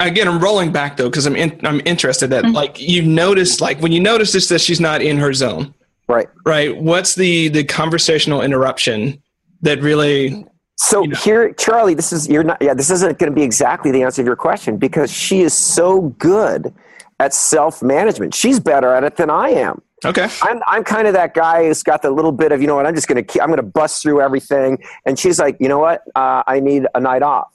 again, 0.00 0.28
I'm 0.28 0.40
rolling 0.40 0.72
back 0.72 0.96
though 0.96 1.08
because 1.10 1.26
I'm 1.26 1.36
in, 1.36 1.60
I'm 1.64 1.80
interested 1.84 2.28
that 2.30 2.44
mm-hmm. 2.44 2.54
like 2.54 2.80
you 2.80 3.02
noticed 3.02 3.60
like 3.60 3.80
when 3.80 3.92
you 3.92 4.00
notice 4.00 4.32
this 4.32 4.48
that 4.48 4.60
she's 4.60 4.80
not 4.80 5.02
in 5.02 5.18
her 5.18 5.32
zone. 5.32 5.74
Right. 6.08 6.28
Right. 6.44 6.76
What's 6.76 7.14
the 7.14 7.48
the 7.48 7.64
conversational 7.64 8.42
interruption 8.42 9.22
that 9.62 9.80
really 9.80 10.46
so 10.76 11.02
you 11.02 11.08
know. 11.08 11.18
here, 11.18 11.52
Charlie, 11.52 11.94
this 11.94 12.12
is 12.12 12.28
you're 12.28 12.42
not. 12.42 12.60
Yeah, 12.60 12.74
this 12.74 12.90
isn't 12.90 13.18
going 13.18 13.30
to 13.30 13.34
be 13.34 13.42
exactly 13.42 13.90
the 13.90 14.02
answer 14.02 14.22
to 14.22 14.26
your 14.26 14.36
question 14.36 14.78
because 14.78 15.12
she 15.12 15.42
is 15.42 15.52
so 15.52 16.00
good 16.18 16.74
at 17.20 17.34
self 17.34 17.82
management. 17.82 18.34
She's 18.34 18.58
better 18.58 18.92
at 18.94 19.04
it 19.04 19.16
than 19.16 19.28
I 19.28 19.50
am. 19.50 19.82
Okay. 20.04 20.28
I'm 20.42 20.60
I'm 20.66 20.84
kind 20.84 21.06
of 21.06 21.14
that 21.14 21.34
guy 21.34 21.66
who's 21.66 21.82
got 21.82 22.02
the 22.02 22.10
little 22.10 22.32
bit 22.32 22.52
of 22.52 22.60
you 22.60 22.66
know 22.66 22.76
what 22.76 22.86
I'm 22.86 22.94
just 22.94 23.08
gonna 23.08 23.24
I'm 23.40 23.50
gonna 23.50 23.62
bust 23.62 24.02
through 24.02 24.20
everything, 24.20 24.82
and 25.04 25.18
she's 25.18 25.38
like, 25.38 25.56
you 25.60 25.68
know 25.68 25.78
what, 25.78 26.02
uh, 26.14 26.42
I 26.46 26.60
need 26.60 26.86
a 26.94 27.00
night 27.00 27.22
off. 27.22 27.48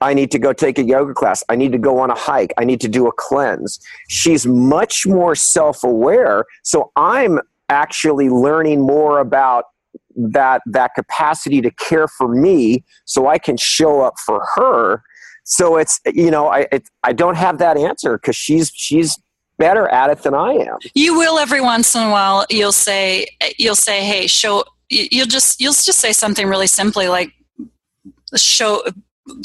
I 0.00 0.14
need 0.14 0.30
to 0.30 0.38
go 0.38 0.52
take 0.52 0.78
a 0.78 0.84
yoga 0.84 1.12
class. 1.12 1.42
I 1.48 1.56
need 1.56 1.72
to 1.72 1.78
go 1.78 1.98
on 1.98 2.10
a 2.10 2.14
hike. 2.14 2.54
I 2.56 2.64
need 2.64 2.80
to 2.82 2.88
do 2.88 3.08
a 3.08 3.12
cleanse. 3.12 3.80
She's 4.08 4.46
much 4.46 5.06
more 5.06 5.34
self 5.34 5.82
aware. 5.82 6.44
So 6.62 6.92
I'm 6.96 7.40
actually 7.68 8.28
learning 8.28 8.80
more 8.80 9.18
about 9.18 9.64
that 10.16 10.62
that 10.66 10.94
capacity 10.94 11.60
to 11.62 11.70
care 11.72 12.08
for 12.08 12.28
me 12.28 12.84
so 13.04 13.26
I 13.26 13.38
can 13.38 13.56
show 13.56 14.00
up 14.00 14.14
for 14.24 14.46
her. 14.54 15.02
So 15.44 15.76
it's 15.76 16.00
you 16.06 16.30
know 16.30 16.48
I 16.48 16.66
it, 16.70 16.88
I 17.02 17.12
don't 17.12 17.36
have 17.36 17.58
that 17.58 17.76
answer 17.76 18.18
because 18.18 18.36
she's 18.36 18.70
she's 18.74 19.18
better 19.58 19.88
at 19.88 20.10
it 20.10 20.22
than 20.22 20.34
I 20.34 20.52
am. 20.52 20.78
You 20.94 21.18
will 21.18 21.38
every 21.38 21.60
once 21.60 21.94
in 21.94 22.02
a 22.02 22.10
while. 22.10 22.46
You'll 22.50 22.72
say 22.72 23.26
you'll 23.58 23.74
say, 23.74 24.04
"Hey, 24.04 24.26
show." 24.26 24.64
You'll 24.90 25.26
just 25.26 25.60
you'll 25.60 25.74
just 25.74 25.98
say 25.98 26.12
something 26.12 26.46
really 26.46 26.66
simply 26.66 27.08
like, 27.08 27.32
"Show." 28.36 28.82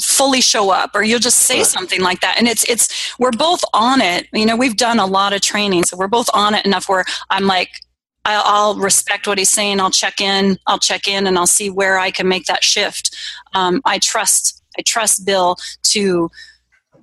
fully 0.00 0.40
show 0.40 0.70
up 0.70 0.92
or 0.94 1.02
you'll 1.02 1.18
just 1.18 1.40
say 1.40 1.58
right. 1.58 1.66
something 1.66 2.00
like 2.00 2.18
that 2.20 2.36
and 2.38 2.48
it's 2.48 2.64
it's 2.70 3.14
we're 3.18 3.30
both 3.30 3.62
on 3.74 4.00
it 4.00 4.26
you 4.32 4.46
know 4.46 4.56
we've 4.56 4.78
done 4.78 4.98
a 4.98 5.04
lot 5.04 5.34
of 5.34 5.42
training 5.42 5.84
so 5.84 5.94
we're 5.94 6.08
both 6.08 6.26
on 6.32 6.54
it 6.54 6.64
enough 6.64 6.88
where 6.88 7.04
i'm 7.28 7.46
like 7.46 7.68
I'll 8.24 8.76
respect 8.76 9.26
what 9.26 9.38
he's 9.38 9.50
saying. 9.50 9.80
I'll 9.80 9.90
check 9.90 10.20
in. 10.20 10.58
I'll 10.66 10.78
check 10.78 11.06
in, 11.06 11.26
and 11.26 11.36
I'll 11.36 11.46
see 11.46 11.70
where 11.70 11.98
I 11.98 12.10
can 12.10 12.26
make 12.28 12.46
that 12.46 12.64
shift. 12.64 13.14
Um, 13.54 13.82
I 13.84 13.98
trust. 13.98 14.62
I 14.78 14.82
trust 14.82 15.26
Bill 15.26 15.56
to. 15.84 16.30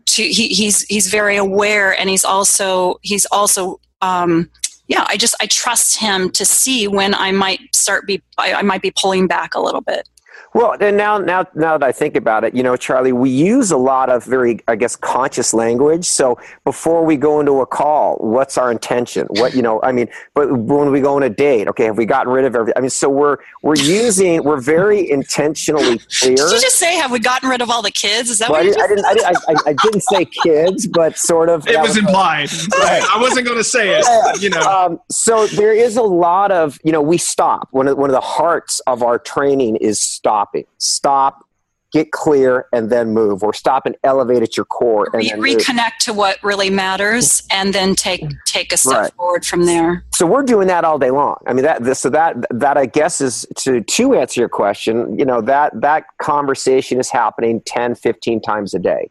To 0.05 0.23
he, 0.23 0.49
he's 0.49 0.81
he's 0.83 1.07
very 1.07 1.37
aware, 1.37 1.97
and 1.97 2.09
he's 2.09 2.25
also 2.25 2.99
he's 3.01 3.25
also 3.27 3.79
um, 4.01 4.49
yeah. 4.87 5.05
I 5.07 5.17
just 5.17 5.35
I 5.39 5.45
trust 5.47 5.97
him 5.99 6.29
to 6.31 6.45
see 6.45 6.87
when 6.87 7.13
I 7.15 7.31
might 7.31 7.75
start 7.75 8.07
be 8.07 8.21
I, 8.37 8.53
I 8.53 8.61
might 8.61 8.81
be 8.81 8.91
pulling 8.99 9.27
back 9.27 9.55
a 9.55 9.61
little 9.61 9.81
bit. 9.81 10.07
Well, 10.53 10.75
and 10.81 10.97
now, 10.97 11.17
now, 11.17 11.45
now 11.55 11.77
that 11.77 11.83
I 11.87 11.91
think 11.93 12.17
about 12.17 12.43
it, 12.43 12.53
you 12.53 12.61
know, 12.61 12.75
Charlie, 12.75 13.13
we 13.13 13.29
use 13.29 13.71
a 13.71 13.77
lot 13.77 14.09
of 14.09 14.25
very, 14.25 14.59
I 14.67 14.75
guess, 14.75 14.97
conscious 14.97 15.53
language. 15.53 16.05
So 16.05 16.37
before 16.65 17.05
we 17.05 17.15
go 17.15 17.39
into 17.39 17.61
a 17.61 17.65
call, 17.65 18.17
what's 18.17 18.57
our 18.57 18.69
intention? 18.69 19.27
What, 19.29 19.55
you 19.55 19.61
know, 19.61 19.81
I 19.81 19.93
mean, 19.93 20.09
but 20.33 20.51
when 20.51 20.91
we 20.91 20.99
go 20.99 21.15
on 21.15 21.23
a 21.23 21.29
date, 21.29 21.69
okay, 21.69 21.85
have 21.85 21.97
we 21.97 22.05
gotten 22.05 22.33
rid 22.33 22.43
of 22.43 22.53
everything? 22.55 22.77
I 22.77 22.81
mean, 22.81 22.89
so 22.89 23.07
we're 23.09 23.37
we're 23.63 23.77
using, 23.77 24.43
we're 24.43 24.59
very 24.59 25.09
intentionally 25.09 25.99
clear. 26.19 26.35
Did 26.35 26.51
you 26.51 26.61
just 26.61 26.75
say, 26.75 26.95
have 26.97 27.11
we 27.11 27.19
gotten 27.19 27.47
rid 27.47 27.61
of 27.61 27.69
all 27.69 27.81
the 27.81 27.91
kids? 27.91 28.29
Is 28.29 28.39
that 28.39 28.49
well, 28.49 28.65
what 28.65 28.81
I, 28.81 28.87
didn't, 28.87 29.05
I, 29.05 29.13
didn't, 29.13 29.37
I, 29.47 29.69
I, 29.69 29.73
didn't 29.73 30.01
say 30.01 30.25
kids, 30.25 30.85
but 30.85 31.17
sort 31.17 31.47
of. 31.47 31.65
It 31.67 31.79
was, 31.79 31.89
was 31.89 31.97
implied. 31.97 32.51
Right. 32.73 33.03
I 33.13 33.17
wasn't 33.21 33.45
going 33.45 33.57
to 33.57 33.63
say 33.63 33.99
it. 33.99 34.41
You 34.41 34.49
know. 34.49 34.61
Um, 34.61 34.99
so 35.09 35.47
there 35.47 35.73
is 35.73 35.95
a 35.95 36.01
lot 36.01 36.51
of, 36.51 36.77
you 36.83 36.91
know, 36.91 37.01
we 37.01 37.17
stop. 37.17 37.69
One 37.71 37.87
of 37.87 37.97
one 37.97 38.09
of 38.09 38.13
the 38.13 38.19
hearts 38.19 38.81
of 38.87 39.01
our 39.01 39.17
training 39.17 39.77
is 39.77 39.99
stop 39.99 40.40
stopping. 40.41 40.65
Stop, 40.77 41.45
get 41.91 42.11
clear, 42.11 42.67
and 42.73 42.89
then 42.89 43.09
move, 43.09 43.43
or 43.43 43.53
stop 43.53 43.85
and 43.85 43.95
elevate 44.03 44.41
at 44.41 44.57
your 44.57 44.65
core 44.65 45.07
and 45.13 45.41
Re- 45.41 45.55
reconnect 45.55 45.75
move. 45.75 45.99
to 46.01 46.13
what 46.13 46.37
really 46.43 46.69
matters, 46.69 47.43
and 47.51 47.73
then 47.73 47.95
take 47.95 48.23
take 48.45 48.71
a 48.71 48.77
step 48.77 48.97
right. 48.97 49.13
forward 49.13 49.45
from 49.45 49.65
there. 49.65 50.03
So 50.13 50.25
we're 50.25 50.43
doing 50.43 50.67
that 50.67 50.83
all 50.83 50.97
day 50.97 51.11
long. 51.11 51.37
I 51.47 51.53
mean 51.53 51.65
that 51.65 51.97
so 51.97 52.09
that 52.09 52.37
that 52.49 52.77
I 52.77 52.85
guess 52.85 53.21
is 53.21 53.45
to 53.57 53.81
to 53.81 54.15
answer 54.15 54.41
your 54.41 54.49
question. 54.49 55.17
You 55.17 55.25
know 55.25 55.41
that 55.41 55.79
that 55.81 56.05
conversation 56.21 56.99
is 56.99 57.09
happening 57.09 57.61
10, 57.65 57.95
15 57.95 58.41
times 58.41 58.73
a 58.73 58.79
day. 58.79 59.09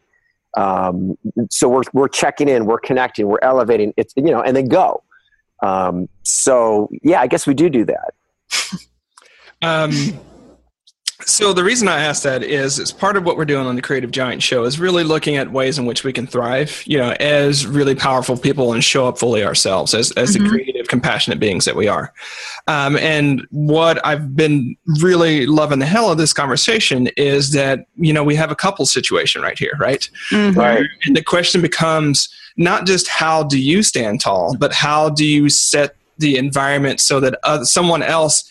Um, 0.57 1.17
so 1.49 1.69
we're 1.69 1.83
we're 1.93 2.09
checking 2.09 2.49
in, 2.49 2.65
we're 2.65 2.79
connecting, 2.79 3.27
we're 3.27 3.39
elevating. 3.41 3.93
It's 3.95 4.13
you 4.17 4.23
know, 4.31 4.41
and 4.41 4.55
then 4.55 4.67
go. 4.67 5.03
Um, 5.63 6.09
so 6.23 6.89
yeah, 7.03 7.21
I 7.21 7.27
guess 7.27 7.45
we 7.45 7.53
do 7.53 7.69
do 7.69 7.85
that. 7.85 8.13
um, 9.61 9.91
so 11.25 11.53
the 11.53 11.63
reason 11.63 11.87
I 11.87 12.01
asked 12.01 12.23
that 12.23 12.43
is 12.43 12.79
it's 12.79 12.91
part 12.91 13.17
of 13.17 13.23
what 13.23 13.37
we're 13.37 13.45
doing 13.45 13.65
on 13.65 13.75
the 13.75 13.81
Creative 13.81 14.11
Giant 14.11 14.43
show 14.43 14.63
is 14.63 14.79
really 14.79 15.03
looking 15.03 15.37
at 15.37 15.51
ways 15.51 15.77
in 15.77 15.85
which 15.85 16.03
we 16.03 16.13
can 16.13 16.27
thrive, 16.27 16.83
you 16.85 16.97
know, 16.97 17.11
as 17.19 17.65
really 17.65 17.95
powerful 17.95 18.37
people 18.37 18.73
and 18.73 18.83
show 18.83 19.07
up 19.07 19.17
fully 19.17 19.43
ourselves 19.43 19.93
as, 19.93 20.11
as 20.11 20.35
mm-hmm. 20.35 20.43
the 20.43 20.49
creative, 20.49 20.87
compassionate 20.87 21.39
beings 21.39 21.65
that 21.65 21.75
we 21.75 21.87
are. 21.87 22.13
Um, 22.67 22.97
and 22.97 23.45
what 23.51 24.05
I've 24.05 24.35
been 24.35 24.75
really 25.01 25.45
loving 25.45 25.79
the 25.79 25.85
hell 25.85 26.11
of 26.11 26.17
this 26.17 26.33
conversation 26.33 27.07
is 27.17 27.51
that, 27.51 27.85
you 27.95 28.13
know, 28.13 28.23
we 28.23 28.35
have 28.35 28.51
a 28.51 28.55
couple 28.55 28.85
situation 28.85 29.41
right 29.41 29.57
here, 29.57 29.73
right? 29.79 30.09
Mm-hmm. 30.31 30.59
Right. 30.59 30.85
And 31.05 31.15
the 31.15 31.23
question 31.23 31.61
becomes 31.61 32.29
not 32.57 32.85
just 32.85 33.07
how 33.07 33.43
do 33.43 33.59
you 33.59 33.83
stand 33.83 34.21
tall, 34.21 34.55
but 34.57 34.73
how 34.73 35.09
do 35.09 35.25
you 35.25 35.49
set 35.49 35.95
the 36.17 36.37
environment 36.37 36.99
so 36.99 37.19
that 37.19 37.39
uh, 37.43 37.63
someone 37.63 38.03
else 38.03 38.49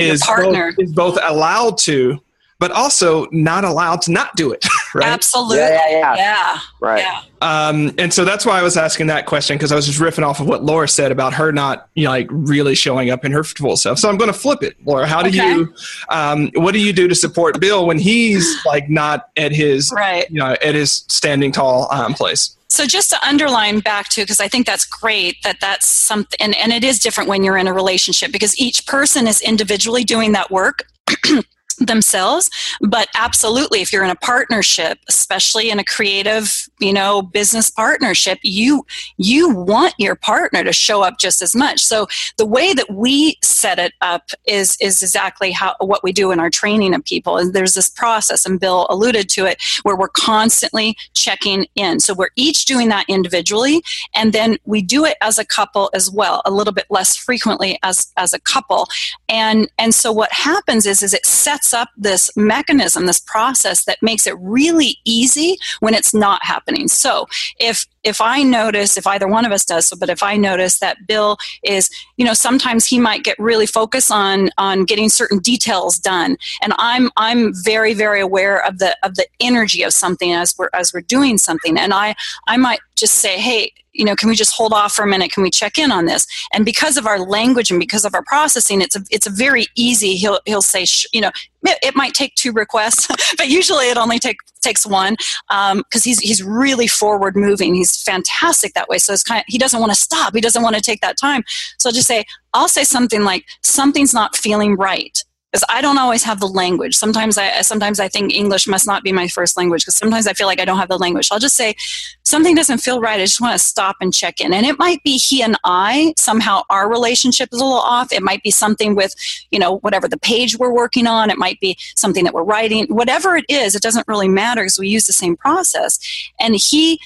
is 0.00 0.22
both, 0.26 0.74
is 0.78 0.92
both 0.92 1.18
allowed 1.22 1.78
to 1.78 2.20
but 2.58 2.70
also 2.72 3.26
not 3.32 3.64
allowed 3.64 4.02
to 4.02 4.12
not 4.12 4.34
do 4.36 4.52
it 4.52 4.64
right 4.94 5.06
absolutely 5.06 5.58
yeah 5.58 5.88
yeah, 5.88 5.90
yeah. 5.90 6.16
yeah. 6.16 6.58
right 6.80 7.02
yeah. 7.02 7.22
Um, 7.42 7.92
and 7.96 8.12
so 8.12 8.24
that's 8.24 8.44
why 8.44 8.58
i 8.58 8.62
was 8.62 8.76
asking 8.76 9.06
that 9.06 9.26
question 9.26 9.56
because 9.56 9.72
i 9.72 9.74
was 9.74 9.86
just 9.86 9.98
riffing 9.98 10.24
off 10.24 10.40
of 10.40 10.46
what 10.46 10.62
laura 10.62 10.88
said 10.88 11.12
about 11.12 11.32
her 11.34 11.52
not 11.52 11.88
you 11.94 12.04
know 12.04 12.10
like 12.10 12.28
really 12.30 12.74
showing 12.74 13.10
up 13.10 13.24
in 13.24 13.32
her 13.32 13.44
full 13.44 13.76
self 13.76 13.98
so 13.98 14.08
i'm 14.08 14.16
going 14.16 14.32
to 14.32 14.38
flip 14.38 14.62
it 14.62 14.76
laura 14.84 15.06
how 15.06 15.22
do 15.22 15.28
okay. 15.28 15.54
you 15.54 15.74
um, 16.08 16.50
what 16.54 16.72
do 16.72 16.80
you 16.80 16.92
do 16.92 17.08
to 17.08 17.14
support 17.14 17.60
bill 17.60 17.86
when 17.86 17.98
he's 17.98 18.64
like 18.66 18.88
not 18.90 19.28
at 19.36 19.52
his 19.52 19.92
right 19.94 20.30
you 20.30 20.38
know 20.38 20.56
at 20.62 20.74
his 20.74 21.04
standing 21.08 21.52
tall 21.52 21.88
um, 21.92 22.14
place 22.14 22.56
so 22.68 22.86
just 22.86 23.10
to 23.10 23.26
underline 23.26 23.80
back 23.80 24.08
to 24.08 24.20
because 24.22 24.40
i 24.40 24.48
think 24.48 24.66
that's 24.66 24.84
great 24.84 25.36
that 25.42 25.58
that's 25.60 25.86
something 25.86 26.36
and, 26.40 26.56
and 26.56 26.72
it 26.72 26.84
is 26.84 26.98
different 26.98 27.28
when 27.28 27.42
you're 27.42 27.56
in 27.56 27.66
a 27.66 27.72
relationship 27.72 28.32
because 28.32 28.58
each 28.58 28.86
person 28.86 29.26
is 29.26 29.40
individually 29.40 30.04
doing 30.04 30.32
that 30.32 30.50
work 30.50 30.84
themselves 31.80 32.50
but 32.80 33.08
absolutely 33.14 33.80
if 33.80 33.92
you're 33.92 34.04
in 34.04 34.10
a 34.10 34.16
partnership 34.16 34.98
especially 35.08 35.70
in 35.70 35.78
a 35.78 35.84
creative 35.84 36.68
you 36.80 36.92
know 36.92 37.22
business 37.22 37.70
partnership 37.70 38.38
you 38.42 38.84
you 39.16 39.50
want 39.50 39.94
your 39.98 40.14
partner 40.14 40.64
to 40.64 40.72
show 40.72 41.02
up 41.02 41.18
just 41.18 41.42
as 41.42 41.54
much. 41.54 41.80
So 41.80 42.06
the 42.36 42.46
way 42.46 42.72
that 42.74 42.90
we 42.90 43.36
set 43.42 43.78
it 43.78 43.92
up 44.00 44.30
is 44.46 44.76
is 44.80 45.02
exactly 45.02 45.50
how 45.52 45.74
what 45.80 46.02
we 46.02 46.12
do 46.12 46.30
in 46.30 46.40
our 46.40 46.50
training 46.50 46.94
of 46.94 47.04
people. 47.04 47.36
And 47.36 47.52
there's 47.52 47.74
this 47.74 47.88
process 47.88 48.46
and 48.46 48.58
bill 48.58 48.86
alluded 48.88 49.28
to 49.30 49.46
it 49.46 49.62
where 49.82 49.96
we're 49.96 50.08
constantly 50.08 50.96
checking 51.14 51.66
in. 51.74 52.00
So 52.00 52.14
we're 52.14 52.30
each 52.36 52.64
doing 52.64 52.88
that 52.88 53.04
individually 53.08 53.82
and 54.14 54.32
then 54.32 54.56
we 54.64 54.82
do 54.82 55.04
it 55.04 55.16
as 55.20 55.38
a 55.38 55.44
couple 55.44 55.90
as 55.94 56.10
well 56.10 56.42
a 56.44 56.50
little 56.50 56.72
bit 56.72 56.86
less 56.90 57.16
frequently 57.16 57.78
as 57.82 58.12
as 58.16 58.32
a 58.32 58.40
couple. 58.40 58.88
And 59.28 59.70
and 59.78 59.94
so 59.94 60.12
what 60.12 60.32
happens 60.32 60.86
is 60.86 61.02
is 61.02 61.14
it 61.14 61.26
sets 61.26 61.74
up 61.74 61.88
this 61.96 62.30
mechanism, 62.36 63.06
this 63.06 63.20
process 63.20 63.84
that 63.84 63.98
makes 64.02 64.26
it 64.26 64.34
really 64.38 64.98
easy 65.04 65.56
when 65.80 65.94
it's 65.94 66.14
not 66.14 66.44
happening. 66.44 66.69
So 66.88 67.26
if 67.58 67.86
if 68.02 68.20
I 68.20 68.42
notice, 68.42 68.96
if 68.96 69.06
either 69.06 69.28
one 69.28 69.44
of 69.44 69.52
us 69.52 69.64
does 69.64 69.86
so, 69.86 69.96
but 69.96 70.08
if 70.08 70.22
I 70.22 70.36
notice 70.36 70.78
that 70.78 71.06
Bill 71.06 71.36
is, 71.62 71.90
you 72.16 72.24
know, 72.24 72.32
sometimes 72.32 72.86
he 72.86 72.98
might 72.98 73.24
get 73.24 73.38
really 73.38 73.66
focused 73.66 74.10
on 74.10 74.50
on 74.58 74.84
getting 74.84 75.08
certain 75.08 75.38
details 75.38 75.98
done, 75.98 76.36
and 76.62 76.72
I'm 76.78 77.10
I'm 77.16 77.52
very 77.64 77.94
very 77.94 78.20
aware 78.20 78.64
of 78.66 78.78
the 78.78 78.96
of 79.02 79.16
the 79.16 79.26
energy 79.40 79.82
of 79.82 79.92
something 79.92 80.32
as 80.32 80.54
we're 80.58 80.70
as 80.72 80.92
we're 80.94 81.02
doing 81.02 81.38
something, 81.38 81.76
and 81.78 81.92
I 81.92 82.14
I 82.46 82.56
might 82.56 82.80
just 82.96 83.16
say, 83.16 83.38
hey, 83.38 83.72
you 84.00 84.06
know, 84.06 84.16
can 84.16 84.28
we 84.30 84.34
just 84.34 84.54
hold 84.54 84.72
off 84.72 84.92
for 84.92 85.04
a 85.04 85.06
minute? 85.06 85.30
Can 85.30 85.42
we 85.42 85.50
check 85.50 85.78
in 85.78 85.92
on 85.92 86.06
this? 86.06 86.26
And 86.54 86.64
because 86.64 86.96
of 86.96 87.06
our 87.06 87.20
language 87.20 87.70
and 87.70 87.78
because 87.78 88.06
of 88.06 88.14
our 88.14 88.24
processing, 88.24 88.80
it's 88.80 88.96
a 88.96 89.02
it's 89.10 89.26
a 89.26 89.30
very 89.30 89.66
easy. 89.76 90.16
He'll 90.16 90.40
he'll 90.46 90.62
say, 90.62 90.86
sh- 90.86 91.06
you 91.12 91.20
know, 91.20 91.30
it, 91.62 91.94
might 91.94 92.14
take 92.14 92.34
two 92.34 92.52
requests, 92.52 93.06
but 93.36 93.48
usually 93.48 93.90
it 93.90 93.98
only 93.98 94.18
take, 94.18 94.38
takes 94.62 94.86
one 94.86 95.16
because 95.48 95.72
um, 95.72 95.84
he's 96.02 96.18
he's 96.18 96.42
really 96.42 96.86
forward 96.86 97.36
moving. 97.36 97.74
He's 97.74 98.02
fantastic 98.02 98.72
that 98.72 98.88
way. 98.88 98.98
So 98.98 99.12
it's 99.12 99.22
kind 99.22 99.40
of 99.40 99.44
he 99.48 99.58
doesn't 99.58 99.78
want 99.78 99.92
to 99.92 99.98
stop. 99.98 100.34
He 100.34 100.40
doesn't 100.40 100.62
want 100.62 100.76
to 100.76 100.82
take 100.82 101.02
that 101.02 101.18
time. 101.18 101.44
So 101.78 101.90
I'll 101.90 101.94
just 101.94 102.08
say 102.08 102.24
I'll 102.54 102.68
say 102.68 102.84
something 102.84 103.22
like 103.22 103.44
something's 103.62 104.14
not 104.14 104.34
feeling 104.34 104.76
right 104.76 105.22
because 105.50 105.64
I 105.68 105.80
don't 105.80 105.98
always 105.98 106.22
have 106.22 106.38
the 106.38 106.46
language. 106.46 106.96
Sometimes 106.96 107.36
I 107.36 107.62
sometimes 107.62 107.98
I 107.98 108.08
think 108.08 108.32
English 108.32 108.68
must 108.68 108.86
not 108.86 109.02
be 109.02 109.12
my 109.12 109.26
first 109.26 109.56
language 109.56 109.82
because 109.82 109.96
sometimes 109.96 110.26
I 110.26 110.32
feel 110.32 110.46
like 110.46 110.60
I 110.60 110.64
don't 110.64 110.78
have 110.78 110.88
the 110.88 110.98
language. 110.98 111.28
I'll 111.30 111.38
just 111.38 111.56
say 111.56 111.74
something 112.22 112.54
doesn't 112.54 112.78
feel 112.78 113.00
right. 113.00 113.20
I 113.20 113.24
just 113.24 113.40
want 113.40 113.58
to 113.58 113.64
stop 113.64 113.96
and 114.00 114.14
check 114.14 114.40
in. 114.40 114.52
And 114.52 114.64
it 114.64 114.78
might 114.78 115.02
be 115.02 115.16
he 115.16 115.42
and 115.42 115.56
I 115.64 116.14
somehow 116.16 116.62
our 116.70 116.88
relationship 116.88 117.48
is 117.52 117.60
a 117.60 117.64
little 117.64 117.80
off. 117.80 118.12
It 118.12 118.22
might 118.22 118.42
be 118.42 118.50
something 118.50 118.94
with 118.94 119.14
you 119.50 119.58
know 119.58 119.78
whatever 119.78 120.06
the 120.06 120.18
page 120.18 120.56
we're 120.56 120.72
working 120.72 121.06
on. 121.06 121.30
It 121.30 121.38
might 121.38 121.58
be 121.60 121.76
something 121.96 122.24
that 122.24 122.34
we're 122.34 122.44
writing. 122.44 122.86
Whatever 122.86 123.36
it 123.36 123.46
is, 123.48 123.74
it 123.74 123.82
doesn't 123.82 124.06
really 124.06 124.28
matter 124.28 124.62
because 124.62 124.78
we 124.78 124.88
use 124.88 125.06
the 125.06 125.12
same 125.12 125.36
process. 125.36 125.98
And 126.38 126.54
he 126.54 127.00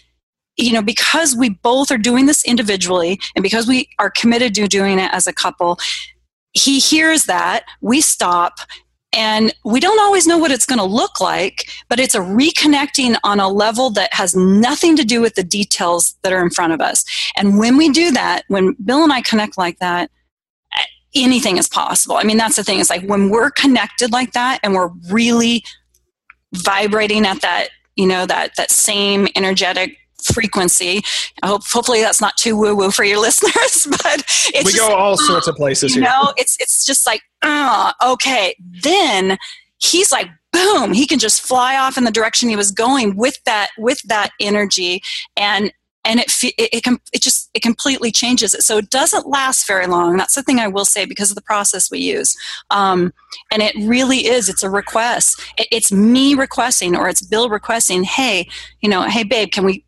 you 0.56 0.72
know, 0.72 0.82
because 0.82 1.34
we 1.34 1.50
both 1.50 1.90
are 1.90 1.98
doing 1.98 2.26
this 2.26 2.44
individually 2.44 3.18
and 3.34 3.42
because 3.42 3.66
we 3.66 3.88
are 3.98 4.08
committed 4.08 4.54
to 4.54 4.68
doing 4.68 5.00
it 5.00 5.10
as 5.12 5.26
a 5.26 5.32
couple, 5.32 5.78
he 6.54 6.78
hears 6.78 7.24
that, 7.24 7.64
we 7.80 8.00
stop, 8.00 8.58
and 9.12 9.54
we 9.64 9.78
don't 9.78 10.00
always 10.00 10.26
know 10.26 10.38
what 10.38 10.50
it's 10.50 10.66
going 10.66 10.78
to 10.78 10.84
look 10.84 11.20
like, 11.20 11.68
but 11.88 12.00
it's 12.00 12.14
a 12.14 12.20
reconnecting 12.20 13.16
on 13.22 13.38
a 13.38 13.48
level 13.48 13.90
that 13.90 14.12
has 14.12 14.34
nothing 14.34 14.96
to 14.96 15.04
do 15.04 15.20
with 15.20 15.34
the 15.34 15.44
details 15.44 16.16
that 16.22 16.32
are 16.32 16.42
in 16.42 16.50
front 16.50 16.72
of 16.72 16.80
us. 16.80 17.04
And 17.36 17.58
when 17.58 17.76
we 17.76 17.90
do 17.90 18.10
that, 18.12 18.42
when 18.48 18.74
Bill 18.84 19.04
and 19.04 19.12
I 19.12 19.22
connect 19.22 19.56
like 19.56 19.78
that, 19.78 20.10
anything 21.14 21.58
is 21.58 21.68
possible. 21.68 22.16
I 22.16 22.24
mean, 22.24 22.38
that's 22.38 22.56
the 22.56 22.64
thing. 22.64 22.80
It's 22.80 22.90
like 22.90 23.06
when 23.06 23.30
we're 23.30 23.50
connected 23.50 24.10
like 24.10 24.32
that 24.32 24.58
and 24.64 24.74
we're 24.74 24.90
really 25.10 25.64
vibrating 26.52 27.24
at 27.24 27.40
that, 27.42 27.68
you 27.94 28.06
know, 28.06 28.26
that 28.26 28.56
that 28.56 28.70
same 28.72 29.28
energetic 29.36 29.96
frequency. 30.22 31.02
I 31.42 31.48
hope 31.48 31.62
hopefully 31.66 32.00
that's 32.00 32.20
not 32.20 32.36
too 32.36 32.56
woo 32.56 32.74
woo 32.74 32.90
for 32.90 33.04
your 33.04 33.18
listeners, 33.20 33.86
but 34.02 34.24
we 34.64 34.72
just, 34.72 34.78
go 34.78 34.94
all 34.94 35.16
sorts 35.16 35.46
of 35.46 35.56
places 35.56 35.94
you 35.94 36.02
here. 36.02 36.10
know, 36.10 36.32
it's 36.36 36.56
it's 36.60 36.84
just 36.84 37.06
like, 37.06 37.22
uh, 37.42 37.92
okay. 38.04 38.54
Then 38.82 39.38
he's 39.78 40.10
like, 40.12 40.28
boom, 40.52 40.92
he 40.92 41.06
can 41.06 41.18
just 41.18 41.42
fly 41.42 41.76
off 41.76 41.98
in 41.98 42.04
the 42.04 42.10
direction 42.10 42.48
he 42.48 42.56
was 42.56 42.70
going 42.70 43.16
with 43.16 43.42
that 43.44 43.70
with 43.78 44.00
that 44.02 44.30
energy, 44.40 45.02
and 45.36 45.72
and 46.04 46.20
it 46.20 46.32
it 46.42 46.54
it, 46.72 46.84
com- 46.84 47.00
it 47.12 47.22
just 47.22 47.50
it 47.54 47.60
completely 47.60 48.10
changes 48.10 48.54
it. 48.54 48.62
So 48.62 48.78
it 48.78 48.90
doesn't 48.90 49.26
last 49.26 49.66
very 49.66 49.86
long. 49.86 50.16
That's 50.16 50.34
the 50.34 50.42
thing 50.42 50.58
I 50.58 50.68
will 50.68 50.84
say 50.84 51.04
because 51.04 51.30
of 51.30 51.34
the 51.34 51.42
process 51.42 51.90
we 51.90 52.00
use. 52.00 52.36
Um, 52.70 53.12
and 53.50 53.62
it 53.62 53.74
really 53.80 54.26
is. 54.26 54.48
It's 54.48 54.62
a 54.62 54.70
request. 54.70 55.40
It, 55.58 55.66
it's 55.70 55.90
me 55.90 56.34
requesting, 56.34 56.96
or 56.96 57.08
it's 57.08 57.22
Bill 57.22 57.48
requesting. 57.48 58.04
Hey, 58.04 58.48
you 58.80 58.88
know, 58.88 59.02
hey 59.02 59.24
babe, 59.24 59.50
can 59.50 59.64
we 59.64 59.84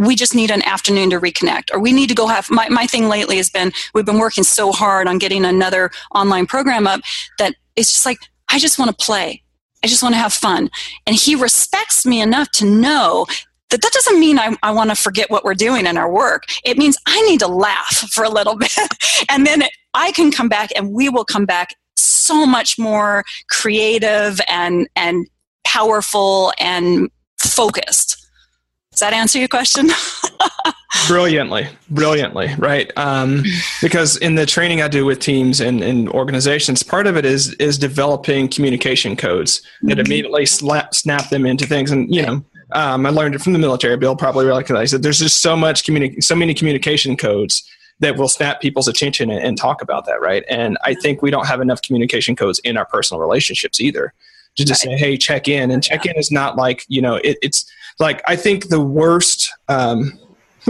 we 0.00 0.16
just 0.16 0.34
need 0.34 0.50
an 0.50 0.62
afternoon 0.62 1.10
to 1.10 1.20
reconnect 1.20 1.72
or 1.72 1.78
we 1.78 1.92
need 1.92 2.08
to 2.08 2.14
go 2.14 2.26
have 2.26 2.50
my, 2.50 2.68
my 2.68 2.86
thing 2.86 3.08
lately 3.08 3.36
has 3.36 3.50
been 3.50 3.72
we've 3.94 4.06
been 4.06 4.18
working 4.18 4.44
so 4.44 4.72
hard 4.72 5.06
on 5.06 5.18
getting 5.18 5.44
another 5.44 5.90
online 6.14 6.46
program 6.46 6.86
up 6.86 7.00
that 7.38 7.54
it's 7.76 7.92
just 7.92 8.06
like 8.06 8.18
i 8.50 8.58
just 8.58 8.78
want 8.78 8.90
to 8.90 9.04
play 9.04 9.42
i 9.84 9.86
just 9.86 10.02
want 10.02 10.14
to 10.14 10.18
have 10.18 10.32
fun 10.32 10.70
and 11.06 11.16
he 11.16 11.34
respects 11.34 12.06
me 12.06 12.20
enough 12.20 12.50
to 12.50 12.64
know 12.64 13.26
that 13.70 13.82
that 13.82 13.92
doesn't 13.92 14.18
mean 14.18 14.38
I, 14.38 14.56
I 14.62 14.72
want 14.72 14.90
to 14.90 14.96
forget 14.96 15.30
what 15.30 15.44
we're 15.44 15.54
doing 15.54 15.86
in 15.86 15.96
our 15.96 16.10
work. 16.10 16.42
It 16.64 16.76
means 16.76 16.98
I 17.06 17.20
need 17.22 17.38
to 17.38 17.46
laugh 17.46 17.94
for 18.12 18.24
a 18.24 18.28
little 18.28 18.56
bit. 18.56 18.72
and 19.28 19.46
then 19.46 19.62
I 19.94 20.10
can 20.10 20.32
come 20.32 20.48
back 20.48 20.70
and 20.76 20.92
we 20.92 21.08
will 21.08 21.24
come 21.24 21.46
back 21.46 21.76
so 21.96 22.44
much 22.46 22.78
more 22.78 23.24
creative 23.48 24.40
and, 24.48 24.88
and 24.96 25.28
powerful 25.64 26.52
and 26.58 27.10
focused. 27.38 28.19
Does 29.00 29.08
that 29.08 29.16
answer 29.16 29.38
your 29.38 29.48
question? 29.48 29.88
brilliantly 31.08 31.66
brilliantly 31.88 32.54
right? 32.58 32.92
Um, 32.98 33.44
because 33.80 34.18
in 34.18 34.34
the 34.34 34.44
training 34.44 34.82
i 34.82 34.88
do 34.88 35.06
with 35.06 35.20
teams 35.20 35.58
and, 35.60 35.82
and 35.82 36.06
organizations 36.10 36.82
part 36.82 37.06
of 37.06 37.16
it 37.16 37.24
is 37.24 37.54
is 37.54 37.78
developing 37.78 38.46
communication 38.46 39.16
codes 39.16 39.62
that 39.84 39.92
mm-hmm. 39.92 40.00
immediately 40.00 40.44
slap, 40.44 40.94
snap 40.94 41.30
them 41.30 41.46
into 41.46 41.66
things. 41.66 41.90
And 41.90 42.14
you 42.14 42.26
know 42.26 42.44
um, 42.72 43.06
i 43.06 43.08
learned 43.08 43.34
it 43.34 43.40
from 43.40 43.54
the 43.54 43.58
military. 43.58 43.96
Bill 43.96 44.14
probably 44.14 44.44
recognized 44.44 44.92
that 44.92 45.00
there's 45.00 45.20
just 45.20 45.40
so 45.40 45.56
much 45.56 45.84
communi- 45.84 46.22
so 46.22 46.36
many 46.36 46.52
communication 46.52 47.16
codes 47.16 47.66
that 48.00 48.18
will 48.18 48.28
snap 48.28 48.60
people's 48.60 48.86
attention 48.86 49.30
and, 49.30 49.42
and 49.42 49.56
talk 49.56 49.80
about 49.80 50.04
that 50.04 50.20
right? 50.20 50.44
And 50.50 50.76
i 50.84 50.92
think 50.92 51.22
we 51.22 51.30
don't 51.30 51.46
have 51.46 51.62
enough 51.62 51.80
communication 51.80 52.36
codes 52.36 52.58
in 52.58 52.76
our 52.76 52.84
personal 52.84 53.18
relationships 53.18 53.80
either 53.80 54.12
to 54.56 54.64
just 54.64 54.82
say 54.82 54.96
hey 54.96 55.16
check 55.16 55.48
in. 55.48 55.70
And 55.70 55.82
check 55.82 56.04
in 56.04 56.16
is 56.16 56.30
not 56.30 56.56
like 56.56 56.84
you 56.88 57.00
know 57.00 57.14
it, 57.16 57.38
it's 57.40 57.64
like 58.00 58.20
i 58.26 58.34
think 58.34 58.68
the 58.68 58.80
worst 58.80 59.52
um, 59.68 60.18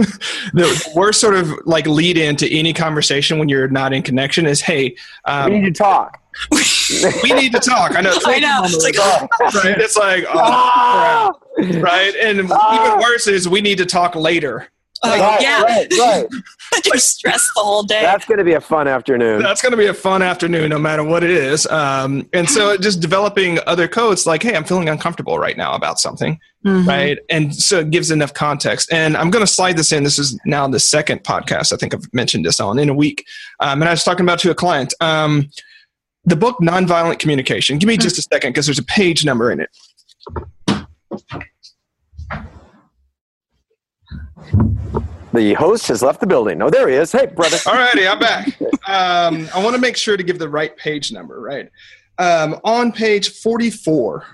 the 0.53 0.91
worst 0.95 1.19
sort 1.19 1.35
of 1.35 1.51
like 1.65 1.85
lead 1.85 2.17
into 2.17 2.47
any 2.47 2.73
conversation 2.73 3.39
when 3.39 3.49
you're 3.49 3.67
not 3.67 3.93
in 3.93 4.01
connection 4.01 4.45
is, 4.45 4.61
hey, 4.61 4.95
um, 5.25 5.51
we 5.51 5.59
need 5.59 5.75
to 5.75 5.83
talk. 5.83 6.17
we 6.51 7.33
need 7.33 7.51
to 7.51 7.59
talk. 7.59 7.95
I 7.95 8.01
know. 8.01 8.17
I 8.25 8.39
know. 8.39 8.61
It's 8.63 8.83
like, 8.83 8.97
right? 9.63 9.77
It's 9.79 9.97
like, 9.97 10.23
oh, 10.29 11.33
right? 11.57 12.15
And 12.15 12.49
ah. 12.51 12.85
even 12.85 12.99
worse 12.99 13.27
is 13.27 13.49
we 13.49 13.59
need 13.59 13.77
to 13.79 13.85
talk 13.85 14.15
later. 14.15 14.69
Like, 15.03 15.19
right, 15.19 15.41
yeah. 15.41 15.61
Right, 15.63 15.91
right. 15.99 16.27
You're 16.85 16.97
stressed 16.97 17.49
the 17.55 17.61
whole 17.61 17.81
day. 17.83 18.01
That's 18.01 18.25
going 18.25 18.37
to 18.37 18.43
be 18.43 18.53
a 18.53 18.61
fun 18.61 18.87
afternoon. 18.87 19.41
That's 19.41 19.61
going 19.61 19.71
to 19.71 19.77
be 19.77 19.87
a 19.87 19.93
fun 19.93 20.21
afternoon, 20.21 20.69
no 20.69 20.77
matter 20.77 21.03
what 21.03 21.23
it 21.23 21.31
is. 21.31 21.65
Um, 21.67 22.29
and 22.33 22.47
so, 22.47 22.77
just 22.81 22.99
developing 22.99 23.57
other 23.65 23.87
codes, 23.87 24.27
like, 24.27 24.43
hey, 24.43 24.55
I'm 24.55 24.63
feeling 24.63 24.89
uncomfortable 24.89 25.39
right 25.39 25.57
now 25.57 25.73
about 25.73 25.99
something, 25.99 26.39
mm-hmm. 26.65 26.87
right? 26.87 27.17
And 27.29 27.55
so 27.55 27.79
it 27.79 27.89
gives 27.89 28.11
enough 28.11 28.33
context. 28.35 28.93
And 28.93 29.17
I'm 29.17 29.31
going 29.31 29.43
to 29.43 29.51
slide 29.51 29.75
this 29.75 29.91
in. 29.91 30.03
This 30.03 30.19
is 30.19 30.39
now 30.45 30.67
the 30.67 30.79
second 30.79 31.23
podcast 31.23 31.73
I 31.73 31.77
think 31.77 31.95
I've 31.95 32.13
mentioned 32.13 32.45
this 32.45 32.59
on 32.59 32.77
in 32.77 32.87
a 32.87 32.93
week. 32.93 33.25
Um, 33.59 33.81
and 33.81 33.89
I 33.89 33.91
was 33.91 34.03
talking 34.03 34.25
about 34.25 34.39
to 34.39 34.51
a 34.51 34.55
client. 34.55 34.93
Um, 35.01 35.49
the 36.25 36.35
book 36.35 36.57
Nonviolent 36.61 37.17
Communication. 37.17 37.79
Give 37.79 37.87
me 37.87 37.95
mm-hmm. 37.95 38.01
just 38.01 38.19
a 38.19 38.21
second 38.21 38.51
because 38.51 38.67
there's 38.67 38.79
a 38.79 38.83
page 38.83 39.25
number 39.25 39.51
in 39.51 39.61
it. 39.61 39.69
The 45.33 45.53
host 45.53 45.87
has 45.87 46.03
left 46.03 46.19
the 46.19 46.27
building. 46.27 46.61
Oh, 46.61 46.69
there 46.69 46.89
he 46.89 46.95
is. 46.95 47.11
Hey, 47.11 47.27
brother. 47.27 47.57
All 47.65 47.73
righty, 47.73 48.05
I'm 48.05 48.19
back. 48.19 48.47
Um, 48.87 49.47
I 49.53 49.63
want 49.63 49.75
to 49.75 49.81
make 49.81 49.95
sure 49.95 50.17
to 50.17 50.23
give 50.23 50.39
the 50.39 50.49
right 50.49 50.75
page 50.75 51.11
number, 51.11 51.39
right? 51.39 51.69
Um, 52.17 52.59
on 52.63 52.91
page 52.91 53.29
44 53.29 54.25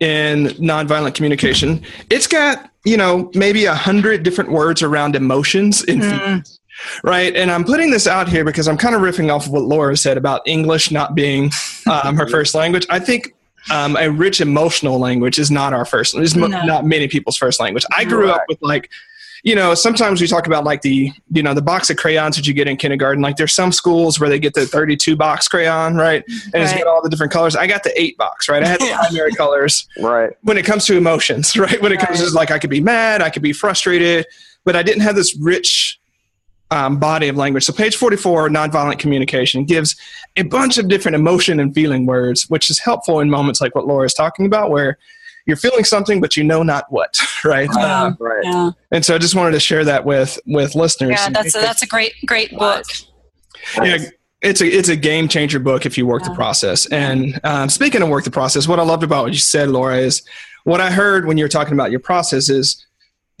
in 0.00 0.46
nonviolent 0.58 1.14
communication, 1.14 1.84
it's 2.10 2.26
got, 2.26 2.70
you 2.84 2.96
know, 2.96 3.30
maybe 3.34 3.66
a 3.66 3.74
hundred 3.74 4.24
different 4.24 4.50
words 4.50 4.82
around 4.82 5.14
emotions 5.14 5.84
and 5.84 6.02
mm. 6.02 6.58
right? 7.04 7.36
And 7.36 7.50
I'm 7.50 7.64
putting 7.64 7.90
this 7.90 8.08
out 8.08 8.28
here 8.28 8.44
because 8.44 8.66
I'm 8.66 8.76
kind 8.76 8.96
of 8.96 9.02
riffing 9.02 9.32
off 9.32 9.46
of 9.46 9.52
what 9.52 9.62
Laura 9.62 9.96
said 9.96 10.16
about 10.16 10.42
English 10.46 10.90
not 10.90 11.14
being 11.14 11.52
um, 11.88 12.16
her 12.16 12.26
first 12.30 12.54
language. 12.56 12.86
I 12.90 12.98
think 12.98 13.34
um, 13.70 13.96
a 13.96 14.10
rich 14.10 14.40
emotional 14.40 14.98
language 14.98 15.38
is 15.38 15.50
not 15.50 15.72
our 15.72 15.84
first. 15.84 16.16
Is 16.16 16.34
no. 16.34 16.46
not 16.46 16.86
many 16.86 17.06
people's 17.06 17.36
first 17.36 17.60
language. 17.60 17.84
I 17.96 18.04
grew 18.04 18.26
right. 18.26 18.36
up 18.36 18.42
with 18.48 18.58
like 18.62 18.90
you 19.42 19.54
know, 19.54 19.74
sometimes 19.74 20.20
we 20.20 20.26
talk 20.26 20.46
about 20.46 20.64
like 20.64 20.82
the, 20.82 21.12
you 21.30 21.42
know, 21.42 21.54
the 21.54 21.62
box 21.62 21.88
of 21.90 21.96
crayons 21.96 22.36
that 22.36 22.46
you 22.46 22.52
get 22.52 22.68
in 22.68 22.76
kindergarten. 22.76 23.22
Like 23.22 23.36
there's 23.36 23.52
some 23.52 23.72
schools 23.72 24.20
where 24.20 24.28
they 24.28 24.38
get 24.38 24.54
the 24.54 24.66
32 24.66 25.16
box 25.16 25.48
crayon, 25.48 25.96
right? 25.96 26.22
And 26.26 26.54
right. 26.54 26.62
it's 26.62 26.72
got 26.74 26.86
all 26.86 27.02
the 27.02 27.08
different 27.08 27.32
colors. 27.32 27.56
I 27.56 27.66
got 27.66 27.82
the 27.82 28.00
eight 28.00 28.18
box, 28.18 28.48
right? 28.48 28.62
I 28.62 28.68
had 28.68 28.80
the 28.80 28.94
primary 29.08 29.32
colors. 29.32 29.86
Right. 30.00 30.32
When 30.42 30.56
it 30.56 30.64
comes 30.64 30.86
to 30.86 30.96
emotions, 30.96 31.56
right? 31.58 31.80
When 31.80 31.92
it 31.92 32.00
comes 32.00 32.20
to 32.20 32.34
like, 32.34 32.50
I 32.50 32.58
could 32.58 32.70
be 32.70 32.80
mad, 32.80 33.22
I 33.22 33.30
could 33.30 33.42
be 33.42 33.52
frustrated, 33.52 34.26
but 34.64 34.74
I 34.74 34.82
didn't 34.82 35.02
have 35.02 35.14
this 35.14 35.36
rich 35.36 36.00
um, 36.70 36.98
body 36.98 37.28
of 37.28 37.36
language. 37.36 37.64
So 37.64 37.72
page 37.72 37.96
44, 37.96 38.48
nonviolent 38.48 38.98
communication, 38.98 39.64
gives 39.64 39.96
a 40.36 40.42
bunch 40.42 40.78
of 40.78 40.88
different 40.88 41.16
emotion 41.16 41.60
and 41.60 41.74
feeling 41.74 42.06
words, 42.06 42.48
which 42.48 42.70
is 42.70 42.78
helpful 42.78 43.20
in 43.20 43.30
moments 43.30 43.60
like 43.60 43.74
what 43.74 43.86
Laura 43.86 44.06
is 44.06 44.14
talking 44.14 44.46
about, 44.46 44.70
where 44.70 44.98
you're 45.50 45.56
feeling 45.56 45.84
something, 45.84 46.20
but 46.20 46.36
you 46.36 46.44
know 46.44 46.62
not 46.62 46.90
what, 46.90 47.18
right? 47.44 47.68
Yeah, 47.76 48.04
uh, 48.04 48.12
right. 48.18 48.44
Yeah. 48.44 48.70
And 48.90 49.04
so 49.04 49.14
I 49.14 49.18
just 49.18 49.34
wanted 49.34 49.52
to 49.52 49.60
share 49.60 49.84
that 49.84 50.04
with 50.04 50.38
with 50.46 50.74
listeners. 50.74 51.18
Yeah, 51.18 51.30
that's 51.30 51.54
a, 51.54 51.58
that's 51.58 51.82
a 51.82 51.86
great 51.86 52.14
great 52.26 52.56
book. 52.56 52.84
Yeah. 53.76 53.98
It's 54.42 54.62
a 54.62 54.66
it's 54.66 54.88
a 54.88 54.96
game 54.96 55.28
changer 55.28 55.58
book 55.58 55.84
if 55.84 55.98
you 55.98 56.06
work 56.06 56.22
yeah. 56.22 56.30
the 56.30 56.34
process. 56.34 56.86
And 56.86 57.38
um, 57.44 57.68
speaking 57.68 58.00
of 58.00 58.08
work 58.08 58.24
the 58.24 58.30
process, 58.30 58.66
what 58.66 58.78
I 58.80 58.82
loved 58.82 59.02
about 59.02 59.24
what 59.24 59.32
you 59.32 59.38
said, 59.38 59.68
Laura, 59.68 59.98
is 59.98 60.22
what 60.64 60.80
I 60.80 60.90
heard 60.90 61.26
when 61.26 61.36
you 61.36 61.44
were 61.44 61.48
talking 61.48 61.74
about 61.74 61.90
your 61.90 62.00
process 62.00 62.48
is 62.48 62.86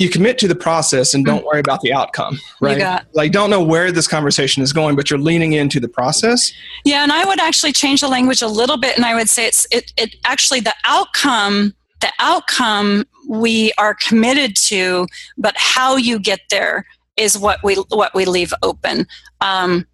you 0.00 0.08
commit 0.08 0.38
to 0.38 0.48
the 0.48 0.54
process 0.54 1.12
and 1.12 1.26
don't 1.26 1.42
mm. 1.42 1.46
worry 1.46 1.60
about 1.60 1.82
the 1.82 1.92
outcome 1.92 2.40
right 2.60 3.04
like 3.12 3.32
don't 3.32 3.50
know 3.50 3.62
where 3.62 3.92
this 3.92 4.08
conversation 4.08 4.62
is 4.62 4.72
going 4.72 4.96
but 4.96 5.10
you're 5.10 5.18
leaning 5.18 5.52
into 5.52 5.78
the 5.78 5.88
process 5.88 6.52
yeah 6.84 7.02
and 7.02 7.12
i 7.12 7.24
would 7.24 7.38
actually 7.38 7.72
change 7.72 8.00
the 8.00 8.08
language 8.08 8.42
a 8.42 8.48
little 8.48 8.78
bit 8.78 8.96
and 8.96 9.04
i 9.04 9.14
would 9.14 9.28
say 9.28 9.46
it's 9.46 9.66
it, 9.70 9.92
it 9.96 10.16
actually 10.24 10.58
the 10.58 10.74
outcome 10.84 11.74
the 12.00 12.12
outcome 12.18 13.04
we 13.28 13.72
are 13.78 13.94
committed 13.94 14.56
to, 14.56 15.06
but 15.36 15.54
how 15.56 15.96
you 15.96 16.18
get 16.18 16.40
there 16.50 16.86
is 17.16 17.38
what 17.38 17.62
we 17.62 17.74
what 17.90 18.14
we 18.14 18.24
leave 18.24 18.52
open. 18.62 19.06
Um, 19.40 19.86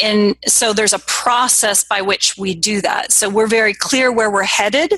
and 0.00 0.36
so 0.46 0.72
there's 0.72 0.92
a 0.92 0.98
process 1.00 1.84
by 1.84 2.00
which 2.00 2.38
we 2.38 2.54
do 2.54 2.80
that. 2.80 3.12
So 3.12 3.28
we're 3.28 3.46
very 3.46 3.74
clear 3.74 4.12
where 4.12 4.30
we're 4.30 4.42
headed, 4.44 4.94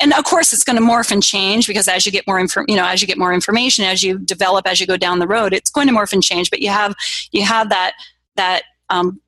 and 0.00 0.12
of 0.12 0.24
course 0.24 0.52
it's 0.52 0.64
going 0.64 0.76
to 0.76 0.82
morph 0.82 1.10
and 1.10 1.22
change 1.22 1.66
because 1.66 1.88
as 1.88 2.06
you 2.06 2.12
get 2.12 2.26
more 2.26 2.38
info, 2.38 2.64
you 2.66 2.76
know, 2.76 2.86
as 2.86 3.00
you 3.00 3.06
get 3.06 3.18
more 3.18 3.32
information, 3.32 3.84
as 3.84 4.02
you 4.02 4.18
develop, 4.18 4.66
as 4.66 4.80
you 4.80 4.86
go 4.86 4.96
down 4.96 5.18
the 5.18 5.28
road, 5.28 5.52
it's 5.52 5.70
going 5.70 5.86
to 5.86 5.92
morph 5.92 6.12
and 6.12 6.22
change. 6.22 6.50
But 6.50 6.60
you 6.60 6.70
have 6.70 6.94
you 7.32 7.44
have 7.44 7.68
that 7.70 7.94
that 8.36 8.62
um, 8.88 9.20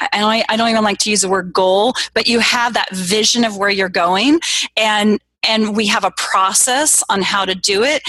I, 0.00 0.44
I 0.48 0.56
don't 0.56 0.68
even 0.68 0.84
like 0.84 0.98
to 0.98 1.10
use 1.10 1.22
the 1.22 1.28
word 1.28 1.52
goal, 1.52 1.94
but 2.14 2.26
you 2.26 2.38
have 2.40 2.74
that 2.74 2.90
vision 2.94 3.44
of 3.44 3.56
where 3.56 3.70
you're 3.70 3.88
going, 3.88 4.40
and 4.76 5.18
and 5.48 5.76
we 5.76 5.86
have 5.86 6.04
a 6.04 6.10
process 6.12 7.02
on 7.08 7.22
how 7.22 7.44
to 7.44 7.54
do 7.54 7.82
it 7.82 8.02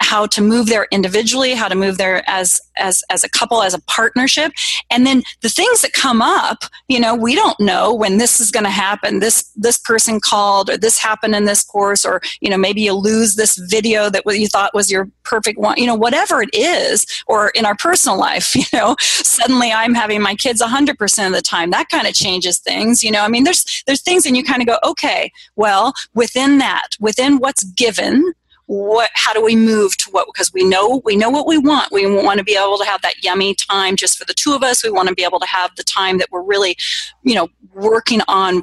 how 0.00 0.26
to 0.26 0.40
move 0.40 0.66
there 0.66 0.86
individually 0.90 1.54
how 1.54 1.68
to 1.68 1.74
move 1.74 1.98
there 1.98 2.22
as 2.28 2.60
as 2.76 3.02
as 3.10 3.24
a 3.24 3.28
couple 3.28 3.62
as 3.62 3.74
a 3.74 3.82
partnership. 3.82 4.52
And 4.90 5.06
then 5.06 5.22
the 5.42 5.48
things 5.48 5.82
that 5.82 5.92
come 5.92 6.22
up 6.22 6.64
you 6.88 7.00
know 7.00 7.14
we 7.14 7.34
don't 7.34 7.58
know 7.60 7.94
when 7.94 8.18
this 8.18 8.40
is 8.40 8.50
going 8.50 8.64
to 8.64 8.70
happen. 8.70 9.20
This 9.20 9.50
this 9.56 9.78
person 9.78 10.20
called 10.20 10.70
or 10.70 10.76
this 10.76 10.98
happened 10.98 11.34
in 11.34 11.44
this 11.44 11.64
course 11.64 12.04
or 12.04 12.20
you 12.40 12.50
know 12.50 12.58
maybe 12.58 12.82
you 12.82 12.92
lose 12.92 13.34
this 13.34 13.56
video 13.56 14.10
that 14.10 14.22
you 14.26 14.48
thought 14.48 14.74
was 14.74 14.90
your 14.90 15.10
perfect 15.24 15.58
one 15.58 15.76
you 15.76 15.86
know 15.86 15.94
whatever 15.94 16.40
it 16.42 16.50
is 16.52 17.04
or 17.26 17.50
in 17.50 17.66
our 17.66 17.76
personal 17.76 18.18
life 18.18 18.54
you 18.56 18.64
know 18.72 18.96
suddenly 19.00 19.70
i'm 19.72 19.94
having 19.94 20.22
my 20.22 20.34
kids 20.34 20.62
100% 20.62 21.26
of 21.26 21.32
the 21.32 21.42
time. 21.42 21.70
That 21.70 21.88
kind 21.88 22.06
of 22.06 22.14
changes 22.14 22.58
things 22.58 23.02
you 23.02 23.10
know. 23.10 23.22
I 23.22 23.28
mean 23.28 23.44
there's 23.44 23.82
there's 23.86 24.02
things 24.02 24.26
and 24.26 24.36
you 24.36 24.44
kind 24.44 24.62
of 24.62 24.68
go 24.68 24.78
okay 24.84 25.32
well 25.56 25.92
within 26.14 26.58
that 26.58 26.90
within 27.00 27.38
what's 27.38 27.64
given 27.64 28.32
what 28.68 29.08
how 29.14 29.32
do 29.32 29.42
we 29.42 29.56
move 29.56 29.96
to 29.96 30.10
what 30.10 30.26
because 30.26 30.52
we 30.52 30.62
know 30.62 31.00
we 31.06 31.16
know 31.16 31.30
what 31.30 31.46
we 31.46 31.56
want. 31.56 31.90
We 31.90 32.04
want 32.06 32.36
to 32.38 32.44
be 32.44 32.54
able 32.54 32.76
to 32.76 32.84
have 32.84 33.00
that 33.00 33.24
yummy 33.24 33.54
time 33.54 33.96
just 33.96 34.18
for 34.18 34.26
the 34.26 34.34
two 34.34 34.52
of 34.52 34.62
us. 34.62 34.84
We 34.84 34.90
want 34.90 35.08
to 35.08 35.14
be 35.14 35.24
able 35.24 35.40
to 35.40 35.46
have 35.46 35.74
the 35.76 35.82
time 35.82 36.18
that 36.18 36.28
we're 36.30 36.42
really 36.42 36.76
you 37.22 37.34
know 37.34 37.48
working 37.72 38.20
on 38.28 38.62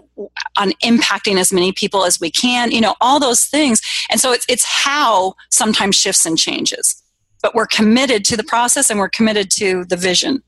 on 0.58 0.74
impacting 0.84 1.38
as 1.38 1.52
many 1.52 1.72
people 1.72 2.06
as 2.06 2.20
we 2.20 2.30
can 2.30 2.72
you 2.72 2.82
know 2.82 2.96
all 3.02 3.20
those 3.20 3.46
things. 3.46 3.82
And 4.12 4.22
so 4.22 4.32
it's 4.32 4.46
it's 4.48 4.64
how 4.64 5.34
sometimes 5.50 5.96
shifts 5.96 6.28
and 6.28 6.38
changes. 6.38 7.02
But 7.42 7.56
we're 7.56 7.68
committed 7.68 8.24
to 8.26 8.38
the 8.38 8.44
process 8.44 8.92
and 8.92 9.00
we're 9.00 9.10
committed 9.10 9.50
to 9.52 9.86
the 9.86 9.98
vision. 9.98 10.44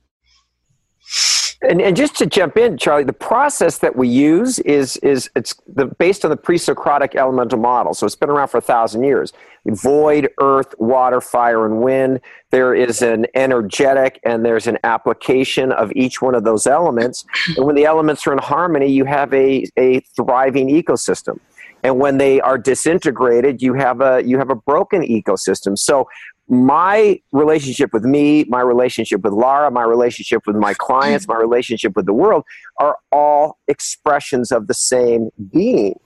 And, 1.62 1.82
and 1.82 1.96
just 1.96 2.16
to 2.18 2.28
jump 2.28 2.56
in, 2.56 2.78
Charlie, 2.78 3.04
the 3.04 3.14
process 3.14 3.80
that 3.80 3.96
we 3.96 4.08
use 4.08 4.60
is 4.60 4.98
is 4.98 5.30
it's 5.36 5.56
the, 5.68 5.86
based 5.86 6.24
on 6.24 6.30
the 6.30 6.38
pre-Socratic 6.38 7.16
elemental 7.16 7.58
model. 7.58 7.96
So 7.96 8.06
it's 8.06 8.16
been 8.16 8.30
around 8.30 8.50
for 8.50 8.60
a 8.60 8.62
thousand 8.62 9.04
years. 9.04 9.34
Void, 9.66 10.30
earth, 10.40 10.76
water, 10.78 11.20
fire, 11.20 11.66
and 11.66 11.82
wind. 11.82 12.22
There 12.52 12.76
is 12.76 13.02
an 13.02 13.26
energetic 13.34 14.20
and 14.24 14.46
there's 14.46 14.68
an 14.68 14.78
application 14.84 15.72
of 15.72 15.92
each 15.96 16.22
one 16.22 16.36
of 16.36 16.44
those 16.44 16.68
elements. 16.68 17.26
And 17.56 17.66
when 17.66 17.76
the 17.76 17.86
elements 17.86 18.28
are 18.28 18.34
in 18.34 18.40
harmony, 18.40 18.92
you 18.92 19.06
have 19.06 19.34
a, 19.34 19.66
a 19.78 20.02
thriving 20.16 20.70
ecosystem 20.70 21.40
and 21.84 22.00
when 22.00 22.18
they 22.18 22.42
are 22.42 22.58
disintegrated 22.58 23.62
you 23.62 23.74
have 23.74 24.02
a 24.02 24.22
you 24.24 24.38
have 24.38 24.50
a 24.50 24.56
broken 24.56 25.02
ecosystem 25.04 25.78
so 25.78 26.08
my 26.50 27.20
relationship 27.32 27.92
with 27.94 28.04
me, 28.04 28.46
my 28.46 28.62
relationship 28.62 29.22
with 29.22 29.34
Laura, 29.34 29.70
my 29.70 29.84
relationship 29.84 30.44
with 30.48 30.56
my 30.56 30.74
clients, 30.74 31.28
my 31.28 31.36
relationship 31.36 31.96
with 31.96 32.06
the 32.06 32.14
world 32.14 32.44
are 32.80 32.98
all 33.12 33.58
expressions 33.68 34.52
of 34.52 34.68
the 34.68 34.74
same 34.74 35.30
being. 35.52 36.00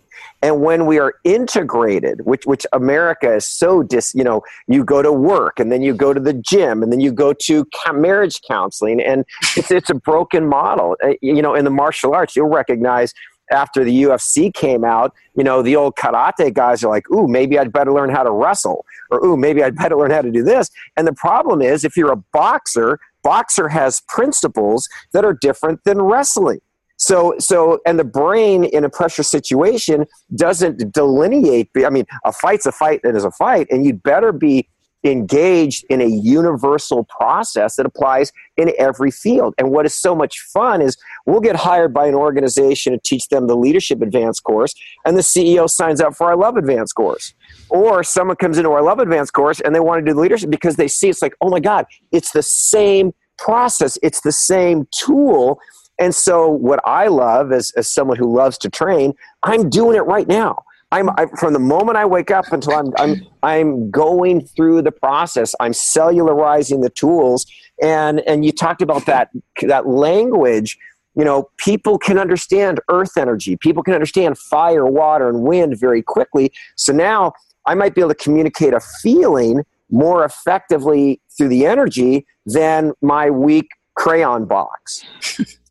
And 0.44 0.62
when 0.62 0.86
we 0.86 1.00
are 1.00 1.16
integrated, 1.24 2.26
which 2.26 2.46
which 2.46 2.66
America 2.74 3.36
is 3.36 3.48
so 3.48 3.84
dis, 3.84 4.14
you 4.16 4.24
know, 4.24 4.42
you 4.68 4.84
go 4.84 5.02
to 5.02 5.12
work 5.12 5.60
and 5.60 5.72
then 5.72 5.82
you 5.82 5.94
go 5.94 6.14
to 6.14 6.20
the 6.20 6.34
gym 6.34 6.84
and 6.84 6.92
then 6.92 7.00
you 7.00 7.12
go 7.12 7.34
to 7.34 7.66
marriage 7.94 8.40
counseling, 8.48 9.02
and 9.02 9.26
it's 9.56 9.72
it's 9.72 9.90
a 9.90 9.96
broken 9.96 10.48
model. 10.48 10.96
Uh, 11.04 11.14
you 11.22 11.42
know, 11.42 11.56
in 11.56 11.66
the 11.66 11.72
martial 11.72 12.14
arts, 12.14 12.36
you'll 12.36 12.50
recognize 12.50 13.14
after 13.52 13.84
the 13.84 14.04
UFC 14.04 14.54
came 14.54 14.84
out, 14.84 15.14
you 15.36 15.44
know, 15.44 15.62
the 15.62 15.76
old 15.76 15.96
karate 15.96 16.54
guys 16.54 16.84
are 16.84 16.90
like, 16.90 17.10
ooh, 17.12 17.28
maybe 17.28 17.60
I'd 17.60 17.72
better 17.72 17.94
learn 17.94 18.10
how 18.10 18.24
to 18.24 18.32
wrestle, 18.32 18.86
or 19.10 19.24
ooh, 19.26 19.38
maybe 19.38 19.64
I'd 19.64 19.76
better 19.76 19.96
learn 19.96 20.12
how 20.12 20.22
to 20.22 20.32
do 20.32 20.44
this. 20.44 20.70
And 20.98 21.08
the 21.08 21.14
problem 21.14 21.62
is, 21.62 21.84
if 21.84 21.96
you're 21.96 22.12
a 22.12 22.24
boxer, 22.34 23.00
boxer 23.24 23.68
has 23.70 24.02
principles 24.08 24.88
that 25.14 25.26
are 25.26 25.34
different 25.34 25.84
than 25.84 26.02
wrestling. 26.02 26.62
So, 26.98 27.34
so, 27.40 27.80
and 27.88 27.98
the 27.98 28.04
brain 28.04 28.64
in 28.64 28.84
a 28.84 28.90
pressure 28.90 29.24
situation 29.24 30.06
doesn't 30.36 30.94
delineate. 30.94 31.70
I 31.84 31.90
mean, 31.90 32.06
a 32.26 32.32
fight's 32.32 32.68
a 32.68 32.72
fight 32.72 33.00
and 33.04 33.18
is 33.18 33.26
a 33.26 33.32
fight, 33.32 33.68
and 33.72 33.86
you'd 33.86 34.04
better 34.04 34.32
be 34.32 34.68
engaged 35.04 35.86
in 35.90 36.02
a 36.02 36.06
universal 36.06 37.04
process 37.06 37.76
that 37.76 37.86
applies 37.86 38.32
in 38.58 38.72
every 38.78 39.12
field. 39.12 39.54
And 39.58 39.72
what 39.72 39.86
is 39.86 39.96
so 39.96 40.16
much 40.16 40.40
fun 40.40 40.82
is 40.82 40.98
we'll 41.26 41.40
get 41.40 41.56
hired 41.56 41.94
by 41.94 42.08
an 42.08 42.14
organization 42.14 42.94
to 42.94 43.00
teach 43.00 43.28
them 43.30 43.48
the 43.48 43.56
leadership 43.56 44.02
advanced 44.02 44.44
course, 44.44 44.74
and 45.06 45.18
the 45.18 45.22
CEO 45.22 45.70
signs 45.70 46.02
up 46.02 46.16
for 46.16 46.28
our 46.28 46.36
love 46.36 46.58
advanced 46.58 46.96
course. 46.96 47.34
Or 47.70 48.04
someone 48.04 48.38
comes 48.38 48.58
into 48.58 48.72
our 48.72 48.84
love 48.84 49.00
advanced 49.00 49.34
course 49.34 49.60
and 49.62 49.74
they 49.74 49.80
want 49.80 50.04
to 50.04 50.10
do 50.10 50.14
the 50.14 50.22
leadership 50.22 50.50
because 50.50 50.76
they 50.76 50.88
see 50.88 51.10
it's 51.10 51.22
like, 51.22 51.36
oh 51.42 51.50
my 51.50 51.60
God, 51.60 51.86
it's 52.12 52.32
the 52.32 52.44
same 52.44 53.14
process, 53.38 53.98
it's 54.04 54.22
the 54.22 54.32
same 54.32 54.88
tool. 54.92 55.60
And 56.00 56.16
so, 56.16 56.50
what 56.50 56.80
I 56.84 57.08
love 57.08 57.52
as, 57.52 57.72
as 57.78 57.88
someone 57.88 58.18
who 58.18 58.36
loves 58.36 58.58
to 58.60 58.70
train, 58.70 59.14
I'm 59.44 59.70
doing 59.70 59.96
it 59.96 60.02
right 60.02 60.28
now. 60.28 60.64
I'm 60.92 61.10
I, 61.12 61.28
from 61.40 61.54
the 61.54 61.60
moment 61.60 61.98
I 61.98 62.06
wake 62.06 62.32
up 62.32 62.52
until 62.52 62.74
I'm 62.74 62.94
I'm 62.98 63.28
I'm 63.44 63.90
going 63.90 64.46
through 64.46 64.82
the 64.82 64.92
process. 64.92 65.56
I'm 65.60 65.72
cellularizing 65.72 66.82
the 66.82 66.90
tools, 66.90 67.46
and 67.82 68.20
and 68.22 68.44
you 68.46 68.52
talked 68.52 68.82
about 68.82 69.06
that 69.06 69.30
that 69.62 69.88
language. 69.88 70.78
You 71.16 71.26
know, 71.26 71.50
people 71.58 71.98
can 71.98 72.18
understand 72.18 72.80
earth 72.90 73.18
energy. 73.18 73.58
People 73.58 73.84
can 73.84 73.94
understand 73.94 74.38
fire, 74.38 74.86
water, 74.86 75.28
and 75.28 75.42
wind 75.42 75.78
very 75.78 76.02
quickly. 76.02 76.54
So 76.78 76.94
now 76.94 77.34
I 77.66 77.76
might 77.76 77.96
be 77.96 78.02
able 78.02 78.14
to 78.14 78.16
communicate 78.16 78.74
a 78.74 78.80
feeling 78.80 79.64
more 79.90 80.24
effectively 80.24 81.20
through 81.36 81.50
the 81.50 81.66
energy 81.66 82.26
than 82.46 82.94
my 83.02 83.30
weak 83.30 83.68
crayon 83.96 84.46
box. 84.46 85.04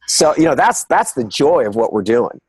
so 0.07 0.35
you 0.37 0.45
know 0.45 0.55
that's 0.55 0.85
that's 0.85 1.13
the 1.13 1.25
joy 1.25 1.67
of 1.67 1.75
what 1.75 1.93
we're 1.93 2.03
doing. 2.03 2.41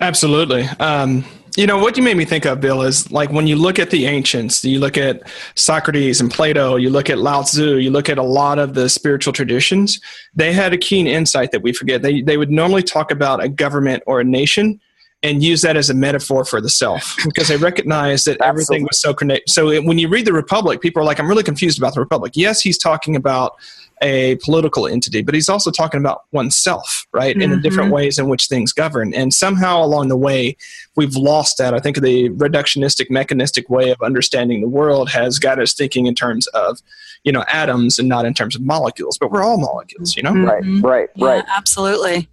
Absolutely. 0.00 0.64
Um, 0.78 1.24
you 1.58 1.66
know 1.66 1.76
what 1.76 1.96
you 1.96 2.04
made 2.04 2.16
me 2.16 2.24
think 2.24 2.44
of, 2.44 2.60
Bill, 2.60 2.82
is 2.82 3.10
like 3.10 3.32
when 3.32 3.48
you 3.48 3.56
look 3.56 3.80
at 3.80 3.90
the 3.90 4.06
ancients, 4.06 4.64
you 4.64 4.78
look 4.78 4.96
at 4.96 5.28
Socrates 5.56 6.20
and 6.20 6.30
Plato, 6.30 6.76
you 6.76 6.88
look 6.88 7.10
at 7.10 7.18
Lao 7.18 7.42
Tzu, 7.42 7.78
you 7.78 7.90
look 7.90 8.08
at 8.08 8.16
a 8.16 8.22
lot 8.22 8.60
of 8.60 8.74
the 8.74 8.88
spiritual 8.88 9.32
traditions. 9.32 10.00
They 10.36 10.52
had 10.52 10.72
a 10.72 10.78
keen 10.78 11.08
insight 11.08 11.50
that 11.50 11.62
we 11.62 11.72
forget. 11.72 12.02
They 12.02 12.22
they 12.22 12.36
would 12.36 12.52
normally 12.52 12.84
talk 12.84 13.10
about 13.10 13.42
a 13.42 13.48
government 13.48 14.04
or 14.06 14.20
a 14.20 14.24
nation 14.24 14.80
and 15.24 15.42
use 15.42 15.62
that 15.62 15.76
as 15.76 15.90
a 15.90 15.94
metaphor 15.94 16.44
for 16.44 16.60
the 16.60 16.68
self 16.68 17.16
because 17.24 17.48
they 17.48 17.56
recognize 17.56 18.22
that 18.26 18.40
everything 18.40 18.84
was 18.84 19.00
so 19.00 19.12
connected. 19.12 19.50
So 19.50 19.82
when 19.82 19.98
you 19.98 20.08
read 20.08 20.26
the 20.26 20.32
Republic, 20.32 20.80
people 20.80 21.02
are 21.02 21.04
like, 21.04 21.18
"I'm 21.18 21.26
really 21.26 21.42
confused 21.42 21.76
about 21.76 21.92
the 21.94 22.00
Republic." 22.00 22.34
Yes, 22.36 22.60
he's 22.60 22.78
talking 22.78 23.16
about 23.16 23.56
a 24.02 24.36
political 24.36 24.86
entity, 24.86 25.22
but 25.22 25.34
he's 25.34 25.48
also 25.48 25.70
talking 25.70 26.00
about 26.00 26.22
oneself, 26.32 27.06
right? 27.12 27.34
Mm-hmm. 27.34 27.42
In 27.42 27.50
the 27.50 27.56
different 27.56 27.92
ways 27.92 28.18
in 28.18 28.28
which 28.28 28.46
things 28.46 28.72
govern. 28.72 29.14
And 29.14 29.32
somehow 29.32 29.82
along 29.82 30.08
the 30.08 30.16
way, 30.16 30.56
we've 30.96 31.16
lost 31.16 31.58
that. 31.58 31.74
I 31.74 31.78
think 31.78 32.00
the 32.00 32.30
reductionistic, 32.30 33.10
mechanistic 33.10 33.68
way 33.68 33.90
of 33.90 34.00
understanding 34.02 34.60
the 34.60 34.68
world 34.68 35.10
has 35.10 35.38
got 35.38 35.58
us 35.60 35.74
thinking 35.74 36.06
in 36.06 36.14
terms 36.14 36.46
of, 36.48 36.80
you 37.24 37.32
know, 37.32 37.44
atoms 37.48 37.98
and 37.98 38.08
not 38.08 38.24
in 38.24 38.34
terms 38.34 38.54
of 38.54 38.62
molecules, 38.62 39.18
but 39.18 39.30
we're 39.30 39.42
all 39.42 39.58
molecules, 39.58 40.16
you 40.16 40.22
know? 40.22 40.32
Mm-hmm. 40.32 40.80
Right, 40.80 40.82
right, 40.82 41.08
yeah, 41.14 41.26
right. 41.26 41.44
Absolutely. 41.48 42.28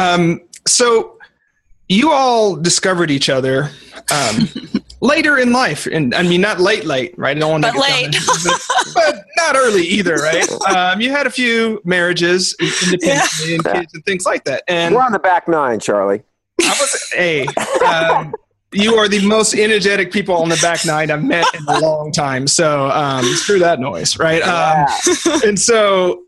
Um, 0.00 0.40
so 0.66 1.18
you 1.88 2.10
all 2.10 2.56
discovered 2.56 3.10
each 3.10 3.28
other. 3.28 3.70
Um, 4.10 4.48
later 5.00 5.38
in 5.38 5.52
life, 5.52 5.86
and 5.86 6.14
I 6.14 6.22
mean 6.22 6.40
not 6.40 6.60
late, 6.60 6.84
late, 6.84 7.14
right? 7.16 7.36
I 7.36 7.40
don't 7.40 7.50
want 7.50 7.64
to 7.64 7.72
but 7.72 7.80
late, 7.80 8.16
but, 8.44 8.94
but, 8.94 9.24
not 9.36 9.56
early 9.56 9.82
either, 9.82 10.16
right? 10.16 10.48
Um, 10.68 11.00
you 11.00 11.10
had 11.10 11.26
a 11.26 11.30
few 11.30 11.80
marriages 11.84 12.54
independently 12.60 13.08
yeah. 13.08 13.54
and 13.54 13.64
kids 13.64 13.94
and 13.94 14.04
things 14.04 14.26
like 14.26 14.44
that. 14.44 14.64
And 14.68 14.94
we're 14.94 15.02
on 15.02 15.12
the 15.12 15.18
back 15.18 15.48
nine, 15.48 15.80
Charlie. 15.80 16.22
I 16.60 16.76
was 16.80 17.12
a. 17.16 17.46
Um, 17.84 18.34
you 18.72 18.96
are 18.96 19.08
the 19.08 19.24
most 19.26 19.54
energetic 19.54 20.12
people 20.12 20.36
on 20.36 20.50
the 20.50 20.58
back 20.60 20.84
nine 20.84 21.10
I've 21.10 21.24
met 21.24 21.46
in 21.54 21.64
a 21.68 21.80
long 21.80 22.12
time. 22.12 22.46
So 22.46 22.90
um, 22.90 23.24
screw 23.24 23.58
that 23.60 23.80
noise, 23.80 24.18
right? 24.18 24.42
Um, 24.42 24.86
yeah. 25.24 25.40
and 25.46 25.58
so 25.58 26.24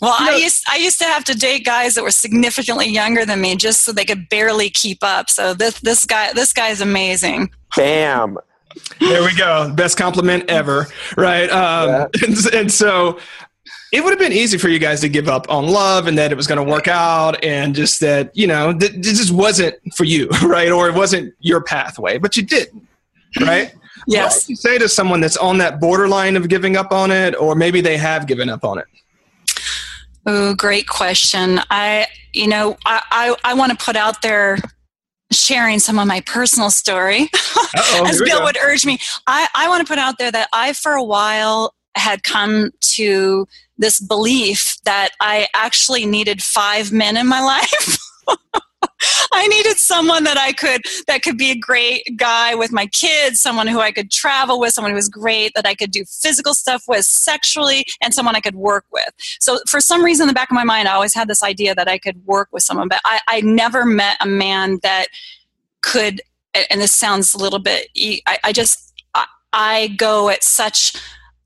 well, 0.00 0.14
I 0.18 0.36
used 0.36 0.64
I 0.68 0.76
used 0.76 0.98
to 0.98 1.04
have 1.04 1.24
to 1.24 1.34
date 1.34 1.64
guys 1.64 1.94
that 1.94 2.02
were 2.02 2.10
significantly 2.10 2.88
younger 2.88 3.24
than 3.24 3.40
me 3.40 3.56
just 3.56 3.80
so 3.80 3.92
they 3.92 4.04
could 4.04 4.28
barely 4.28 4.70
keep 4.70 4.98
up. 5.02 5.30
So 5.30 5.54
this 5.54 5.80
this 5.80 6.04
guy 6.04 6.32
this 6.32 6.52
guy 6.52 6.68
is 6.68 6.80
amazing. 6.80 7.50
Bam. 7.76 8.38
There 8.98 9.22
we 9.22 9.34
go. 9.36 9.72
Best 9.74 9.96
compliment 9.96 10.50
ever. 10.50 10.86
Right. 11.16 11.48
Um, 11.50 11.88
yeah. 11.88 12.06
and, 12.26 12.54
and 12.54 12.72
so 12.72 13.18
it 13.92 14.02
would 14.02 14.10
have 14.10 14.18
been 14.18 14.32
easy 14.32 14.58
for 14.58 14.68
you 14.68 14.80
guys 14.80 15.00
to 15.02 15.08
give 15.08 15.28
up 15.28 15.48
on 15.48 15.68
love 15.68 16.08
and 16.08 16.18
that 16.18 16.32
it 16.32 16.34
was 16.34 16.48
going 16.48 16.64
to 16.64 16.68
work 16.68 16.88
out 16.88 17.42
and 17.44 17.76
just 17.76 18.00
that, 18.00 18.36
you 18.36 18.48
know, 18.48 18.72
that 18.72 18.92
it 18.92 19.02
just 19.02 19.32
wasn't 19.32 19.76
for 19.94 20.02
you, 20.02 20.28
right? 20.42 20.72
Or 20.72 20.88
it 20.88 20.94
wasn't 20.94 21.32
your 21.38 21.62
pathway, 21.62 22.18
but 22.18 22.36
you 22.36 22.42
didn't, 22.42 22.86
right? 23.40 23.72
yes. 24.08 24.34
What 24.34 24.42
would 24.42 24.48
you 24.48 24.56
say 24.56 24.78
to 24.78 24.88
someone 24.88 25.20
that's 25.20 25.36
on 25.36 25.58
that 25.58 25.78
borderline 25.80 26.34
of 26.36 26.48
giving 26.48 26.76
up 26.76 26.90
on 26.90 27.12
it, 27.12 27.36
or 27.36 27.54
maybe 27.54 27.80
they 27.80 27.96
have 27.96 28.26
given 28.26 28.48
up 28.48 28.64
on 28.64 28.78
it? 28.78 28.86
Oh, 30.26 30.54
great 30.54 30.86
question. 30.88 31.60
I, 31.70 32.06
you 32.32 32.46
know, 32.46 32.76
I, 32.86 33.02
I, 33.10 33.50
I 33.52 33.54
want 33.54 33.78
to 33.78 33.84
put 33.84 33.96
out 33.96 34.22
there 34.22 34.58
sharing 35.30 35.78
some 35.78 35.98
of 35.98 36.06
my 36.06 36.20
personal 36.22 36.70
story, 36.70 37.28
as 38.04 38.20
Bill 38.22 38.42
would 38.42 38.56
urge 38.62 38.86
me. 38.86 38.98
I, 39.26 39.48
I 39.54 39.68
want 39.68 39.86
to 39.86 39.90
put 39.90 39.98
out 39.98 40.18
there 40.18 40.30
that 40.32 40.48
I, 40.52 40.72
for 40.72 40.92
a 40.92 41.02
while, 41.02 41.74
had 41.96 42.22
come 42.22 42.70
to 42.80 43.46
this 43.78 44.00
belief 44.00 44.76
that 44.84 45.10
I 45.20 45.48
actually 45.54 46.06
needed 46.06 46.42
five 46.42 46.92
men 46.92 47.16
in 47.16 47.26
my 47.26 47.40
life. 47.44 47.98
I 49.32 49.48
needed 49.48 49.76
someone 49.76 50.24
that 50.24 50.38
I 50.38 50.52
could 50.52 50.82
that 51.06 51.22
could 51.22 51.36
be 51.36 51.50
a 51.50 51.56
great 51.56 52.02
guy 52.16 52.54
with 52.54 52.72
my 52.72 52.86
kids, 52.86 53.40
someone 53.40 53.66
who 53.66 53.80
I 53.80 53.92
could 53.92 54.10
travel 54.10 54.60
with, 54.60 54.72
someone 54.72 54.92
who 54.92 54.96
was 54.96 55.08
great 55.08 55.52
that 55.54 55.66
I 55.66 55.74
could 55.74 55.90
do 55.90 56.04
physical 56.04 56.54
stuff 56.54 56.84
with 56.86 57.04
sexually, 57.04 57.84
and 58.02 58.14
someone 58.14 58.36
I 58.36 58.40
could 58.40 58.54
work 58.54 58.84
with. 58.92 59.08
So 59.40 59.58
for 59.68 59.80
some 59.80 60.04
reason 60.04 60.24
in 60.24 60.28
the 60.28 60.34
back 60.34 60.50
of 60.50 60.54
my 60.54 60.64
mind, 60.64 60.88
I 60.88 60.92
always 60.92 61.14
had 61.14 61.28
this 61.28 61.42
idea 61.42 61.74
that 61.74 61.88
I 61.88 61.98
could 61.98 62.24
work 62.26 62.48
with 62.52 62.62
someone, 62.62 62.88
but 62.88 63.00
I, 63.04 63.20
I 63.28 63.40
never 63.40 63.84
met 63.84 64.16
a 64.20 64.26
man 64.26 64.78
that 64.82 65.06
could. 65.82 66.20
And 66.70 66.80
this 66.80 66.92
sounds 66.92 67.34
a 67.34 67.38
little 67.38 67.58
bit. 67.58 67.88
I, 68.26 68.38
I 68.44 68.52
just 68.52 68.92
I, 69.14 69.26
I 69.52 69.88
go 69.96 70.28
at 70.28 70.44
such 70.44 70.94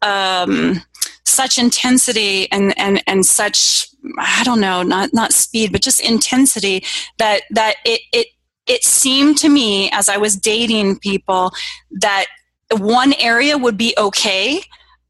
um, 0.02 0.82
such 1.24 1.58
intensity 1.58 2.50
and 2.52 2.78
and 2.78 3.02
and 3.06 3.24
such 3.24 3.88
I 4.16 4.42
don't 4.44 4.60
know, 4.60 4.82
not 4.82 5.12
not 5.12 5.32
speed, 5.32 5.72
but 5.72 5.82
just 5.82 6.00
intensity 6.00 6.84
that 7.18 7.42
that 7.50 7.76
it 7.84 8.00
it 8.12 8.28
it 8.66 8.84
seemed 8.84 9.38
to 9.38 9.48
me 9.48 9.90
as 9.90 10.08
I 10.08 10.18
was 10.18 10.36
dating 10.36 10.98
people 10.98 11.52
that 11.90 12.26
one 12.70 13.14
area 13.14 13.56
would 13.56 13.76
be 13.76 13.94
okay, 13.98 14.60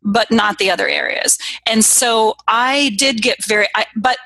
but 0.02 0.30
not 0.30 0.58
the 0.58 0.70
other 0.70 0.88
areas. 0.88 1.38
And 1.66 1.84
so 1.84 2.36
I 2.46 2.94
did 2.96 3.20
get 3.20 3.44
very, 3.44 3.66
I, 3.74 3.86
but 3.96 4.16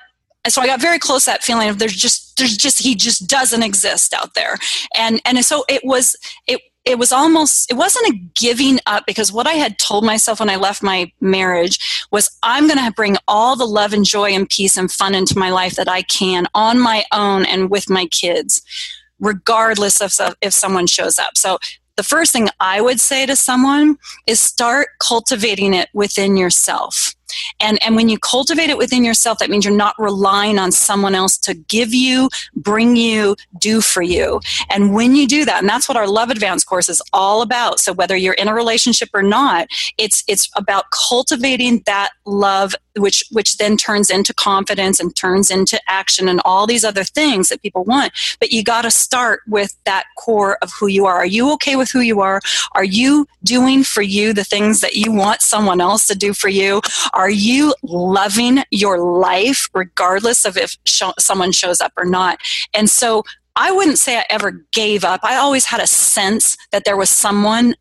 so 0.48 0.60
I 0.60 0.66
got 0.66 0.80
very 0.80 0.98
close 0.98 1.24
that 1.24 1.42
feeling 1.42 1.68
of 1.68 1.78
there's 1.78 1.96
just 1.96 2.36
there's 2.36 2.56
just 2.56 2.80
he 2.80 2.94
just 2.94 3.26
doesn't 3.28 3.62
exist 3.62 4.12
out 4.12 4.34
there, 4.34 4.58
and 4.96 5.20
and 5.24 5.44
so 5.44 5.64
it 5.68 5.82
was 5.84 6.16
it 6.46 6.60
it 6.84 6.98
was 6.98 7.12
almost 7.12 7.70
it 7.70 7.74
wasn't 7.74 8.06
a 8.08 8.18
giving 8.34 8.78
up 8.86 9.04
because 9.06 9.32
what 9.32 9.46
i 9.46 9.52
had 9.52 9.78
told 9.78 10.04
myself 10.04 10.40
when 10.40 10.50
i 10.50 10.56
left 10.56 10.82
my 10.82 11.10
marriage 11.20 12.06
was 12.10 12.30
i'm 12.42 12.66
going 12.66 12.84
to 12.84 12.92
bring 12.92 13.16
all 13.28 13.54
the 13.54 13.66
love 13.66 13.92
and 13.92 14.04
joy 14.04 14.30
and 14.30 14.48
peace 14.48 14.76
and 14.76 14.90
fun 14.90 15.14
into 15.14 15.38
my 15.38 15.50
life 15.50 15.76
that 15.76 15.88
i 15.88 16.02
can 16.02 16.46
on 16.54 16.78
my 16.78 17.04
own 17.12 17.44
and 17.44 17.70
with 17.70 17.88
my 17.88 18.06
kids 18.06 18.62
regardless 19.22 20.00
of 20.00 20.12
if 20.42 20.52
someone 20.52 20.86
shows 20.86 21.18
up. 21.18 21.38
So 21.38 21.58
the 21.96 22.02
first 22.02 22.32
thing 22.32 22.48
i 22.58 22.80
would 22.80 23.00
say 23.00 23.26
to 23.26 23.36
someone 23.36 23.96
is 24.26 24.40
start 24.40 24.88
cultivating 24.98 25.74
it 25.74 25.88
within 25.92 26.36
yourself 26.36 27.14
and 27.60 27.82
and 27.82 27.96
when 27.96 28.08
you 28.08 28.18
cultivate 28.18 28.70
it 28.70 28.78
within 28.78 29.04
yourself 29.04 29.38
that 29.38 29.50
means 29.50 29.64
you're 29.64 29.74
not 29.74 29.94
relying 29.98 30.58
on 30.58 30.72
someone 30.72 31.14
else 31.14 31.36
to 31.38 31.54
give 31.54 31.92
you 31.92 32.28
bring 32.54 32.96
you 32.96 33.36
do 33.58 33.80
for 33.80 34.02
you. 34.02 34.40
And 34.70 34.94
when 34.94 35.14
you 35.14 35.26
do 35.26 35.44
that 35.44 35.60
and 35.60 35.68
that's 35.68 35.88
what 35.88 35.96
our 35.96 36.08
love 36.08 36.30
advance 36.30 36.64
course 36.64 36.88
is 36.88 37.02
all 37.12 37.42
about. 37.42 37.80
So 37.80 37.92
whether 37.92 38.16
you're 38.16 38.34
in 38.34 38.48
a 38.48 38.54
relationship 38.54 39.10
or 39.12 39.22
not 39.22 39.68
it's 39.98 40.24
it's 40.26 40.50
about 40.56 40.84
cultivating 40.90 41.82
that 41.86 42.10
love 42.24 42.74
which 42.96 43.24
which 43.30 43.56
then 43.56 43.76
turns 43.76 44.10
into 44.10 44.34
confidence 44.34 45.00
and 45.00 45.14
turns 45.16 45.50
into 45.50 45.80
action 45.88 46.28
and 46.28 46.40
all 46.44 46.66
these 46.66 46.84
other 46.84 47.04
things 47.04 47.48
that 47.48 47.62
people 47.62 47.84
want. 47.84 48.12
But 48.38 48.52
you 48.52 48.62
got 48.62 48.82
to 48.82 48.90
start 48.90 49.40
with 49.46 49.74
that 49.84 50.04
core 50.16 50.58
of 50.62 50.70
who 50.78 50.86
you 50.86 51.06
are. 51.06 51.16
Are 51.16 51.26
you 51.26 51.52
okay 51.54 51.76
with 51.76 51.90
who 51.90 52.00
you 52.00 52.20
are? 52.20 52.40
Are 52.72 52.84
you 52.84 53.26
doing 53.42 53.82
for 53.84 54.02
you 54.02 54.32
the 54.32 54.44
things 54.44 54.80
that 54.80 54.94
you 54.94 55.10
want 55.12 55.40
someone 55.40 55.80
else 55.80 56.06
to 56.08 56.16
do 56.16 56.34
for 56.34 56.48
you? 56.48 56.82
are 57.12 57.21
you 57.28 57.74
loving 57.82 58.62
your 58.70 58.98
life 58.98 59.68
regardless 59.74 60.44
of 60.44 60.56
if 60.56 60.76
sh- 60.86 61.02
someone 61.18 61.52
shows 61.52 61.80
up 61.80 61.92
or 61.96 62.04
not 62.04 62.38
and 62.74 62.88
so 62.88 63.22
I 63.54 63.70
wouldn't 63.70 63.98
say 63.98 64.16
I 64.16 64.24
ever 64.30 64.64
gave 64.72 65.04
up. 65.04 65.20
I 65.22 65.36
always 65.36 65.66
had 65.66 65.80
a 65.82 65.86
sense 65.86 66.56
that 66.70 66.84
there 66.84 66.96
was 66.96 67.10
someone 67.10 67.74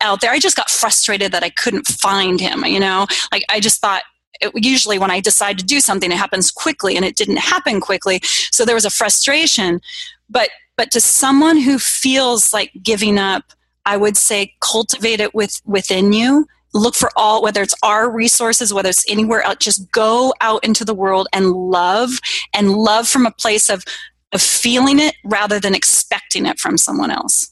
out 0.00 0.20
there. 0.20 0.30
I 0.30 0.38
just 0.38 0.56
got 0.56 0.70
frustrated 0.70 1.32
that 1.32 1.44
I 1.44 1.50
couldn't 1.50 1.86
find 1.86 2.40
him, 2.40 2.64
you 2.64 2.80
know? 2.80 3.06
Like 3.30 3.44
I 3.50 3.60
just 3.60 3.80
thought 3.80 4.02
it, 4.40 4.52
usually 4.54 4.98
when 4.98 5.10
I 5.10 5.20
decide 5.20 5.58
to 5.58 5.64
do 5.64 5.80
something, 5.80 6.10
it 6.10 6.18
happens 6.18 6.50
quickly, 6.50 6.96
and 6.96 7.04
it 7.04 7.16
didn't 7.16 7.38
happen 7.38 7.80
quickly. 7.80 8.20
So 8.22 8.64
there 8.64 8.74
was 8.74 8.84
a 8.84 8.90
frustration. 8.90 9.80
But 10.28 10.50
but 10.76 10.90
to 10.92 11.00
someone 11.00 11.58
who 11.58 11.78
feels 11.78 12.52
like 12.52 12.72
giving 12.82 13.18
up, 13.18 13.44
I 13.86 13.96
would 13.96 14.16
say 14.16 14.54
cultivate 14.60 15.20
it 15.20 15.34
with 15.34 15.60
within 15.64 16.12
you. 16.12 16.46
Look 16.74 16.94
for 16.94 17.10
all, 17.16 17.42
whether 17.42 17.62
it's 17.62 17.74
our 17.82 18.10
resources, 18.10 18.74
whether 18.74 18.88
it's 18.88 19.08
anywhere 19.10 19.42
else, 19.42 19.58
just 19.60 19.90
go 19.92 20.34
out 20.40 20.64
into 20.64 20.84
the 20.84 20.94
world 20.94 21.28
and 21.32 21.52
love 21.52 22.10
and 22.52 22.72
love 22.72 23.08
from 23.08 23.26
a 23.26 23.30
place 23.30 23.70
of, 23.70 23.84
of 24.32 24.42
feeling 24.42 24.98
it 24.98 25.14
rather 25.24 25.60
than 25.60 25.74
expecting 25.74 26.46
it 26.46 26.58
from 26.58 26.76
someone 26.76 27.10
else. 27.10 27.50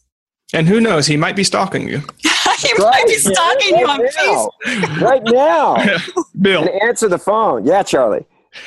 And 0.52 0.68
who 0.68 0.80
knows, 0.80 1.06
he 1.06 1.16
might 1.16 1.36
be 1.36 1.44
stalking 1.44 1.88
you. 1.88 1.98
he 2.18 2.72
right. 2.74 2.78
might 2.78 3.06
be 3.06 3.14
stalking 3.14 3.74
right 3.74 3.80
you 3.80 3.88
on 3.88 4.02
now. 4.02 4.50
Facebook. 4.66 5.00
right 5.00 5.22
now. 5.24 6.22
Bill. 6.40 6.62
And 6.62 6.82
answer 6.82 7.08
the 7.08 7.18
phone. 7.18 7.64
Yeah, 7.64 7.82
Charlie. 7.82 8.26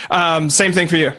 Um, 0.09 0.49
same 0.49 0.71
thing 0.71 0.87
for 0.87 0.97
you. 0.97 1.11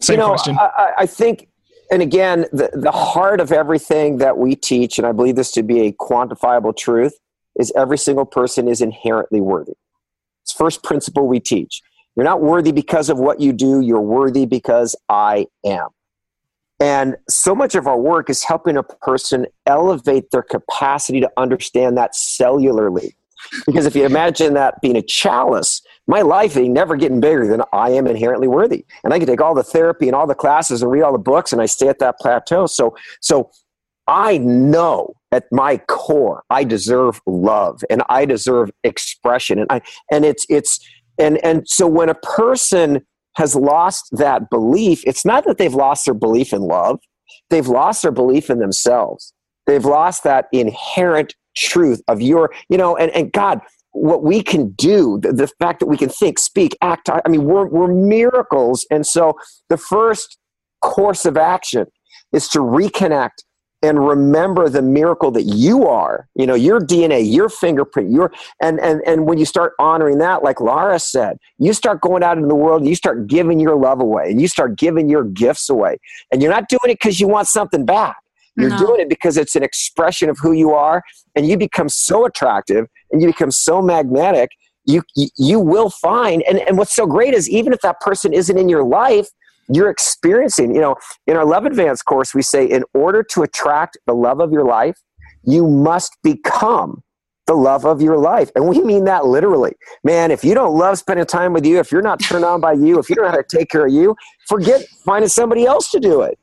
Same 0.00 0.14
you 0.14 0.18
know, 0.18 0.28
question. 0.28 0.56
I, 0.58 0.92
I 0.98 1.06
think, 1.06 1.48
and 1.90 2.02
again, 2.02 2.46
the, 2.52 2.70
the 2.74 2.92
heart 2.92 3.40
of 3.40 3.50
everything 3.50 4.18
that 4.18 4.38
we 4.38 4.54
teach, 4.54 4.98
and 4.98 5.06
I 5.06 5.12
believe 5.12 5.36
this 5.36 5.50
to 5.52 5.62
be 5.62 5.80
a 5.80 5.92
quantifiable 5.92 6.76
truth, 6.76 7.14
is 7.58 7.72
every 7.76 7.98
single 7.98 8.26
person 8.26 8.68
is 8.68 8.80
inherently 8.80 9.40
worthy. 9.40 9.74
It's 10.42 10.52
first 10.52 10.82
principle 10.82 11.26
we 11.26 11.40
teach. 11.40 11.82
You're 12.14 12.24
not 12.24 12.40
worthy 12.40 12.72
because 12.72 13.10
of 13.10 13.18
what 13.18 13.40
you 13.40 13.52
do, 13.52 13.80
you're 13.80 14.00
worthy 14.00 14.46
because 14.46 14.96
I 15.08 15.46
am. 15.64 15.88
And 16.78 17.16
so 17.28 17.54
much 17.54 17.74
of 17.74 17.86
our 17.86 17.98
work 17.98 18.28
is 18.28 18.44
helping 18.44 18.76
a 18.76 18.82
person 18.82 19.46
elevate 19.66 20.30
their 20.30 20.42
capacity 20.42 21.20
to 21.20 21.30
understand 21.36 21.96
that 21.96 22.12
cellularly. 22.12 23.14
Because 23.64 23.86
if 23.86 23.94
you 23.94 24.04
imagine 24.04 24.54
that 24.54 24.80
being 24.80 24.96
a 24.96 25.02
chalice, 25.02 25.82
my 26.06 26.22
life 26.22 26.56
ain't 26.56 26.72
never 26.72 26.96
getting 26.96 27.20
bigger 27.20 27.46
than 27.46 27.62
I 27.72 27.90
am 27.90 28.06
inherently 28.06 28.48
worthy. 28.48 28.84
And 29.04 29.12
I 29.12 29.18
can 29.18 29.26
take 29.26 29.40
all 29.40 29.54
the 29.54 29.62
therapy 29.62 30.06
and 30.06 30.14
all 30.14 30.26
the 30.26 30.34
classes 30.34 30.82
and 30.82 30.90
read 30.90 31.02
all 31.02 31.12
the 31.12 31.18
books 31.18 31.52
and 31.52 31.60
I 31.60 31.66
stay 31.66 31.88
at 31.88 31.98
that 32.00 32.18
plateau. 32.18 32.66
So 32.66 32.96
so 33.20 33.50
I 34.06 34.38
know 34.38 35.15
at 35.32 35.44
my 35.50 35.78
core 35.88 36.42
I 36.50 36.64
deserve 36.64 37.20
love 37.26 37.82
and 37.90 38.02
I 38.08 38.24
deserve 38.24 38.70
expression. 38.84 39.58
And 39.58 39.66
I 39.70 39.80
and 40.10 40.24
it's 40.24 40.46
it's 40.48 40.78
and 41.18 41.38
and 41.44 41.68
so 41.68 41.86
when 41.86 42.08
a 42.08 42.14
person 42.14 43.04
has 43.36 43.54
lost 43.54 44.08
that 44.12 44.48
belief, 44.50 45.02
it's 45.06 45.24
not 45.24 45.44
that 45.44 45.58
they've 45.58 45.74
lost 45.74 46.06
their 46.06 46.14
belief 46.14 46.52
in 46.52 46.62
love, 46.62 46.98
they've 47.50 47.68
lost 47.68 48.02
their 48.02 48.12
belief 48.12 48.48
in 48.48 48.58
themselves. 48.58 49.34
They've 49.66 49.84
lost 49.84 50.24
that 50.24 50.46
inherent 50.52 51.34
truth 51.56 52.00
of 52.08 52.22
your, 52.22 52.52
you 52.68 52.78
know, 52.78 52.96
and, 52.96 53.10
and 53.12 53.32
God, 53.32 53.60
what 53.92 54.22
we 54.22 54.42
can 54.42 54.70
do, 54.70 55.18
the, 55.20 55.32
the 55.32 55.48
fact 55.58 55.80
that 55.80 55.86
we 55.86 55.96
can 55.96 56.08
think, 56.08 56.38
speak, 56.38 56.76
act, 56.82 57.08
I 57.10 57.28
mean, 57.28 57.44
we're, 57.44 57.66
we're 57.66 57.92
miracles. 57.92 58.86
And 58.90 59.06
so 59.06 59.34
the 59.68 59.76
first 59.76 60.38
course 60.82 61.24
of 61.24 61.36
action 61.36 61.86
is 62.32 62.48
to 62.50 62.60
reconnect 62.60 63.42
and 63.86 64.06
remember 64.06 64.68
the 64.68 64.82
miracle 64.82 65.30
that 65.30 65.44
you 65.44 65.86
are 65.86 66.28
you 66.34 66.46
know 66.46 66.54
your 66.54 66.80
dna 66.80 67.20
your 67.24 67.48
fingerprint 67.48 68.10
your 68.10 68.32
and 68.60 68.80
and 68.80 69.00
and 69.06 69.26
when 69.26 69.38
you 69.38 69.44
start 69.44 69.74
honoring 69.78 70.18
that 70.18 70.42
like 70.42 70.60
laura 70.60 70.98
said 70.98 71.38
you 71.58 71.72
start 71.72 72.00
going 72.00 72.22
out 72.22 72.36
into 72.36 72.48
the 72.48 72.54
world 72.54 72.80
and 72.80 72.88
you 72.88 72.96
start 72.96 73.26
giving 73.26 73.60
your 73.60 73.76
love 73.76 74.00
away 74.00 74.30
and 74.30 74.40
you 74.40 74.48
start 74.48 74.76
giving 74.76 75.08
your 75.08 75.24
gifts 75.24 75.68
away 75.68 75.96
and 76.32 76.42
you're 76.42 76.52
not 76.52 76.68
doing 76.68 76.80
it 76.84 76.98
because 77.00 77.20
you 77.20 77.28
want 77.28 77.46
something 77.46 77.84
back 77.84 78.16
you're 78.56 78.70
no. 78.70 78.78
doing 78.78 79.00
it 79.00 79.08
because 79.08 79.36
it's 79.36 79.54
an 79.54 79.62
expression 79.62 80.28
of 80.28 80.38
who 80.38 80.52
you 80.52 80.72
are 80.72 81.02
and 81.34 81.46
you 81.46 81.56
become 81.56 81.88
so 81.88 82.24
attractive 82.24 82.86
and 83.12 83.22
you 83.22 83.28
become 83.28 83.50
so 83.50 83.80
magnetic 83.80 84.50
you 84.84 85.02
you 85.36 85.60
will 85.60 85.90
find 85.90 86.42
and, 86.42 86.58
and 86.60 86.76
what's 86.76 86.94
so 86.94 87.06
great 87.06 87.34
is 87.34 87.48
even 87.48 87.72
if 87.72 87.80
that 87.82 88.00
person 88.00 88.32
isn't 88.32 88.58
in 88.58 88.68
your 88.68 88.84
life 88.84 89.28
you're 89.68 89.90
experiencing. 89.90 90.74
You 90.74 90.80
know, 90.80 90.96
in 91.26 91.36
our 91.36 91.44
Love 91.44 91.66
Advance 91.66 92.02
course, 92.02 92.34
we 92.34 92.42
say 92.42 92.64
in 92.64 92.84
order 92.94 93.22
to 93.30 93.42
attract 93.42 93.98
the 94.06 94.14
love 94.14 94.40
of 94.40 94.52
your 94.52 94.64
life, 94.64 94.96
you 95.44 95.66
must 95.66 96.16
become 96.22 97.02
the 97.46 97.54
love 97.54 97.86
of 97.86 98.02
your 98.02 98.18
life. 98.18 98.50
And 98.56 98.68
we 98.68 98.82
mean 98.82 99.04
that 99.04 99.24
literally. 99.24 99.72
Man, 100.02 100.30
if 100.30 100.44
you 100.44 100.54
don't 100.54 100.76
love 100.76 100.98
spending 100.98 101.26
time 101.26 101.52
with 101.52 101.64
you, 101.64 101.78
if 101.78 101.92
you're 101.92 102.02
not 102.02 102.18
turned 102.20 102.44
on 102.44 102.60
by 102.60 102.72
you, 102.72 102.98
if 102.98 103.08
you 103.08 103.14
don't 103.14 103.24
know 103.24 103.30
how 103.30 103.36
to 103.36 103.44
take 103.56 103.70
care 103.70 103.86
of 103.86 103.92
you, 103.92 104.16
forget 104.48 104.84
finding 105.04 105.28
somebody 105.28 105.64
else 105.64 105.90
to 105.92 106.00
do 106.00 106.22
it. 106.22 106.38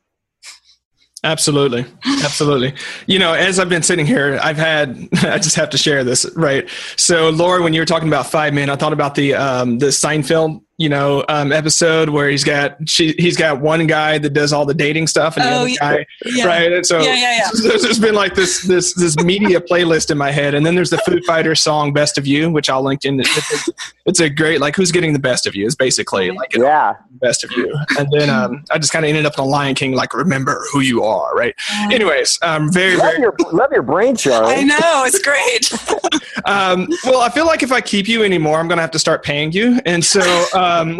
Absolutely. 1.22 1.86
Absolutely. 2.22 2.74
You 3.06 3.18
know, 3.18 3.32
as 3.32 3.58
I've 3.58 3.70
been 3.70 3.82
sitting 3.82 4.04
here, 4.04 4.38
I've 4.42 4.58
had, 4.58 5.08
I 5.22 5.38
just 5.38 5.56
have 5.56 5.70
to 5.70 5.78
share 5.78 6.04
this, 6.04 6.26
right? 6.36 6.68
So, 6.96 7.30
Laura, 7.30 7.62
when 7.62 7.72
you 7.72 7.80
were 7.80 7.86
talking 7.86 8.08
about 8.08 8.26
five 8.26 8.52
men, 8.52 8.68
I 8.68 8.76
thought 8.76 8.92
about 8.92 9.14
the, 9.14 9.34
um, 9.34 9.78
the 9.78 9.86
Seinfeld 9.86 10.62
you 10.76 10.88
know 10.88 11.24
um, 11.28 11.52
episode 11.52 12.08
where 12.08 12.28
he's 12.28 12.42
got 12.42 12.76
she, 12.88 13.14
he's 13.16 13.36
got 13.36 13.60
one 13.60 13.86
guy 13.86 14.18
that 14.18 14.30
does 14.30 14.52
all 14.52 14.66
the 14.66 14.74
dating 14.74 15.06
stuff 15.06 15.36
and 15.36 15.44
the 15.44 15.50
oh, 15.50 15.60
other 15.60 15.74
guy 15.78 16.06
yeah. 16.26 16.44
right? 16.44 16.72
And 16.72 16.84
so 16.84 17.00
yeah, 17.00 17.14
yeah, 17.14 17.50
yeah. 17.54 17.76
there's 17.80 18.00
been 18.00 18.14
like 18.14 18.34
this 18.34 18.62
this 18.62 18.92
this 18.94 19.16
media 19.18 19.60
playlist 19.60 20.10
in 20.10 20.18
my 20.18 20.32
head. 20.32 20.54
And 20.54 20.66
then 20.66 20.74
there's 20.74 20.90
the 20.90 20.98
Foo 20.98 21.20
Fighters 21.22 21.60
song 21.60 21.92
best 21.92 22.18
of 22.18 22.26
you 22.26 22.50
which 22.50 22.68
i'll 22.68 22.82
link 22.82 23.04
in. 23.04 23.20
It's 23.20 23.68
a, 23.68 23.72
it's 24.06 24.20
a 24.20 24.28
great 24.28 24.60
like 24.60 24.74
who's 24.74 24.90
getting 24.90 25.12
the 25.12 25.18
best 25.18 25.46
of 25.46 25.54
you 25.54 25.66
is 25.66 25.76
basically 25.76 26.30
like 26.32 26.54
yeah. 26.54 26.94
best 27.12 27.44
of 27.44 27.52
you. 27.52 27.72
And 27.98 28.08
then 28.10 28.28
um, 28.28 28.64
i 28.70 28.78
just 28.78 28.92
kind 28.92 29.04
of 29.04 29.08
ended 29.08 29.26
up 29.26 29.34
in 29.38 29.44
a 29.44 29.46
lion 29.46 29.76
king 29.76 29.92
like 29.92 30.12
remember 30.12 30.64
who 30.72 30.80
you 30.80 31.04
are 31.04 31.34
right? 31.36 31.54
Anyways 31.92 32.38
um 32.42 32.72
very 32.72 32.96
love 32.96 33.12
very 33.12 33.20
your, 33.20 33.36
love 33.52 33.70
your 33.70 33.82
brain 33.82 34.16
charlie. 34.16 34.54
I 34.54 34.62
know 34.62 35.04
it's 35.06 35.22
great. 35.22 35.70
Um, 36.46 36.88
well 37.04 37.20
i 37.20 37.30
feel 37.30 37.46
like 37.46 37.62
if 37.62 37.72
i 37.72 37.80
keep 37.80 38.06
you 38.06 38.22
anymore 38.22 38.58
i'm 38.58 38.68
gonna 38.68 38.82
have 38.82 38.90
to 38.90 38.98
start 38.98 39.22
paying 39.22 39.52
you. 39.52 39.80
And 39.86 40.04
so 40.04 40.20
um, 40.64 40.98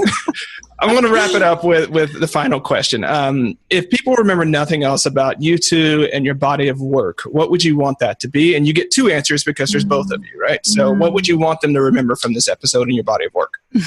I'm 0.81 0.91
going 0.91 1.05
to 1.05 1.13
wrap 1.13 1.31
it 1.31 1.43
up 1.43 1.65
with 1.65 1.89
with 1.91 2.21
the 2.21 2.27
final 2.27 2.61
question. 2.61 3.05
Um, 3.05 3.57
if 3.71 3.89
people 3.91 4.15
remember 4.15 4.45
nothing 4.45 4.83
else 4.83 5.07
about 5.07 5.41
you 5.41 5.57
two 5.57 6.09
and 6.13 6.25
your 6.25 6.35
body 6.35 6.69
of 6.69 6.81
work, 6.81 7.23
what 7.23 7.51
would 7.51 7.65
you 7.65 7.77
want 7.77 7.99
that 8.01 8.21
to 8.21 8.29
be? 8.29 8.55
And 8.55 8.67
you 8.67 8.73
get 8.73 8.91
two 8.91 9.11
answers 9.11 9.45
because 9.45 9.71
there's 9.71 9.85
both 9.85 10.11
of 10.11 10.23
you, 10.25 10.41
right? 10.41 10.65
So, 10.67 10.91
what 10.93 11.13
would 11.13 11.29
you 11.29 11.39
want 11.39 11.61
them 11.61 11.73
to 11.75 11.81
remember 11.81 12.17
from 12.17 12.35
this 12.35 12.49
episode 12.49 12.89
and 12.89 12.95
your 12.95 13.05
body 13.05 13.27
of 13.27 13.35
work? 13.35 13.55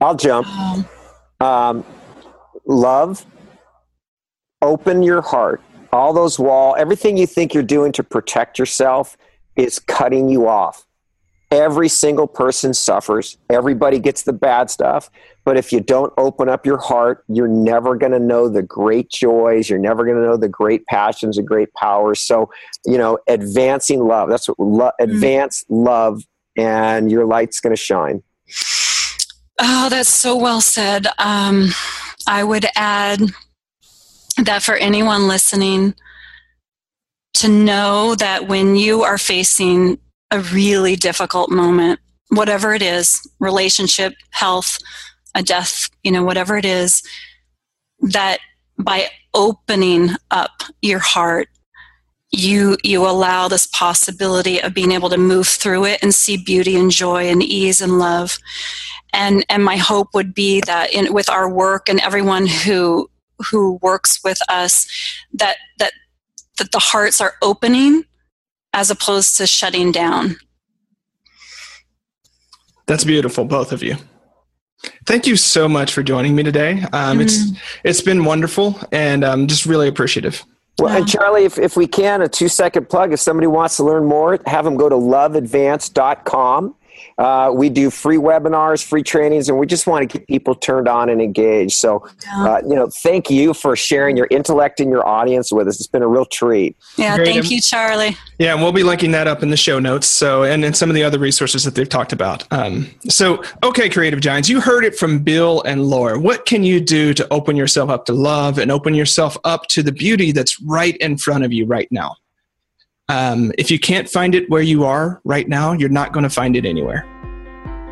I'll 0.00 0.16
jump. 0.16 0.46
Um, 1.40 1.84
love. 2.66 3.24
Open 4.60 5.02
your 5.02 5.22
heart. 5.22 5.60
All 5.92 6.12
those 6.12 6.38
wall, 6.38 6.76
everything 6.78 7.16
you 7.16 7.26
think 7.26 7.52
you're 7.52 7.62
doing 7.62 7.92
to 7.92 8.02
protect 8.02 8.58
yourself 8.58 9.16
is 9.56 9.78
cutting 9.78 10.28
you 10.28 10.48
off 10.48 10.86
Every 11.52 11.88
single 11.88 12.26
person 12.26 12.72
suffers. 12.72 13.36
Everybody 13.50 13.98
gets 13.98 14.22
the 14.22 14.32
bad 14.32 14.70
stuff. 14.70 15.10
But 15.44 15.58
if 15.58 15.70
you 15.70 15.80
don't 15.80 16.12
open 16.16 16.48
up 16.48 16.64
your 16.64 16.78
heart, 16.78 17.24
you're 17.28 17.46
never 17.46 17.94
going 17.94 18.12
to 18.12 18.18
know 18.18 18.48
the 18.48 18.62
great 18.62 19.10
joys. 19.10 19.68
You're 19.68 19.78
never 19.78 20.04
going 20.04 20.16
to 20.16 20.22
know 20.22 20.38
the 20.38 20.48
great 20.48 20.86
passions 20.86 21.36
and 21.36 21.46
great 21.46 21.72
powers. 21.74 22.20
So, 22.20 22.50
you 22.86 22.96
know, 22.96 23.18
advancing 23.28 24.00
love. 24.00 24.30
That's 24.30 24.48
what 24.48 24.58
lo- 24.58 24.90
mm-hmm. 24.98 25.10
advance 25.10 25.64
love, 25.68 26.22
and 26.56 27.10
your 27.10 27.26
light's 27.26 27.60
going 27.60 27.76
to 27.76 27.80
shine. 27.80 28.22
Oh, 29.60 29.88
that's 29.90 30.08
so 30.08 30.36
well 30.36 30.62
said. 30.62 31.06
Um, 31.18 31.68
I 32.26 32.44
would 32.44 32.66
add 32.74 33.20
that 34.42 34.62
for 34.62 34.74
anyone 34.76 35.28
listening, 35.28 35.94
to 37.34 37.48
know 37.48 38.14
that 38.14 38.46
when 38.46 38.76
you 38.76 39.02
are 39.02 39.18
facing 39.18 39.98
a 40.32 40.40
really 40.40 40.96
difficult 40.96 41.50
moment, 41.50 42.00
whatever 42.30 42.74
it 42.74 42.82
is, 42.82 43.20
relationship, 43.38 44.14
health, 44.30 44.78
a 45.34 45.42
death, 45.42 45.88
you 46.02 46.10
know, 46.10 46.24
whatever 46.24 46.56
it 46.56 46.64
is, 46.64 47.02
that 48.00 48.38
by 48.78 49.08
opening 49.34 50.10
up 50.30 50.62
your 50.80 50.98
heart 50.98 51.48
you 52.32 52.78
you 52.82 53.06
allow 53.06 53.46
this 53.46 53.66
possibility 53.66 54.58
of 54.60 54.74
being 54.74 54.90
able 54.90 55.10
to 55.10 55.18
move 55.18 55.46
through 55.46 55.84
it 55.84 56.02
and 56.02 56.14
see 56.14 56.36
beauty 56.36 56.76
and 56.76 56.90
joy 56.90 57.28
and 57.28 57.42
ease 57.42 57.80
and 57.80 57.98
love. 57.98 58.38
And 59.12 59.44
and 59.50 59.62
my 59.62 59.76
hope 59.76 60.08
would 60.14 60.32
be 60.34 60.62
that 60.62 60.92
in 60.92 61.12
with 61.12 61.28
our 61.28 61.48
work 61.48 61.88
and 61.88 62.00
everyone 62.00 62.46
who 62.46 63.10
who 63.50 63.78
works 63.82 64.24
with 64.24 64.38
us 64.48 64.86
that 65.34 65.58
that 65.78 65.92
that 66.58 66.72
the 66.72 66.78
hearts 66.78 67.20
are 67.20 67.34
opening 67.42 68.04
as 68.72 68.90
opposed 68.90 69.36
to 69.36 69.46
shutting 69.46 69.92
down. 69.92 70.36
That's 72.86 73.04
beautiful 73.04 73.44
both 73.44 73.72
of 73.72 73.82
you. 73.82 73.96
Thank 75.06 75.26
you 75.26 75.36
so 75.36 75.68
much 75.68 75.92
for 75.92 76.02
joining 76.02 76.34
me 76.34 76.42
today. 76.42 76.82
Um, 76.92 77.18
mm-hmm. 77.18 77.20
it's 77.20 77.60
it's 77.84 78.00
been 78.00 78.24
wonderful 78.24 78.78
and 78.90 79.24
i'm 79.24 79.46
just 79.46 79.64
really 79.64 79.88
appreciative. 79.88 80.44
Well, 80.78 80.96
and 80.96 81.06
Charlie, 81.08 81.44
if, 81.44 81.58
if 81.58 81.76
we 81.76 81.86
can, 81.86 82.22
a 82.22 82.28
two 82.28 82.48
second 82.48 82.88
plug. 82.88 83.12
If 83.12 83.20
somebody 83.20 83.46
wants 83.46 83.76
to 83.76 83.84
learn 83.84 84.06
more, 84.06 84.40
have 84.46 84.64
them 84.64 84.76
go 84.76 84.88
to 84.88 84.94
loveadvance.com 84.94 86.74
uh, 87.18 87.52
we 87.54 87.68
do 87.68 87.90
free 87.90 88.16
webinars, 88.16 88.84
free 88.84 89.02
trainings, 89.02 89.48
and 89.48 89.58
we 89.58 89.66
just 89.66 89.86
want 89.86 90.08
to 90.08 90.18
keep 90.18 90.26
people 90.26 90.54
turned 90.54 90.88
on 90.88 91.08
and 91.08 91.20
engaged. 91.20 91.74
So, 91.74 92.06
uh, 92.34 92.60
you 92.66 92.74
know, 92.74 92.88
thank 92.88 93.30
you 93.30 93.54
for 93.54 93.76
sharing 93.76 94.16
your 94.16 94.28
intellect 94.30 94.80
and 94.80 94.90
your 94.90 95.06
audience 95.06 95.52
with 95.52 95.68
us. 95.68 95.76
It's 95.76 95.86
been 95.86 96.02
a 96.02 96.08
real 96.08 96.24
treat. 96.24 96.76
Yeah, 96.96 97.16
Great. 97.16 97.28
thank 97.28 97.50
you, 97.50 97.60
Charlie. 97.60 98.16
Yeah, 98.38 98.54
and 98.54 98.62
we'll 98.62 98.72
be 98.72 98.82
linking 98.82 99.12
that 99.12 99.26
up 99.26 99.42
in 99.42 99.50
the 99.50 99.56
show 99.56 99.78
notes. 99.78 100.06
So, 100.08 100.44
and, 100.44 100.64
and 100.64 100.76
some 100.76 100.90
of 100.90 100.94
the 100.94 101.02
other 101.02 101.18
resources 101.18 101.64
that 101.64 101.74
they've 101.74 101.88
talked 101.88 102.12
about. 102.12 102.44
Um, 102.52 102.90
so, 103.08 103.42
okay, 103.62 103.88
Creative 103.88 104.20
Giants, 104.20 104.48
you 104.48 104.60
heard 104.60 104.84
it 104.84 104.96
from 104.96 105.20
Bill 105.20 105.62
and 105.62 105.84
Laura. 105.84 106.18
What 106.18 106.46
can 106.46 106.64
you 106.64 106.80
do 106.80 107.14
to 107.14 107.26
open 107.32 107.56
yourself 107.56 107.90
up 107.90 108.06
to 108.06 108.12
love 108.12 108.58
and 108.58 108.70
open 108.70 108.94
yourself 108.94 109.36
up 109.44 109.66
to 109.68 109.82
the 109.82 109.92
beauty 109.92 110.32
that's 110.32 110.60
right 110.62 110.96
in 110.96 111.16
front 111.16 111.44
of 111.44 111.52
you 111.52 111.66
right 111.66 111.88
now? 111.90 112.16
Um, 113.12 113.52
if 113.58 113.70
you 113.70 113.78
can't 113.78 114.08
find 114.08 114.34
it 114.34 114.48
where 114.48 114.62
you 114.62 114.84
are 114.84 115.20
right 115.24 115.46
now, 115.46 115.74
you're 115.74 115.90
not 115.90 116.14
going 116.14 116.22
to 116.22 116.30
find 116.30 116.56
it 116.56 116.64
anywhere. 116.64 117.04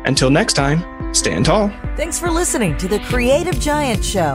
Until 0.05 0.31
next 0.31 0.53
time, 0.53 1.13
stand 1.13 1.45
tall. 1.45 1.67
Thanks 1.95 2.17
for 2.17 2.31
listening 2.31 2.75
to 2.77 2.87
the 2.87 2.97
Creative 3.01 3.59
Giant 3.59 4.03
Show. 4.03 4.33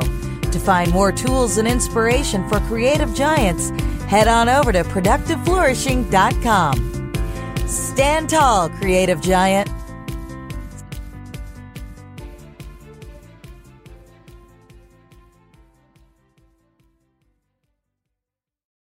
To 0.52 0.60
find 0.60 0.92
more 0.92 1.10
tools 1.10 1.58
and 1.58 1.66
inspiration 1.66 2.48
for 2.48 2.60
creative 2.60 3.12
giants, 3.14 3.70
head 4.04 4.28
on 4.28 4.48
over 4.48 4.70
to 4.70 4.84
productiveflourishing.com. 4.84 7.66
Stand 7.66 8.30
tall, 8.30 8.70
creative 8.70 9.20
giant. 9.20 9.68